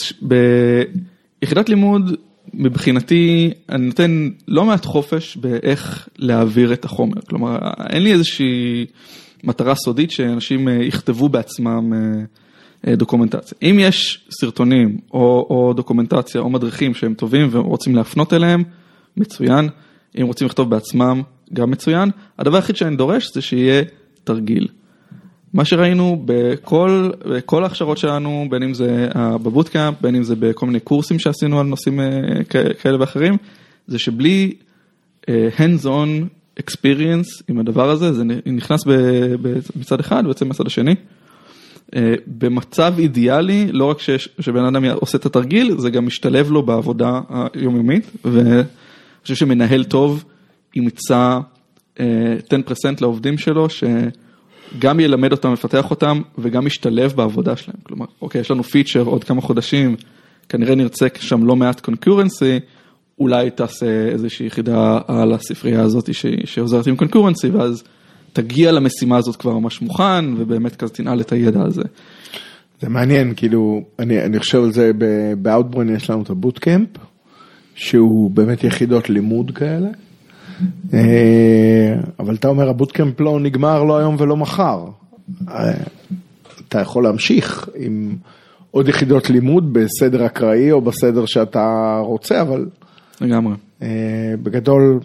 ביחידת 1.42 1.70
לימוד 1.70 2.16
מבחינתי 2.54 3.52
אני 3.70 3.86
נותן 3.86 4.30
לא 4.48 4.66
מעט 4.66 4.86
חופש 4.86 5.38
באיך 5.38 6.08
להעביר 6.18 6.74
את 6.74 6.86
החומר, 6.86 7.22
כלומר 7.30 7.58
אין 7.90 8.04
לי 8.04 8.14
איזושהי 8.14 8.86
מטרה 9.44 9.76
סודית 9.76 10.12
שאנשים 10.12 10.68
יכתבו 10.68 11.30
בעצמם 11.30 11.94
דוקומנטציה. 12.88 13.58
אם 13.62 13.78
יש 13.80 14.26
סרטונים 14.40 14.98
או, 15.14 15.48
או 15.50 15.74
דוקומנטציה 15.74 16.42
או 16.42 16.50
מדריכים 16.50 16.94
שהם 16.94 17.14
טובים 17.14 17.48
ורוצים 17.52 17.96
להפנות 17.96 18.34
אליהם, 18.34 18.64
מצוין. 19.18 19.70
אם 20.22 20.26
רוצים 20.28 20.48
לכתוב 20.48 20.70
בעצמם, 20.70 21.22
גם 21.54 21.72
מצוין. 21.72 22.10
הדבר 22.40 22.56
היחיד 22.56 22.76
שאני 22.76 22.96
דורש 22.96 23.32
זה 23.34 23.42
שיהיה 23.42 23.84
תרגיל. 24.24 24.68
מה 25.54 25.66
שראינו 25.66 26.22
בכל, 26.26 27.10
בכל 27.30 27.64
ההכשרות 27.64 27.98
שלנו, 27.98 28.48
בין 28.50 28.64
אם 28.64 28.74
זה 28.74 29.08
בבוטקאמפ, 29.16 29.98
בין 30.02 30.16
אם 30.16 30.24
זה 30.24 30.36
בכל 30.36 30.66
מיני 30.66 30.80
קורסים 30.80 31.20
שעשינו 31.20 31.60
על 31.60 31.66
נושאים 31.66 32.00
כאלה 32.80 33.00
ואחרים, 33.00 33.38
זה 33.88 34.00
שבלי 34.00 34.54
hands 35.28 35.86
on 35.86 36.10
experience 36.60 37.44
עם 37.48 37.60
הדבר 37.60 37.90
הזה, 37.90 38.14
זה 38.14 38.24
נכנס 38.46 38.82
מצד 39.76 40.00
אחד 40.00 40.24
ויוצא 40.26 40.46
מצד 40.46 40.68
השני. 40.68 40.96
במצב 42.28 42.94
אידיאלי, 42.98 43.68
לא 43.72 43.86
רק 43.86 43.98
שבן 44.40 44.66
אדם 44.66 44.86
עושה 44.86 45.18
את 45.18 45.26
התרגיל, 45.26 45.76
זה 45.78 45.90
גם 45.90 46.06
משתלב 46.06 46.52
לו 46.52 46.64
בעבודה 46.64 47.22
היומיומית, 47.30 48.12
ואני 48.26 48.64
חושב 49.24 49.36
שמנהל 49.36 49.84
טוב 49.84 50.24
ימצא 50.76 51.40
10% 51.98 52.02
לעובדים 53.02 53.38
שלו, 53.38 53.68
שגם 53.70 55.00
ילמד 55.00 55.32
אותם, 55.32 55.52
מפתח 55.52 55.92
אותם, 55.92 56.22
וגם 56.38 56.66
משתלב 56.66 57.14
בעבודה 57.16 57.56
שלהם. 57.56 57.78
כלומר, 57.84 58.06
אוקיי, 58.22 58.42
יש 58.42 58.52
לנו 58.52 58.64
פיצ'ר 58.64 59.02
עוד 59.02 59.24
כמה 59.24 59.42
חודשים, 59.42 59.96
כנראה 60.50 60.76
נרצה 60.76 61.08
שם 61.20 61.46
לא 61.46 61.56
מעט 61.56 61.80
concurrency, 61.80 62.60
אולי 63.20 63.50
תעשה 63.50 64.10
איזושהי 64.10 64.46
יחידה 64.46 65.00
על 65.08 65.34
הספרייה 65.34 65.82
הזאת 65.82 66.10
שעוזרת 66.46 66.88
עם 66.88 66.96
concurrency, 66.96 67.50
ואז... 67.50 67.84
תגיע 68.34 68.72
למשימה 68.72 69.18
הזאת 69.18 69.36
כבר 69.36 69.60
ממש 69.60 69.82
מוכן, 69.82 70.26
ובאמת 70.38 70.76
כזה 70.76 70.94
תנעל 70.94 71.22
את 71.22 71.32
הידע 71.32 71.62
הזה. 71.62 71.82
זה 72.82 72.90
מעניין, 72.90 73.34
כאילו, 73.36 73.84
אני, 74.00 74.22
אני 74.22 74.40
חושב 74.40 74.64
על 74.64 74.72
זה, 74.72 74.92
ב 75.42 75.48
Outbrain 75.48 75.96
יש 75.96 76.10
לנו 76.10 76.24
את 76.24 76.30
ה 76.30 76.36
boot 76.36 76.60
camp, 76.60 76.90
שהוא 77.76 78.32
באמת 78.32 78.64
יחידות 78.64 79.10
לימוד 79.10 79.52
כאלה, 79.52 79.90
אבל 82.20 82.36
אתה 82.36 82.48
אומר 82.48 82.70
ה 82.70 82.75
boot 82.75 82.98
camp 82.98 83.20
לא 83.22 83.40
נגמר 83.40 83.84
לא 83.84 83.98
היום 83.98 84.16
ולא 84.20 84.38
מחר. 84.38 84.86
אתה 86.68 86.80
יכול 86.80 87.04
להמשיך 87.04 87.70
עם 87.76 88.16
עוד 88.72 88.88
יחידות 88.88 89.30
לימוד 89.30 89.74
בסדר 89.74 90.26
אקראי 90.26 90.72
או 90.72 90.82
בסדר 90.82 91.26
שאתה 91.26 91.98
רוצה, 92.02 92.42
אבל... 92.42 92.66
לגמרי. 93.22 93.56
בגדול... 94.44 95.00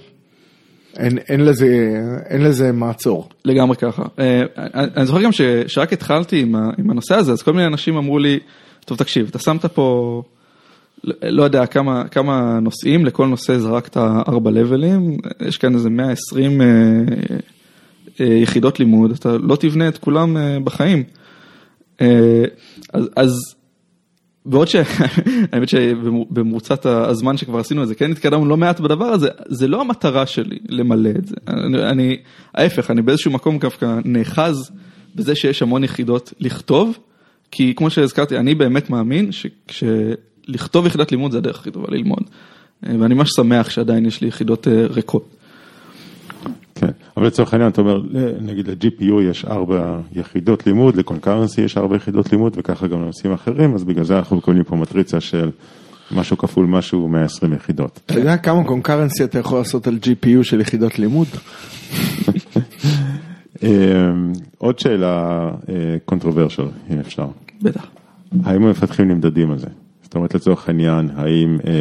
אין, 0.97 1.19
אין 1.29 1.41
לזה, 1.41 2.01
אין 2.27 2.43
לזה 2.43 2.73
מעצור. 2.73 3.29
לגמרי 3.45 3.77
ככה. 3.77 4.03
אני 4.97 5.07
זוכר 5.07 5.23
גם 5.23 5.31
שרק 5.67 5.93
התחלתי 5.93 6.41
עם, 6.41 6.55
עם 6.79 6.91
הנושא 6.91 7.15
הזה, 7.15 7.33
אז 7.33 7.43
כל 7.43 7.53
מיני 7.53 7.67
אנשים 7.67 7.97
אמרו 7.97 8.19
לי, 8.19 8.39
טוב 8.85 8.99
תקשיב, 8.99 9.27
אתה 9.31 9.39
שמת 9.39 9.67
פה, 9.67 10.23
לא 11.23 11.43
יודע 11.43 11.67
כמה, 11.67 12.09
כמה 12.09 12.59
נושאים, 12.63 13.07
לכל 13.07 13.27
נושא 13.27 13.59
זרקת 13.59 13.97
ארבע 13.97 14.51
לבלים, 14.51 15.17
יש 15.41 15.57
כאן 15.57 15.75
איזה 15.75 15.91
120 15.91 16.61
יחידות 18.21 18.81
לימוד, 18.81 19.11
אתה 19.11 19.37
לא 19.39 19.57
תבנה 19.57 19.89
את 19.89 19.99
כולם 19.99 20.37
בחיים. 20.65 21.05
אז, 22.93 23.09
אז 23.17 23.39
בעוד 24.49 24.69
שהאמת 24.69 25.69
שבמרוצת 25.73 26.87
הזמן 26.87 27.37
שכבר 27.37 27.59
עשינו 27.59 27.83
את 27.83 27.89
זה, 27.89 27.95
כן 27.95 28.11
התקדמנו 28.11 28.47
לא 28.47 28.57
מעט 28.57 28.81
בדבר 28.81 29.05
הזה, 29.05 29.29
זה 29.47 29.69
לא 29.69 29.81
המטרה 29.81 30.27
שלי 30.27 30.59
למלא 30.69 31.11
את 31.11 31.27
זה. 31.27 31.35
אני, 31.91 32.17
ההפך, 32.55 32.91
אני 32.91 33.03
באיזשהו 33.03 33.31
מקום 33.31 33.59
דווקא 33.59 33.99
נאחז 34.05 34.71
בזה 35.15 35.35
שיש 35.35 35.63
המון 35.63 35.85
יחידות 35.85 36.33
לכתוב, 36.41 36.99
כי 37.51 37.75
כמו 37.77 37.91
שהזכרתי, 37.91 38.37
אני 38.37 38.55
באמת 38.55 38.91
מאמין 38.91 39.31
שלכתוב 39.71 40.87
יחידת 40.87 41.13
לימוד 41.13 41.33
זה 41.33 41.39
הדרך 41.39 41.59
הכי 41.59 41.71
טובה 41.71 41.87
ללמוד. 41.91 42.23
ואני 42.83 43.15
ממש 43.15 43.31
שמח 43.37 43.71
שעדיין 43.71 44.07
יש 44.07 44.21
לי 44.21 44.29
יחידות 44.29 44.69
ריקות. 44.69 45.38
כן, 46.79 46.91
אבל 47.17 47.27
לצורך 47.27 47.53
העניין, 47.55 47.71
אתה 47.71 47.81
אומר, 47.81 48.01
נגיד 48.41 48.69
ל-GPU 48.69 49.23
יש 49.23 49.45
ארבע 49.45 50.01
יחידות 50.13 50.67
לימוד, 50.67 50.97
ל 50.97 51.02
concurrency 51.02 51.61
יש 51.61 51.77
ארבע 51.77 51.97
יחידות 51.97 52.33
לימוד, 52.33 52.55
וככה 52.57 52.87
גם 52.87 53.03
לנושאים 53.03 53.33
אחרים, 53.33 53.75
אז 53.75 53.85
בגלל 53.85 54.05
זה 54.05 54.17
אנחנו 54.17 54.37
מקבלים 54.37 54.65
פה 54.65 54.77
מטריצה 54.77 55.21
של 55.21 55.51
משהו 56.11 56.39
כפול 56.39 56.67
משהו 56.67 57.09
120 57.09 57.53
יחידות. 57.53 58.01
אתה 58.07 58.19
יודע 58.19 58.37
כמה 58.37 58.65
concurrency 58.65 59.25
אתה 59.25 59.39
יכול 59.39 59.59
לעשות 59.59 59.87
על 59.87 59.99
GPU 60.03 60.43
של 60.43 60.61
יחידות 60.61 60.99
לימוד? 60.99 61.27
אמ, 63.63 64.33
עוד 64.59 64.79
שאלה 64.79 65.49
controversial, 66.05 66.67
אם 66.91 67.01
אפשר. 67.01 67.27
בטח. 67.63 67.87
האם 68.45 68.65
המפתחים 68.65 69.09
נמדדים 69.09 69.51
על 69.51 69.59
זה? 69.59 69.67
זאת 70.03 70.15
אומרת 70.15 70.35
לצורך 70.35 70.69
העניין, 70.69 71.11
האם 71.17 71.59
אה, 71.67 71.73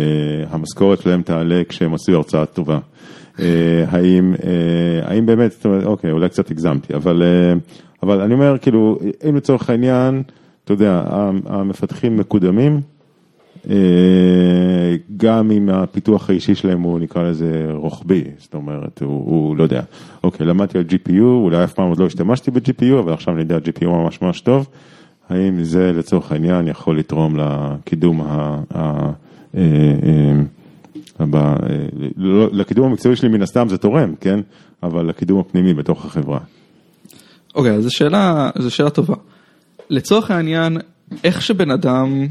המשכורת 0.49 1.01
שלהם 1.01 1.21
תעלה 1.21 1.61
כשהם 1.69 1.93
עשו 1.93 2.15
הרצאה 2.15 2.45
טובה? 2.45 2.79
אה, 3.39 3.85
האם, 3.87 4.33
אה, 4.43 5.09
האם 5.09 5.25
באמת, 5.25 5.51
זאת 5.51 5.65
אומרת, 5.65 5.83
אוקיי, 5.83 6.11
אולי 6.11 6.29
קצת 6.29 6.51
הגזמתי, 6.51 6.93
אבל, 6.95 7.23
אה, 7.23 7.53
אבל 8.03 8.21
אני 8.21 8.33
אומר, 8.33 8.57
כאילו, 8.61 8.99
אם 9.29 9.35
לצורך 9.35 9.69
העניין, 9.69 10.23
אתה 10.63 10.73
יודע, 10.73 11.03
המפתחים 11.45 12.17
מקודמים, 12.17 12.81
גם 15.17 15.51
אם 15.51 15.69
הפיתוח 15.69 16.29
האישי 16.29 16.55
שלהם 16.55 16.81
הוא 16.81 16.99
נקרא 16.99 17.23
לזה 17.23 17.67
רוחבי, 17.73 18.23
זאת 18.37 18.53
אומרת, 18.53 19.01
הוא, 19.01 19.25
הוא 19.25 19.57
לא 19.57 19.63
יודע, 19.63 19.81
אוקיי, 20.23 20.45
למדתי 20.45 20.77
על 20.77 20.83
GPU, 20.89 21.21
אולי 21.21 21.63
אף 21.63 21.73
פעם 21.73 21.89
עוד 21.89 21.99
לא 21.99 22.05
השתמשתי 22.05 22.51
ב-GPU, 22.51 22.99
אבל 22.99 23.13
עכשיו 23.13 23.33
אני 23.33 23.41
יודע 23.41 23.57
GPU 23.57 23.85
ממש 23.85 24.21
ממש 24.21 24.41
טוב, 24.41 24.67
האם 25.29 25.63
זה 25.63 25.91
לצורך 25.95 26.31
העניין 26.31 26.67
יכול 26.67 26.99
לתרום 26.99 27.35
לקידום 27.37 28.21
ה... 28.21 28.61
ה 28.75 29.11
אה, 29.57 29.63
אה, 31.21 31.55
לא, 32.17 32.49
לקידום 32.51 32.85
המקצועי 32.89 33.15
שלי 33.15 33.29
מן 33.29 33.41
הסתם 33.41 33.69
זה 33.69 33.77
תורם, 33.77 34.15
כן? 34.15 34.39
אבל 34.83 35.05
לקידום 35.05 35.39
הפנימי 35.39 35.73
בתוך 35.73 36.05
החברה. 36.05 36.39
אוקיי, 37.55 37.71
okay, 37.71 37.77
אז 37.77 37.83
זו 37.83 37.91
שאלה, 37.91 38.49
זו 38.57 38.71
שאלה 38.71 38.89
טובה. 38.89 39.15
לצורך 39.89 40.31
העניין, 40.31 40.77
איך 41.23 41.41
שבן 41.41 41.71
אדם 41.71 42.27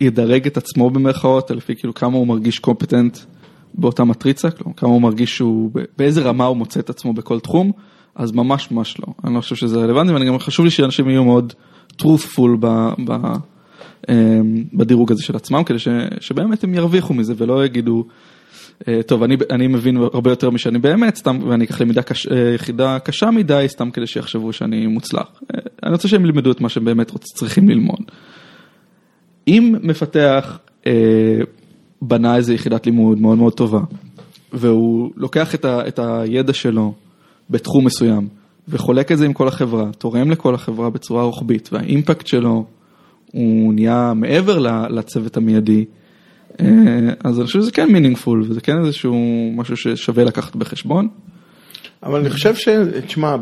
ידרג 0.00 0.46
את 0.46 0.56
עצמו 0.56 0.90
במרכאות, 0.90 1.50
לפי 1.50 1.76
כאילו 1.76 1.94
כמה 1.94 2.16
הוא 2.16 2.26
מרגיש 2.26 2.58
קומפטנט 2.58 3.18
באותה 3.74 4.04
מטריצה, 4.04 4.50
כלומר 4.50 4.76
כמה 4.76 4.90
הוא 4.90 5.02
מרגיש 5.02 5.36
שהוא, 5.36 5.70
באיזה 5.98 6.22
רמה 6.22 6.44
הוא 6.44 6.56
מוצא 6.56 6.80
את 6.80 6.90
עצמו 6.90 7.12
בכל 7.12 7.40
תחום, 7.40 7.72
אז 8.14 8.32
ממש 8.32 8.70
ממש 8.70 9.00
לא. 9.00 9.06
אני 9.24 9.34
לא 9.34 9.40
חושב 9.40 9.56
שזה 9.56 9.78
רלוונטי, 9.78 10.12
ואני 10.12 10.26
גם 10.26 10.38
חשוב 10.38 10.64
לי 10.64 10.70
שאנשים 10.70 11.08
יהיו 11.08 11.24
מאוד 11.24 11.52
truthful 12.02 12.56
ב, 12.60 12.88
ב, 13.04 13.16
בדירוג 14.72 15.12
הזה 15.12 15.22
של 15.22 15.36
עצמם, 15.36 15.64
כדי 15.64 15.78
ש, 15.78 15.88
שבאמת 16.20 16.64
הם 16.64 16.74
ירוויחו 16.74 17.14
מזה 17.14 17.34
ולא 17.36 17.64
יגידו, 17.64 18.04
אה, 18.88 19.02
טוב, 19.02 19.22
אני, 19.22 19.36
אני 19.50 19.66
מבין 19.66 19.96
הרבה 19.96 20.30
יותר 20.30 20.50
משאני 20.50 20.78
באמת, 20.78 21.16
סתם, 21.16 21.38
ואני 21.48 21.64
אקח 21.64 21.80
למידה 21.80 22.02
קש, 22.02 22.26
אה, 22.26 22.52
יחידה 22.54 22.98
קשה 22.98 23.30
מדי, 23.30 23.64
סתם 23.68 23.90
כדי 23.90 24.06
שיחשבו 24.06 24.52
שאני 24.52 24.86
מוצלח. 24.86 25.26
אה, 25.54 25.60
אני 25.82 25.92
רוצה 25.92 26.08
שהם 26.08 26.24
ילמדו 26.24 26.50
את 26.50 26.60
מה 26.60 26.68
שהם 26.68 26.84
באמת 26.84 27.10
צריכים 27.18 27.68
ללמוד. 27.68 28.00
אם 29.48 29.74
מפתח 29.82 30.58
אה, 30.86 30.92
בנה 32.02 32.36
איזה 32.36 32.54
יחידת 32.54 32.86
לימוד 32.86 33.20
מאוד 33.20 33.38
מאוד 33.38 33.52
טובה, 33.52 33.80
והוא 34.52 35.10
לוקח 35.16 35.54
את, 35.54 35.64
ה, 35.64 35.88
את 35.88 35.98
הידע 35.98 36.52
שלו 36.52 36.94
בתחום 37.50 37.84
מסוים, 37.84 38.28
וחולק 38.68 39.12
את 39.12 39.18
זה 39.18 39.24
עם 39.24 39.32
כל 39.32 39.48
החברה, 39.48 39.90
תורם 39.98 40.30
לכל 40.30 40.54
החברה 40.54 40.90
בצורה 40.90 41.22
רוחבית, 41.22 41.68
והאימפקט 41.72 42.26
שלו 42.26 42.64
הוא 43.32 43.74
נהיה 43.74 44.12
מעבר 44.16 44.58
לצוות 44.88 45.36
המיידי, 45.36 45.84
אה, 46.60 46.66
אז 47.24 47.38
אני 47.38 47.46
חושב 47.46 47.60
שזה 47.60 47.70
כן 47.70 47.92
מינינגפול, 47.92 48.44
וזה 48.48 48.60
כן 48.60 48.78
איזשהו 48.84 49.16
משהו 49.54 49.76
ששווה 49.76 50.24
לקחת 50.24 50.56
בחשבון. 50.56 51.08
אבל 52.02 52.20
אני 52.20 52.30
חושב 52.30 52.54
ש... 52.54 52.68
תשמע, 53.06 53.36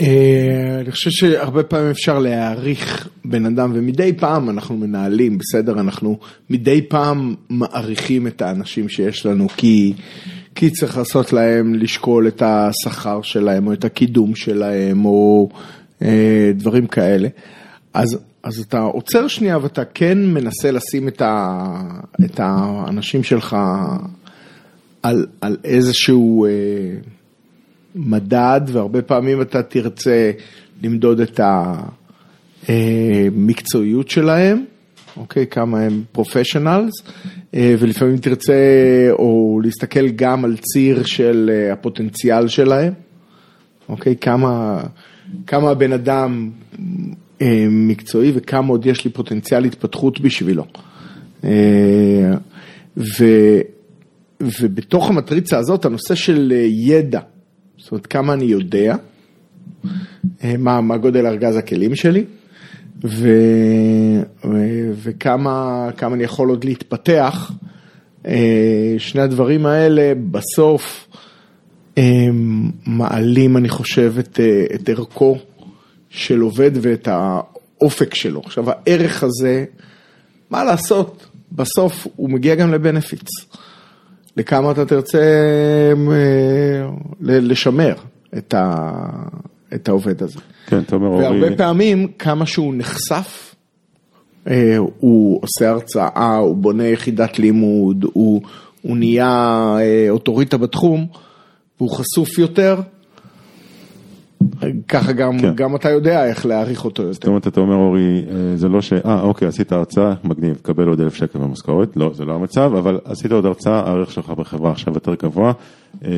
אה, 0.00 0.78
אני 0.80 0.90
חושב 0.90 1.10
שהרבה 1.10 1.62
פעמים 1.62 1.90
אפשר 1.90 2.18
להעריך 2.18 3.08
בן 3.24 3.46
אדם, 3.46 3.72
ומדי 3.74 4.12
פעם 4.12 4.50
אנחנו 4.50 4.76
מנהלים, 4.76 5.38
בסדר? 5.38 5.80
אנחנו 5.80 6.18
מדי 6.50 6.82
פעם 6.82 7.34
מעריכים 7.50 8.26
את 8.26 8.42
האנשים 8.42 8.88
שיש 8.88 9.26
לנו, 9.26 9.48
כי, 9.56 9.92
כי 10.54 10.70
צריך 10.70 10.96
לעשות 10.98 11.32
להם, 11.32 11.74
לשקול 11.74 12.28
את 12.28 12.42
השכר 12.42 13.22
שלהם, 13.22 13.66
או 13.66 13.72
את 13.72 13.84
הקידום 13.84 14.34
שלהם, 14.34 15.04
או 15.04 15.48
אה, 16.02 16.52
דברים 16.54 16.86
כאלה. 16.86 17.28
אז, 17.94 18.18
אז 18.42 18.58
אתה 18.58 18.80
עוצר 18.80 19.28
שנייה 19.28 19.58
ואתה 19.62 19.84
כן 19.84 20.26
מנסה 20.26 20.70
לשים 20.70 21.08
את, 21.08 21.22
ה, 21.22 21.58
את 22.24 22.40
האנשים 22.40 23.22
שלך 23.22 23.56
על, 25.02 25.26
על 25.40 25.56
איזשהו... 25.64 26.46
אה, 26.46 26.50
מדד, 27.94 28.60
והרבה 28.66 29.02
פעמים 29.02 29.40
אתה 29.40 29.62
תרצה 29.62 30.30
למדוד 30.82 31.20
את 31.20 31.40
המקצועיות 32.68 34.08
שלהם, 34.08 34.64
אוקיי, 35.16 35.46
כמה 35.46 35.80
הם 35.80 36.02
פרופשיונלס, 36.12 36.92
ולפעמים 37.52 38.16
תרצה 38.16 38.54
או 39.10 39.60
להסתכל 39.64 40.08
גם 40.08 40.44
על 40.44 40.56
ציר 40.56 41.04
של 41.04 41.50
אה, 41.52 41.72
הפוטנציאל 41.72 42.48
שלהם, 42.48 42.92
אוקיי, 43.88 44.16
כמה, 44.16 44.82
כמה 45.46 45.70
הבן 45.70 45.92
אדם 45.92 46.50
אה, 46.72 46.84
מקצועי 47.70 48.32
וכמה 48.34 48.68
עוד 48.68 48.86
יש 48.86 49.04
לי 49.04 49.10
פוטנציאל 49.10 49.64
התפתחות 49.64 50.20
בשבילו. 50.20 50.64
אה, 51.44 51.50
ו, 52.96 53.24
ובתוך 54.40 55.10
המטריצה 55.10 55.58
הזאת 55.58 55.84
הנושא 55.84 56.14
של 56.14 56.52
ידע 56.66 57.20
זאת 57.84 57.92
אומרת, 57.92 58.06
כמה 58.06 58.32
אני 58.32 58.44
יודע, 58.44 58.96
אה, 60.44 60.54
מה, 60.58 60.80
מה 60.80 60.96
גודל 60.96 61.26
ארגז 61.26 61.56
הכלים 61.56 61.94
שלי, 61.94 62.24
ו, 63.04 63.28
ו, 64.44 64.48
וכמה 65.02 65.90
אני 66.02 66.24
יכול 66.24 66.48
עוד 66.48 66.64
להתפתח. 66.64 67.52
אה, 68.26 68.94
שני 68.98 69.22
הדברים 69.22 69.66
האלה 69.66 70.12
בסוף 70.30 71.08
מעלים, 72.86 73.56
אני 73.56 73.68
חושב, 73.68 74.14
את, 74.18 74.40
אה, 74.40 74.64
את 74.74 74.88
ערכו 74.88 75.36
של 76.14 76.40
עובד 76.40 76.70
ואת 76.74 77.08
האופק 77.08 78.14
שלו. 78.14 78.42
עכשיו, 78.44 78.64
הערך 78.70 79.22
הזה, 79.22 79.64
מה 80.50 80.64
לעשות, 80.64 81.26
בסוף 81.52 82.06
הוא 82.16 82.30
מגיע 82.30 82.54
גם 82.54 82.72
לבנפיץ. 82.72 83.28
לכמה 84.36 84.70
אתה 84.70 84.84
תרצה 84.84 85.18
אה, 85.18 86.88
לשמר 87.20 87.94
את, 88.38 88.54
ה, 88.54 88.90
את 89.74 89.88
העובד 89.88 90.22
הזה. 90.22 90.40
כן, 90.66 90.78
אתה 90.78 90.96
אומר 90.96 91.06
אורי. 91.06 91.24
והרבה 91.24 91.56
פעמים, 91.56 92.08
כמה 92.18 92.46
שהוא 92.46 92.74
נחשף, 92.76 93.54
אה, 94.48 94.76
הוא 94.98 95.40
עושה 95.42 95.70
הרצאה, 95.70 96.36
הוא 96.36 96.56
בונה 96.56 96.86
יחידת 96.86 97.38
לימוד, 97.38 98.04
הוא, 98.12 98.42
הוא 98.82 98.96
נהיה 98.96 99.76
אה, 99.80 100.06
אוטוריטה 100.10 100.56
בתחום, 100.56 101.06
והוא 101.80 101.90
חשוף 101.90 102.38
יותר, 102.38 102.80
ככה 104.88 105.12
גם, 105.12 105.38
כן. 105.38 105.54
גם 105.54 105.76
אתה 105.76 105.90
יודע 105.90 106.26
איך 106.26 106.46
להעריך 106.46 106.84
אותו 106.84 107.02
יותר. 107.02 107.12
זאת 107.12 107.26
אומרת, 107.26 107.46
אתה 107.46 107.60
אומר 107.60 107.74
אורי, 107.74 108.24
אה, 108.30 108.56
זה 108.56 108.68
לא 108.68 108.80
ש... 108.80 108.92
אה, 108.92 109.20
אוקיי, 109.20 109.48
עשית 109.48 109.72
הרצאה, 109.72 110.14
מגניב, 110.24 110.58
קבל 110.62 110.88
עוד 110.88 111.00
אלף 111.00 111.14
שקל 111.14 111.38
במשכורת, 111.38 111.96
לא, 111.96 112.10
זה 112.14 112.24
לא 112.24 112.32
המצב, 112.32 112.72
אבל 112.78 112.98
עשית 113.04 113.32
עוד 113.32 113.46
הרצאה, 113.46 113.80
הערך 113.80 114.10
שלך 114.12 114.30
בחברה 114.30 114.70
עכשיו 114.70 114.94
יותר 114.94 115.14
גבוה, 115.14 115.52
אה, 116.04 116.10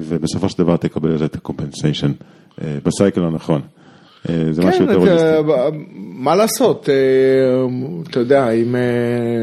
ובסופו 0.00 0.48
של 0.48 0.58
דבר 0.58 0.76
תקבל 0.76 1.10
על 1.10 1.18
זה 1.18 1.24
את 1.24 1.34
הקומפנסיישן, 1.34 2.12
אה, 2.62 2.78
בסייקל 2.84 3.24
הנכון. 3.24 3.60
זה 4.50 4.62
כן, 4.62 4.68
משהו 4.68 4.84
יותר 4.84 4.96
הוליסטי. 4.96 5.26
מה 5.96 6.34
לעשות, 6.34 6.88
אתה 8.10 8.20
יודע, 8.20 8.50
אם 8.50 8.76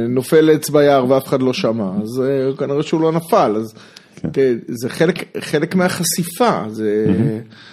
נופל 0.10 0.50
עץ 0.50 0.70
ביער 0.70 1.06
ואף 1.10 1.28
אחד 1.28 1.42
לא 1.42 1.54
שמע, 1.54 1.92
אז 2.04 2.24
כנראה 2.58 2.84
שהוא 2.84 3.02
לא 3.02 3.12
נפל, 3.12 3.56
אז 3.58 3.74
כן. 4.16 4.30
זה 4.68 4.90
חלק, 4.90 5.38
חלק 5.40 5.76
מהחשיפה, 5.76 6.62
זה... 6.68 7.06
Mm-hmm. 7.08 7.71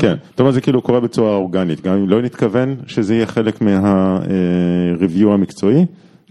כן, 0.00 0.14
זאת 0.30 0.40
אומרת 0.40 0.54
זה 0.54 0.60
כאילו 0.60 0.82
קורה 0.82 1.00
בצורה 1.00 1.34
אורגנית, 1.34 1.80
גם 1.80 1.94
אם 1.94 2.08
לא 2.08 2.22
נתכוון 2.22 2.76
שזה 2.86 3.14
יהיה 3.14 3.26
חלק 3.26 3.60
מה-review 3.60 5.28
המקצועי, 5.28 5.84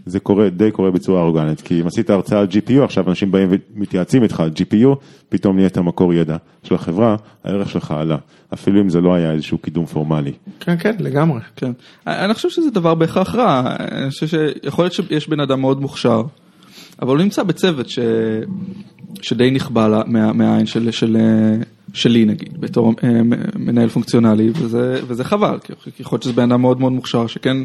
זה 0.06 0.20
קורה, 0.20 0.50
די 0.50 0.72
קורה 0.72 0.92
בצורה 0.92 1.22
אורגנית, 1.22 1.62
כי 1.62 1.82
אם 1.82 1.88
עשית 1.88 2.10
הרצאה 2.10 2.40
על 2.40 2.48
GPU, 2.52 2.84
עכשיו 2.84 3.10
אנשים 3.10 3.32
באים 3.32 3.50
ומתייעצים 3.76 4.24
איתך 4.24 4.40
על 4.40 4.52
GPU, 4.56 4.96
פתאום 5.30 5.56
נהיית 5.56 5.78
מקור 5.78 6.14
ידע 6.14 6.38
של 6.64 6.76
החברה, 6.76 7.16
הערך 7.44 7.70
שלך 7.70 7.92
עלה, 7.92 8.18
אפילו 8.54 8.82
אם 8.82 8.90
זה 8.90 9.02
לא 9.02 9.14
היה 9.14 9.32
איזשהו 9.32 9.58
קידום 9.58 9.86
פורמלי. 9.86 10.32
כן, 10.60 10.76
כן, 10.80 10.96
לגמרי. 11.00 11.40
כן. 11.56 11.72
אני 12.08 12.34
חושב 12.34 12.50
שזה 12.50 12.72
דבר 12.72 12.96
בהכרח 12.96 13.36
רע, 13.36 13.76
אני 13.80 14.10
חושב 14.10 14.28
שיכול 14.28 14.86
להיות 14.86 14.94
שיש 14.94 15.30
בן 15.30 15.40
אדם 15.40 15.62
מאוד 15.62 15.82
מוכשר, 15.82 16.24
אבל 17.02 17.10
הוא 17.10 17.24
נמצא 17.24 17.44
בצוות 17.44 17.90
ש... 17.90 18.00
שדי 19.22 19.52
נכבה 19.52 20.04
מה... 20.08 20.34
מהעין 20.34 20.66
של... 20.66 20.92
של... 20.92 21.18
שלי 21.94 22.26
נגיד, 22.26 22.62
בתור 22.62 22.94
אה, 23.04 23.22
מנהל 23.56 23.90
פונקציונלי, 23.90 24.50
וזה, 24.56 25.00
וזה 25.08 25.24
חבל, 25.24 25.60
כי 25.60 25.74
יכול 26.00 26.16
להיות 26.16 26.24
שזה 26.24 26.34
בן 26.34 26.52
אדם 26.52 26.62
מאוד 26.62 26.80
מאוד 26.80 26.92
מוכשר, 26.92 27.28
שכן 27.28 27.58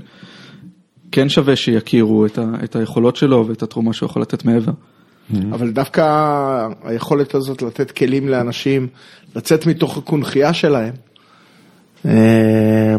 כן 1.12 1.28
שווה 1.28 1.56
שיכירו 1.56 2.26
את, 2.26 2.38
ה, 2.38 2.44
את 2.64 2.76
היכולות 2.76 3.16
שלו 3.16 3.46
ואת 3.48 3.62
התרומה 3.62 3.92
שהוא 3.92 4.06
יכול 4.06 4.22
לתת 4.22 4.44
מעבר. 4.44 4.72
אבל 5.52 5.70
דווקא 5.70 6.02
היכולת 6.84 7.34
הזאת 7.34 7.62
לתת 7.62 7.90
כלים 7.90 8.28
לאנשים 8.28 8.88
לצאת 9.36 9.66
מתוך 9.66 9.98
הקונכייה 9.98 10.54
שלהם. 10.54 10.94
אה, 12.06 12.96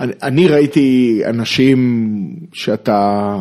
אני, 0.00 0.12
אני 0.22 0.48
ראיתי 0.48 1.20
אנשים 1.26 2.10
שאתה 2.52 3.36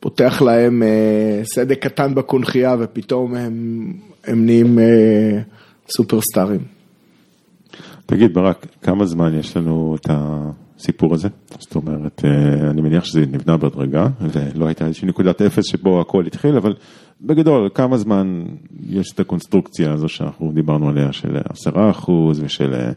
פותח 0.00 0.42
להם 0.42 0.82
אה, 0.82 1.40
סדק 1.44 1.78
קטן 1.82 2.14
בקונכייה 2.14 2.76
ופתאום 2.78 3.34
הם, 3.34 3.86
הם 4.24 4.46
נהיים 4.46 4.78
סופרסטארים. 5.88 6.60
תגיד 8.06 8.34
ברק, 8.34 8.66
כמה 8.82 9.06
זמן 9.06 9.38
יש 9.38 9.56
לנו 9.56 9.96
את 10.00 10.06
הסיפור 10.10 11.14
הזה? 11.14 11.28
זאת 11.58 11.74
אומרת, 11.74 12.24
אה, 12.24 12.70
אני 12.70 12.80
מניח 12.80 13.04
שזה 13.04 13.20
נבנה 13.20 13.56
בהדרגה, 13.56 14.06
ולא 14.20 14.66
הייתה 14.66 14.86
איזושהי 14.86 15.08
נקודת 15.08 15.42
אפס 15.42 15.64
שבו 15.64 16.00
הכל 16.00 16.26
התחיל, 16.26 16.56
אבל 16.56 16.74
בגדול, 17.20 17.68
כמה 17.74 17.96
זמן 17.96 18.44
יש 18.88 19.12
את 19.14 19.20
הקונסטרוקציה 19.20 19.92
הזו 19.92 20.08
שאנחנו 20.08 20.52
דיברנו 20.54 20.88
עליה, 20.88 21.12
של 21.12 21.36
עשרה 21.48 21.90
אחוז 21.90 22.40
ושל 22.42 22.74
אה, 22.74 22.92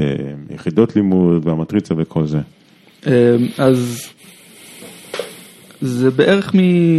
אה, 0.00 0.34
יחידות 0.50 0.96
לימוד 0.96 1.46
והמטריצה 1.46 1.94
וכל 1.98 2.26
זה? 2.26 2.40
אז 3.58 4.06
זה 5.80 6.10
בערך 6.10 6.52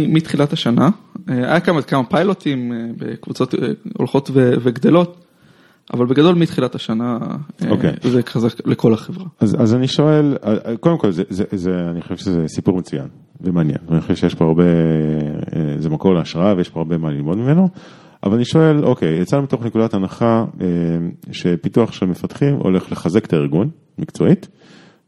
מתחילת 0.08 0.52
השנה, 0.52 0.88
היה 1.28 1.60
כמה, 1.60 1.82
כמה 1.82 2.04
פיילוטים 2.04 2.72
בקבוצות 2.98 3.54
הולכות 3.98 4.30
וגדלות. 4.34 5.24
אבל 5.94 6.06
בגדול 6.06 6.34
מתחילת 6.34 6.74
השנה 6.74 7.18
okay. 7.60 7.70
אוקיי. 7.70 7.92
זה 8.02 8.22
כזה 8.22 8.48
לכל 8.64 8.94
החברה. 8.94 9.24
אז, 9.40 9.56
אז 9.60 9.74
אני 9.74 9.88
שואל, 9.88 10.36
קודם 10.80 10.98
כל 10.98 11.10
זה, 11.12 11.22
זה, 11.28 11.44
זה, 11.52 11.70
אני 11.90 12.02
חושב 12.02 12.16
שזה 12.16 12.44
סיפור 12.46 12.78
מצוין 12.78 13.06
ומעניין, 13.40 13.78
אני 13.90 14.00
חושב 14.00 14.14
שיש 14.14 14.34
פה 14.34 14.44
הרבה, 14.44 14.64
זה 15.78 15.90
מקור 15.90 16.14
להשראה 16.14 16.54
ויש 16.56 16.68
פה 16.68 16.80
הרבה 16.80 16.98
מה 16.98 17.10
ללמוד 17.10 17.38
ממנו, 17.38 17.68
אבל 18.24 18.34
אני 18.34 18.44
שואל, 18.44 18.84
אוקיי, 18.84 19.20
יצאנו 19.20 19.42
מתוך 19.42 19.64
נקודת 19.64 19.94
הנחה 19.94 20.44
שפיתוח 21.32 21.92
של 21.92 22.06
מפתחים 22.06 22.54
הולך 22.54 22.92
לחזק 22.92 23.24
את 23.24 23.32
הארגון 23.32 23.70
מקצועית 23.98 24.48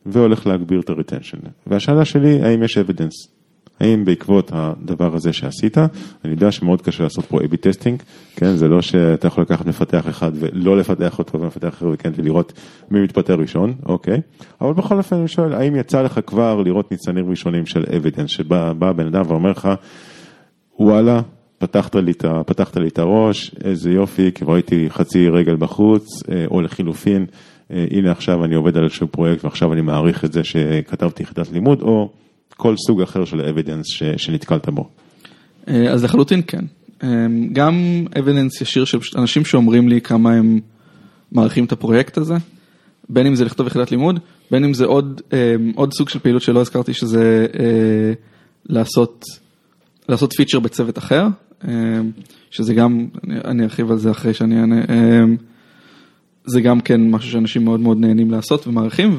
והולך 0.07 0.47
להגביר 0.47 0.81
את 0.81 0.91
ה-retension, 0.91 1.49
והשאלה 1.66 2.05
שלי, 2.05 2.43
האם 2.43 2.62
יש 2.62 2.79
evidence 2.79 3.39
האם 3.81 4.05
בעקבות 4.05 4.51
הדבר 4.55 5.14
הזה 5.14 5.33
שעשית, 5.33 5.78
אני 6.24 6.33
יודע 6.33 6.53
שמאוד 6.53 6.83
קשה 6.83 7.03
לעשות 7.03 7.24
פה 7.24 7.39
A-B 7.39 7.57
testing, 7.57 8.03
כן, 8.37 8.57
זה 8.57 8.68
לא 8.68 8.83
שאתה 8.83 9.26
יכול 9.26 9.43
לקחת 9.43 9.66
מפתח 9.66 10.09
אחד 10.09 10.33
ולא 10.35 10.76
לפתח 10.76 11.18
אותו 11.18 11.41
ומפתח 11.41 11.68
אחר 11.68 11.87
וכן, 11.93 12.12
ולראות 12.16 12.53
מי 12.91 13.01
מתפטר 13.01 13.35
ראשון, 13.35 13.74
אוקיי, 13.87 14.20
אבל 14.61 14.72
בכל 14.72 14.99
אופן 14.99 15.16
אני 15.16 15.28
שואל, 15.28 15.53
האם 15.53 15.76
יצא 15.76 16.03
לך 16.03 16.20
כבר 16.26 16.62
לראות 16.62 16.91
ניצנים 16.91 17.31
ראשונים 17.31 17.66
של 17.66 17.83
evidence, 17.85 18.26
שבא 18.28 18.72
בן 18.72 19.07
אדם 19.07 19.22
ואומר 19.28 19.51
לך, 19.51 19.68
וואלה, 20.78 21.20
פתחת 21.59 21.97
לי, 21.97 22.12
פתחת 22.47 22.76
לי 22.76 22.89
את 22.89 22.99
הראש, 22.99 23.55
איזה 23.64 23.91
יופי, 23.91 24.33
כבר 24.33 24.55
הייתי 24.55 24.91
חצי 24.91 25.28
רגל 25.28 25.57
בחוץ, 25.57 26.22
אה, 26.31 26.45
או 26.51 26.61
לחילופין, 26.61 27.26
אה, 27.70 27.85
הנה 27.91 28.12
עכשיו 28.12 28.45
אני 28.45 28.55
עובד 28.55 28.76
על 28.76 28.85
איזשהו 28.85 29.09
פרויקט 29.09 29.45
ועכשיו 29.45 29.72
אני 29.72 29.81
מעריך 29.81 30.24
את 30.24 30.33
זה 30.33 30.45
שכתבתי 30.45 31.22
יחידת 31.22 31.53
לימוד, 31.53 31.83
או 31.83 32.11
כל 32.57 32.74
סוג 32.86 33.03
אחר 33.03 33.24
של 33.24 33.40
evidence 33.41 33.87
שנתקלת 34.16 34.68
בו. 34.68 34.88
אה, 35.68 35.92
אז 35.92 36.05
לחלוטין 36.05 36.42
כן. 36.46 36.64
אה, 37.03 37.26
גם 37.53 38.05
evidence 38.18 38.61
ישיר 38.61 38.84
של 38.84 38.98
אנשים 39.16 39.44
שאומרים 39.44 39.88
לי 39.88 40.01
כמה 40.01 40.32
הם 40.32 40.61
מעריכים 41.32 41.64
את 41.64 41.72
הפרויקט 41.72 42.18
הזה, 42.18 42.34
בין 43.09 43.26
אם 43.26 43.34
זה 43.34 43.44
לכתוב 43.44 43.66
יחידת 43.66 43.90
לימוד, 43.90 44.20
בין 44.51 44.64
אם 44.64 44.74
זה 44.74 44.84
עוד, 44.84 45.20
אה, 45.32 45.55
עוד 45.74 45.92
סוג 45.92 46.09
של 46.09 46.18
פעילות 46.18 46.42
שלא 46.42 46.61
הזכרתי 46.61 46.94
שזה 46.94 47.46
לעשות, 48.66 49.24
לעשות 50.09 50.32
feature 50.33 50.61
בצוות 50.61 50.98
אחר, 50.98 51.26
שזה 52.51 52.74
גם, 52.74 53.07
אני 53.44 53.62
ארחיב 53.64 53.90
על 53.90 53.98
זה 53.98 54.11
אחרי 54.11 54.34
שאני 54.34 54.61
אענה, 54.61 54.84
זה 56.44 56.61
גם 56.61 56.80
כן 56.80 57.11
משהו 57.11 57.30
שאנשים 57.30 57.64
מאוד 57.64 57.80
מאוד 57.80 57.98
נהנים 58.01 58.30
לעשות 58.30 58.66
ומעריכים, 58.66 59.16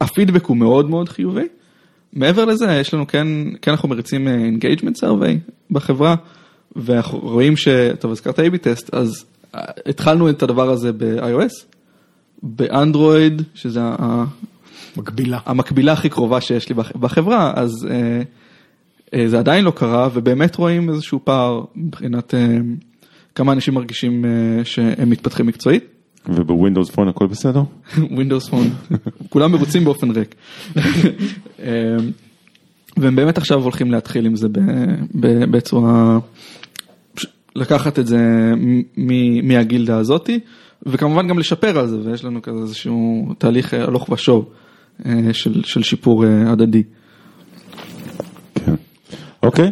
והפידבק 0.00 0.44
הוא 0.44 0.56
מאוד 0.56 0.90
מאוד 0.90 1.08
חיובי. 1.08 1.46
מעבר 2.12 2.44
לזה, 2.44 2.72
יש 2.72 2.94
לנו 2.94 3.06
כן, 3.06 3.26
כן 3.62 3.70
אנחנו 3.70 3.88
מריצים 3.88 4.28
אה, 4.28 4.94
סרוויי 4.94 5.38
בחברה, 5.70 6.14
ואנחנו 6.76 7.18
רואים 7.18 7.56
ש... 7.56 7.68
טוב, 7.98 8.12
הזכרת 8.12 8.38
A-B 8.38 8.56
טסט, 8.56 8.94
אז 8.94 9.24
אה, 9.54 9.60
התחלנו 9.86 10.30
את 10.30 10.42
הדבר 10.42 10.70
הזה 10.70 10.92
ב-iOS, 10.92 11.64
באנדרואיד, 12.42 13.42
שזה 13.54 13.80
מקבילה. 14.96 15.38
המקבילה 15.46 15.92
הכי 15.92 16.08
קרובה 16.08 16.40
שיש 16.40 16.68
לי 16.68 16.74
בחברה, 16.74 17.52
אז 17.56 17.88
אה, 17.90 18.22
אה, 19.14 19.28
זה 19.28 19.38
עדיין 19.38 19.64
לא 19.64 19.70
קרה, 19.70 20.08
ובאמת 20.12 20.56
רואים 20.56 20.90
איזשהו 20.90 21.20
פער 21.24 21.64
מבחינת 21.76 22.34
אה, 22.34 22.56
כמה 23.34 23.52
אנשים 23.52 23.74
מרגישים 23.74 24.24
אה, 24.24 24.64
שהם 24.64 25.10
מתפתחים 25.10 25.46
מקצועית. 25.46 25.84
ובווינדוס 26.28 26.90
פון 26.90 27.08
הכל 27.08 27.26
בסדר? 27.26 27.62
ווינדוס 28.14 28.48
פון, 28.48 28.70
כולם 29.28 29.52
מרוצים 29.52 29.84
באופן 29.84 30.10
ריק. 30.10 30.34
אמ, 30.76 30.82
והם 32.96 33.16
באמת 33.16 33.38
עכשיו 33.38 33.62
הולכים 33.62 33.90
להתחיל 33.90 34.26
עם 34.26 34.36
זה 34.36 34.48
בצורה, 35.50 36.18
לקחת 37.56 37.98
את 37.98 38.06
זה 38.06 38.52
מהגילדה 39.42 39.96
הזאתי, 39.96 40.40
וכמובן 40.86 41.28
גם 41.28 41.38
לשפר 41.38 41.78
על 41.78 41.88
זה, 41.88 41.96
ויש 42.04 42.24
לנו 42.24 42.42
כזה 42.42 42.58
איזשהו 42.62 43.26
תהליך 43.38 43.74
הלוך 43.74 44.08
ושוב 44.08 44.48
אה, 45.06 45.12
של, 45.32 45.62
של 45.64 45.82
שיפור 45.82 46.24
אה, 46.24 46.52
הדדי. 46.52 46.82
כן, 48.54 48.74
אוקיי. 49.42 49.70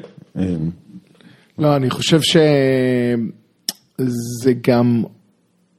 לא, 1.58 1.76
אני 1.76 1.90
חושב 1.90 2.20
שזה 2.20 4.52
גם 4.68 5.02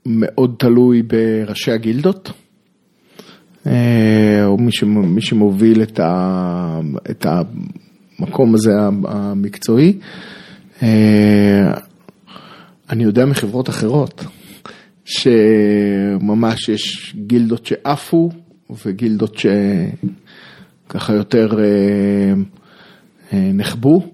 מאוד 0.06 0.56
תלוי 0.60 1.02
בראשי 1.02 1.72
הגילדות, 1.72 2.32
אה, 3.68 4.46
או 4.46 4.58
מי 4.88 5.22
שמוביל 5.22 5.84
את, 5.84 6.00
ה, 6.00 6.80
את 7.12 7.26
המקום 8.20 8.56
הזה 8.56 8.72
המקצועי. 9.08 9.98
אה, 10.84 11.74
אני 12.90 13.04
יודע 13.04 13.26
מחברות 13.26 13.70
אחרות, 13.70 14.26
שממש 15.06 16.70
יש 16.70 17.16
גילדות 17.28 17.66
שעפו 17.66 18.30
וגילדות 18.86 19.38
שככה 20.88 21.14
יותר 21.14 21.60
אה, 21.60 22.34
נחבו, 23.54 24.12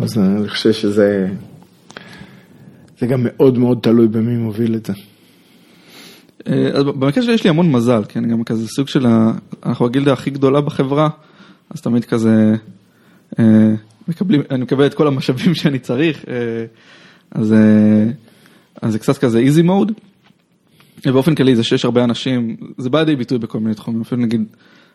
אז 0.00 0.18
אני 0.18 0.48
חושב 0.48 0.72
שזה... 0.72 1.28
זה 2.98 3.06
גם 3.06 3.20
מאוד 3.22 3.58
מאוד 3.58 3.78
תלוי 3.82 4.08
במי 4.08 4.36
מוביל 4.36 4.74
את 4.74 4.86
זה. 4.86 4.92
אה, 6.48 6.68
אז 6.72 6.84
במקרה 6.84 7.24
שלי 7.24 7.34
יש 7.34 7.44
לי 7.44 7.50
המון 7.50 7.72
מזל, 7.72 8.02
כן, 8.08 8.28
גם 8.28 8.44
כזה 8.44 8.68
סוג 8.68 8.88
של, 8.88 9.06
ה... 9.06 9.32
אנחנו 9.66 9.86
הגילדה 9.86 10.12
הכי 10.12 10.30
גדולה 10.30 10.60
בחברה, 10.60 11.08
אז 11.70 11.80
תמיד 11.80 12.04
כזה, 12.04 12.54
אה, 13.38 13.74
מקבלים, 14.08 14.42
אני 14.50 14.62
מקבל 14.62 14.86
את 14.86 14.94
כל 14.94 15.06
המשאבים 15.06 15.54
שאני 15.60 15.78
צריך, 15.78 16.24
אה, 16.28 16.34
אז, 17.30 17.54
אז 18.82 18.92
זה 18.92 18.98
קצת 18.98 19.18
כזה 19.18 19.42
easy 19.42 19.66
mode. 19.66 19.92
באופן 21.04 21.34
כללי 21.34 21.56
זה 21.56 21.64
שיש 21.64 21.84
הרבה 21.84 22.04
אנשים, 22.04 22.56
זה 22.78 22.90
בא 22.90 22.98
לידי 22.98 23.16
ביטוי 23.16 23.38
בכל 23.38 23.60
מיני 23.60 23.74
תחומים, 23.74 24.00
אפילו 24.00 24.22
נגיד, 24.22 24.44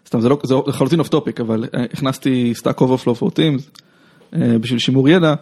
סתם 0.08 0.22
זה 0.22 0.30
לא, 0.30 0.39
זה 0.43 0.56
לחלוטין 0.68 0.99
off 0.99 1.07
topic, 1.07 1.39
אבל 1.39 1.66
הכנסתי 1.93 2.54
Stack 2.58 2.80
Overflow 2.80 3.22
for 3.22 3.26
Teams 3.26 3.80
בשביל 4.38 4.80
שימור 4.80 5.10
ידע. 5.10 5.34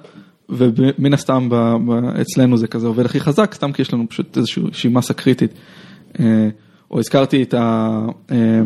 ומן 0.49 1.13
הסתם 1.13 1.49
ב, 1.49 1.55
ב, 1.55 1.91
אצלנו 2.21 2.57
זה 2.57 2.67
כזה 2.67 2.87
עובד 2.87 3.05
הכי 3.05 3.19
חזק, 3.19 3.53
סתם 3.53 3.71
כי 3.71 3.81
יש 3.81 3.93
לנו 3.93 4.09
פשוט 4.09 4.37
איזושהי 4.37 4.89
מסה 4.89 5.13
קריטית. 5.13 5.51
אה, 6.19 6.49
או 6.91 6.99
הזכרתי 6.99 7.43
את 7.43 7.53
ה... 7.53 7.99
אה, 8.31 8.61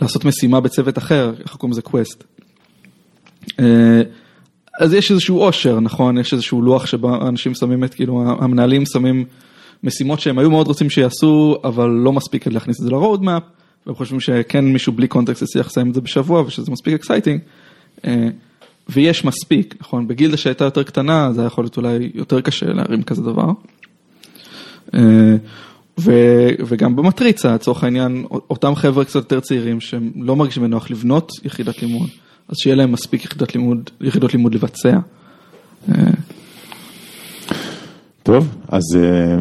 לעשות 0.00 0.24
משימה 0.24 0.60
בצוות 0.60 0.98
אחר, 0.98 1.32
איך 1.40 1.56
קוראים 1.56 1.72
לזה 1.72 1.82
quest. 1.82 2.24
אה, 3.60 4.02
אז 4.80 4.94
יש 4.94 5.10
איזשהו 5.10 5.38
עושר, 5.38 5.80
נכון? 5.80 6.18
יש 6.18 6.32
איזשהו 6.32 6.62
לוח 6.62 6.86
שבו 6.86 7.28
אנשים 7.28 7.54
שמים 7.54 7.84
את, 7.84 7.94
כאילו, 7.94 8.24
המנהלים 8.40 8.86
שמים 8.86 9.24
משימות 9.84 10.20
שהם 10.20 10.38
היו 10.38 10.50
מאוד 10.50 10.66
רוצים 10.66 10.90
שיעשו, 10.90 11.56
אבל 11.64 11.90
לא 11.90 12.12
מספיק 12.12 12.46
להכניס 12.46 12.80
את 12.80 12.84
זה 12.84 12.90
ל-road 12.90 13.20
map, 13.20 13.42
והם 13.86 13.96
חושבים 13.96 14.20
שכן 14.20 14.64
מישהו 14.64 14.92
בלי 14.92 15.08
קונטקסט 15.08 15.42
יצליח 15.42 15.66
לסיים 15.66 15.88
את 15.88 15.94
זה 15.94 16.00
בשבוע 16.00 16.42
ושזה 16.42 16.72
מספיק 16.72 16.94
exciting. 16.94 17.40
ויש 18.88 19.24
מספיק, 19.24 19.74
נכון? 19.80 20.08
בגילדה 20.08 20.36
שהייתה 20.36 20.64
יותר 20.64 20.82
קטנה, 20.82 21.32
זה 21.32 21.40
היה 21.40 21.46
יכול 21.46 21.64
להיות 21.64 21.76
אולי 21.76 22.10
יותר 22.14 22.40
קשה 22.40 22.66
להרים 22.66 23.02
כזה 23.02 23.22
דבר. 23.22 23.50
אה, 24.94 25.36
ו, 26.00 26.12
וגם 26.66 26.96
במטריצה, 26.96 27.54
לצורך 27.54 27.84
העניין, 27.84 28.24
אותם 28.30 28.74
חבר'ה 28.74 29.04
קצת 29.04 29.14
יותר 29.14 29.40
צעירים 29.40 29.80
שהם 29.80 30.10
לא 30.16 30.36
מרגישים 30.36 30.62
בנוח 30.62 30.90
לבנות 30.90 31.32
יחידת 31.44 31.82
לימוד, 31.82 32.08
אז 32.48 32.56
שיהיה 32.56 32.76
להם 32.76 32.92
מספיק 32.92 33.24
יחידות 33.24 33.54
לימוד, 33.54 33.90
יחידות 34.00 34.34
לימוד 34.34 34.54
לבצע. 34.54 34.98
אה, 35.88 36.04
טוב, 38.22 38.56
אז 38.68 38.82
אה, 38.96 39.36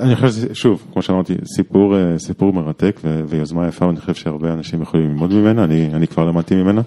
אני 0.00 0.16
חושב, 0.16 0.54
שוב, 0.54 0.82
כמו 0.92 1.02
שאמרתי, 1.02 1.34
סיפור, 1.56 1.94
סיפור 2.18 2.52
מרתק 2.52 3.00
ויוזמה 3.28 3.68
יפה, 3.68 3.86
ואני 3.86 4.00
חושב 4.00 4.14
שהרבה 4.14 4.52
אנשים 4.52 4.82
יכולים 4.82 5.08
ללמוד 5.08 5.32
ממנה, 5.32 5.64
אני, 5.64 5.94
אני 5.94 6.06
כבר 6.06 6.24
למדתי 6.24 6.54
ממנה 6.54 6.82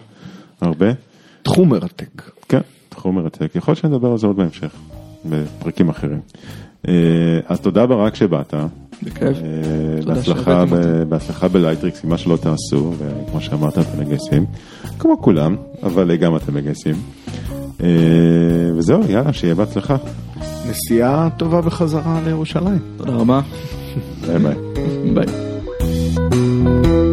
הרבה. 0.61 0.87
תחום 1.45 1.69
מרתק. 1.69 2.21
כן, 2.49 2.61
תחום 2.89 3.15
מרתק. 3.15 3.55
יכול 3.55 3.71
להיות 3.71 3.79
שנדבר 3.79 4.11
על 4.11 4.17
זה 4.17 4.27
עוד 4.27 4.35
בהמשך, 4.35 4.71
בפרקים 5.25 5.89
אחרים. 5.89 6.19
אה, 6.87 6.93
אז 7.47 7.59
תודה 7.59 7.85
ברק 7.85 8.15
שבאת. 8.15 8.53
בכיף. 9.03 9.37
אה, 9.37 10.05
בהצלחה. 10.05 10.63
בהצלחה 11.09 11.47
בלייטריקס, 11.47 12.03
עם 12.03 12.09
מה 12.09 12.17
שלא 12.17 12.37
תעשו, 12.37 12.93
וכמו 12.97 13.41
שאמרת 13.41 13.77
אתם 13.77 13.99
מגייסים, 13.99 14.45
כמו 14.99 15.21
כולם, 15.21 15.55
אבל 15.83 16.15
גם 16.15 16.35
אתם 16.35 16.53
מגייסים. 16.53 16.95
אה, 17.83 17.87
וזהו, 18.75 19.01
יאללה, 19.09 19.33
שיהיה 19.33 19.55
בהצלחה. 19.55 19.95
נסיעה 20.69 21.29
טובה 21.37 21.61
בחזרה 21.61 22.21
לירושלים. 22.25 22.79
תודה 22.97 23.13
רבה. 23.13 23.41
ביי 24.21 24.39
ביי. 24.39 24.55
ביי. 25.13 27.04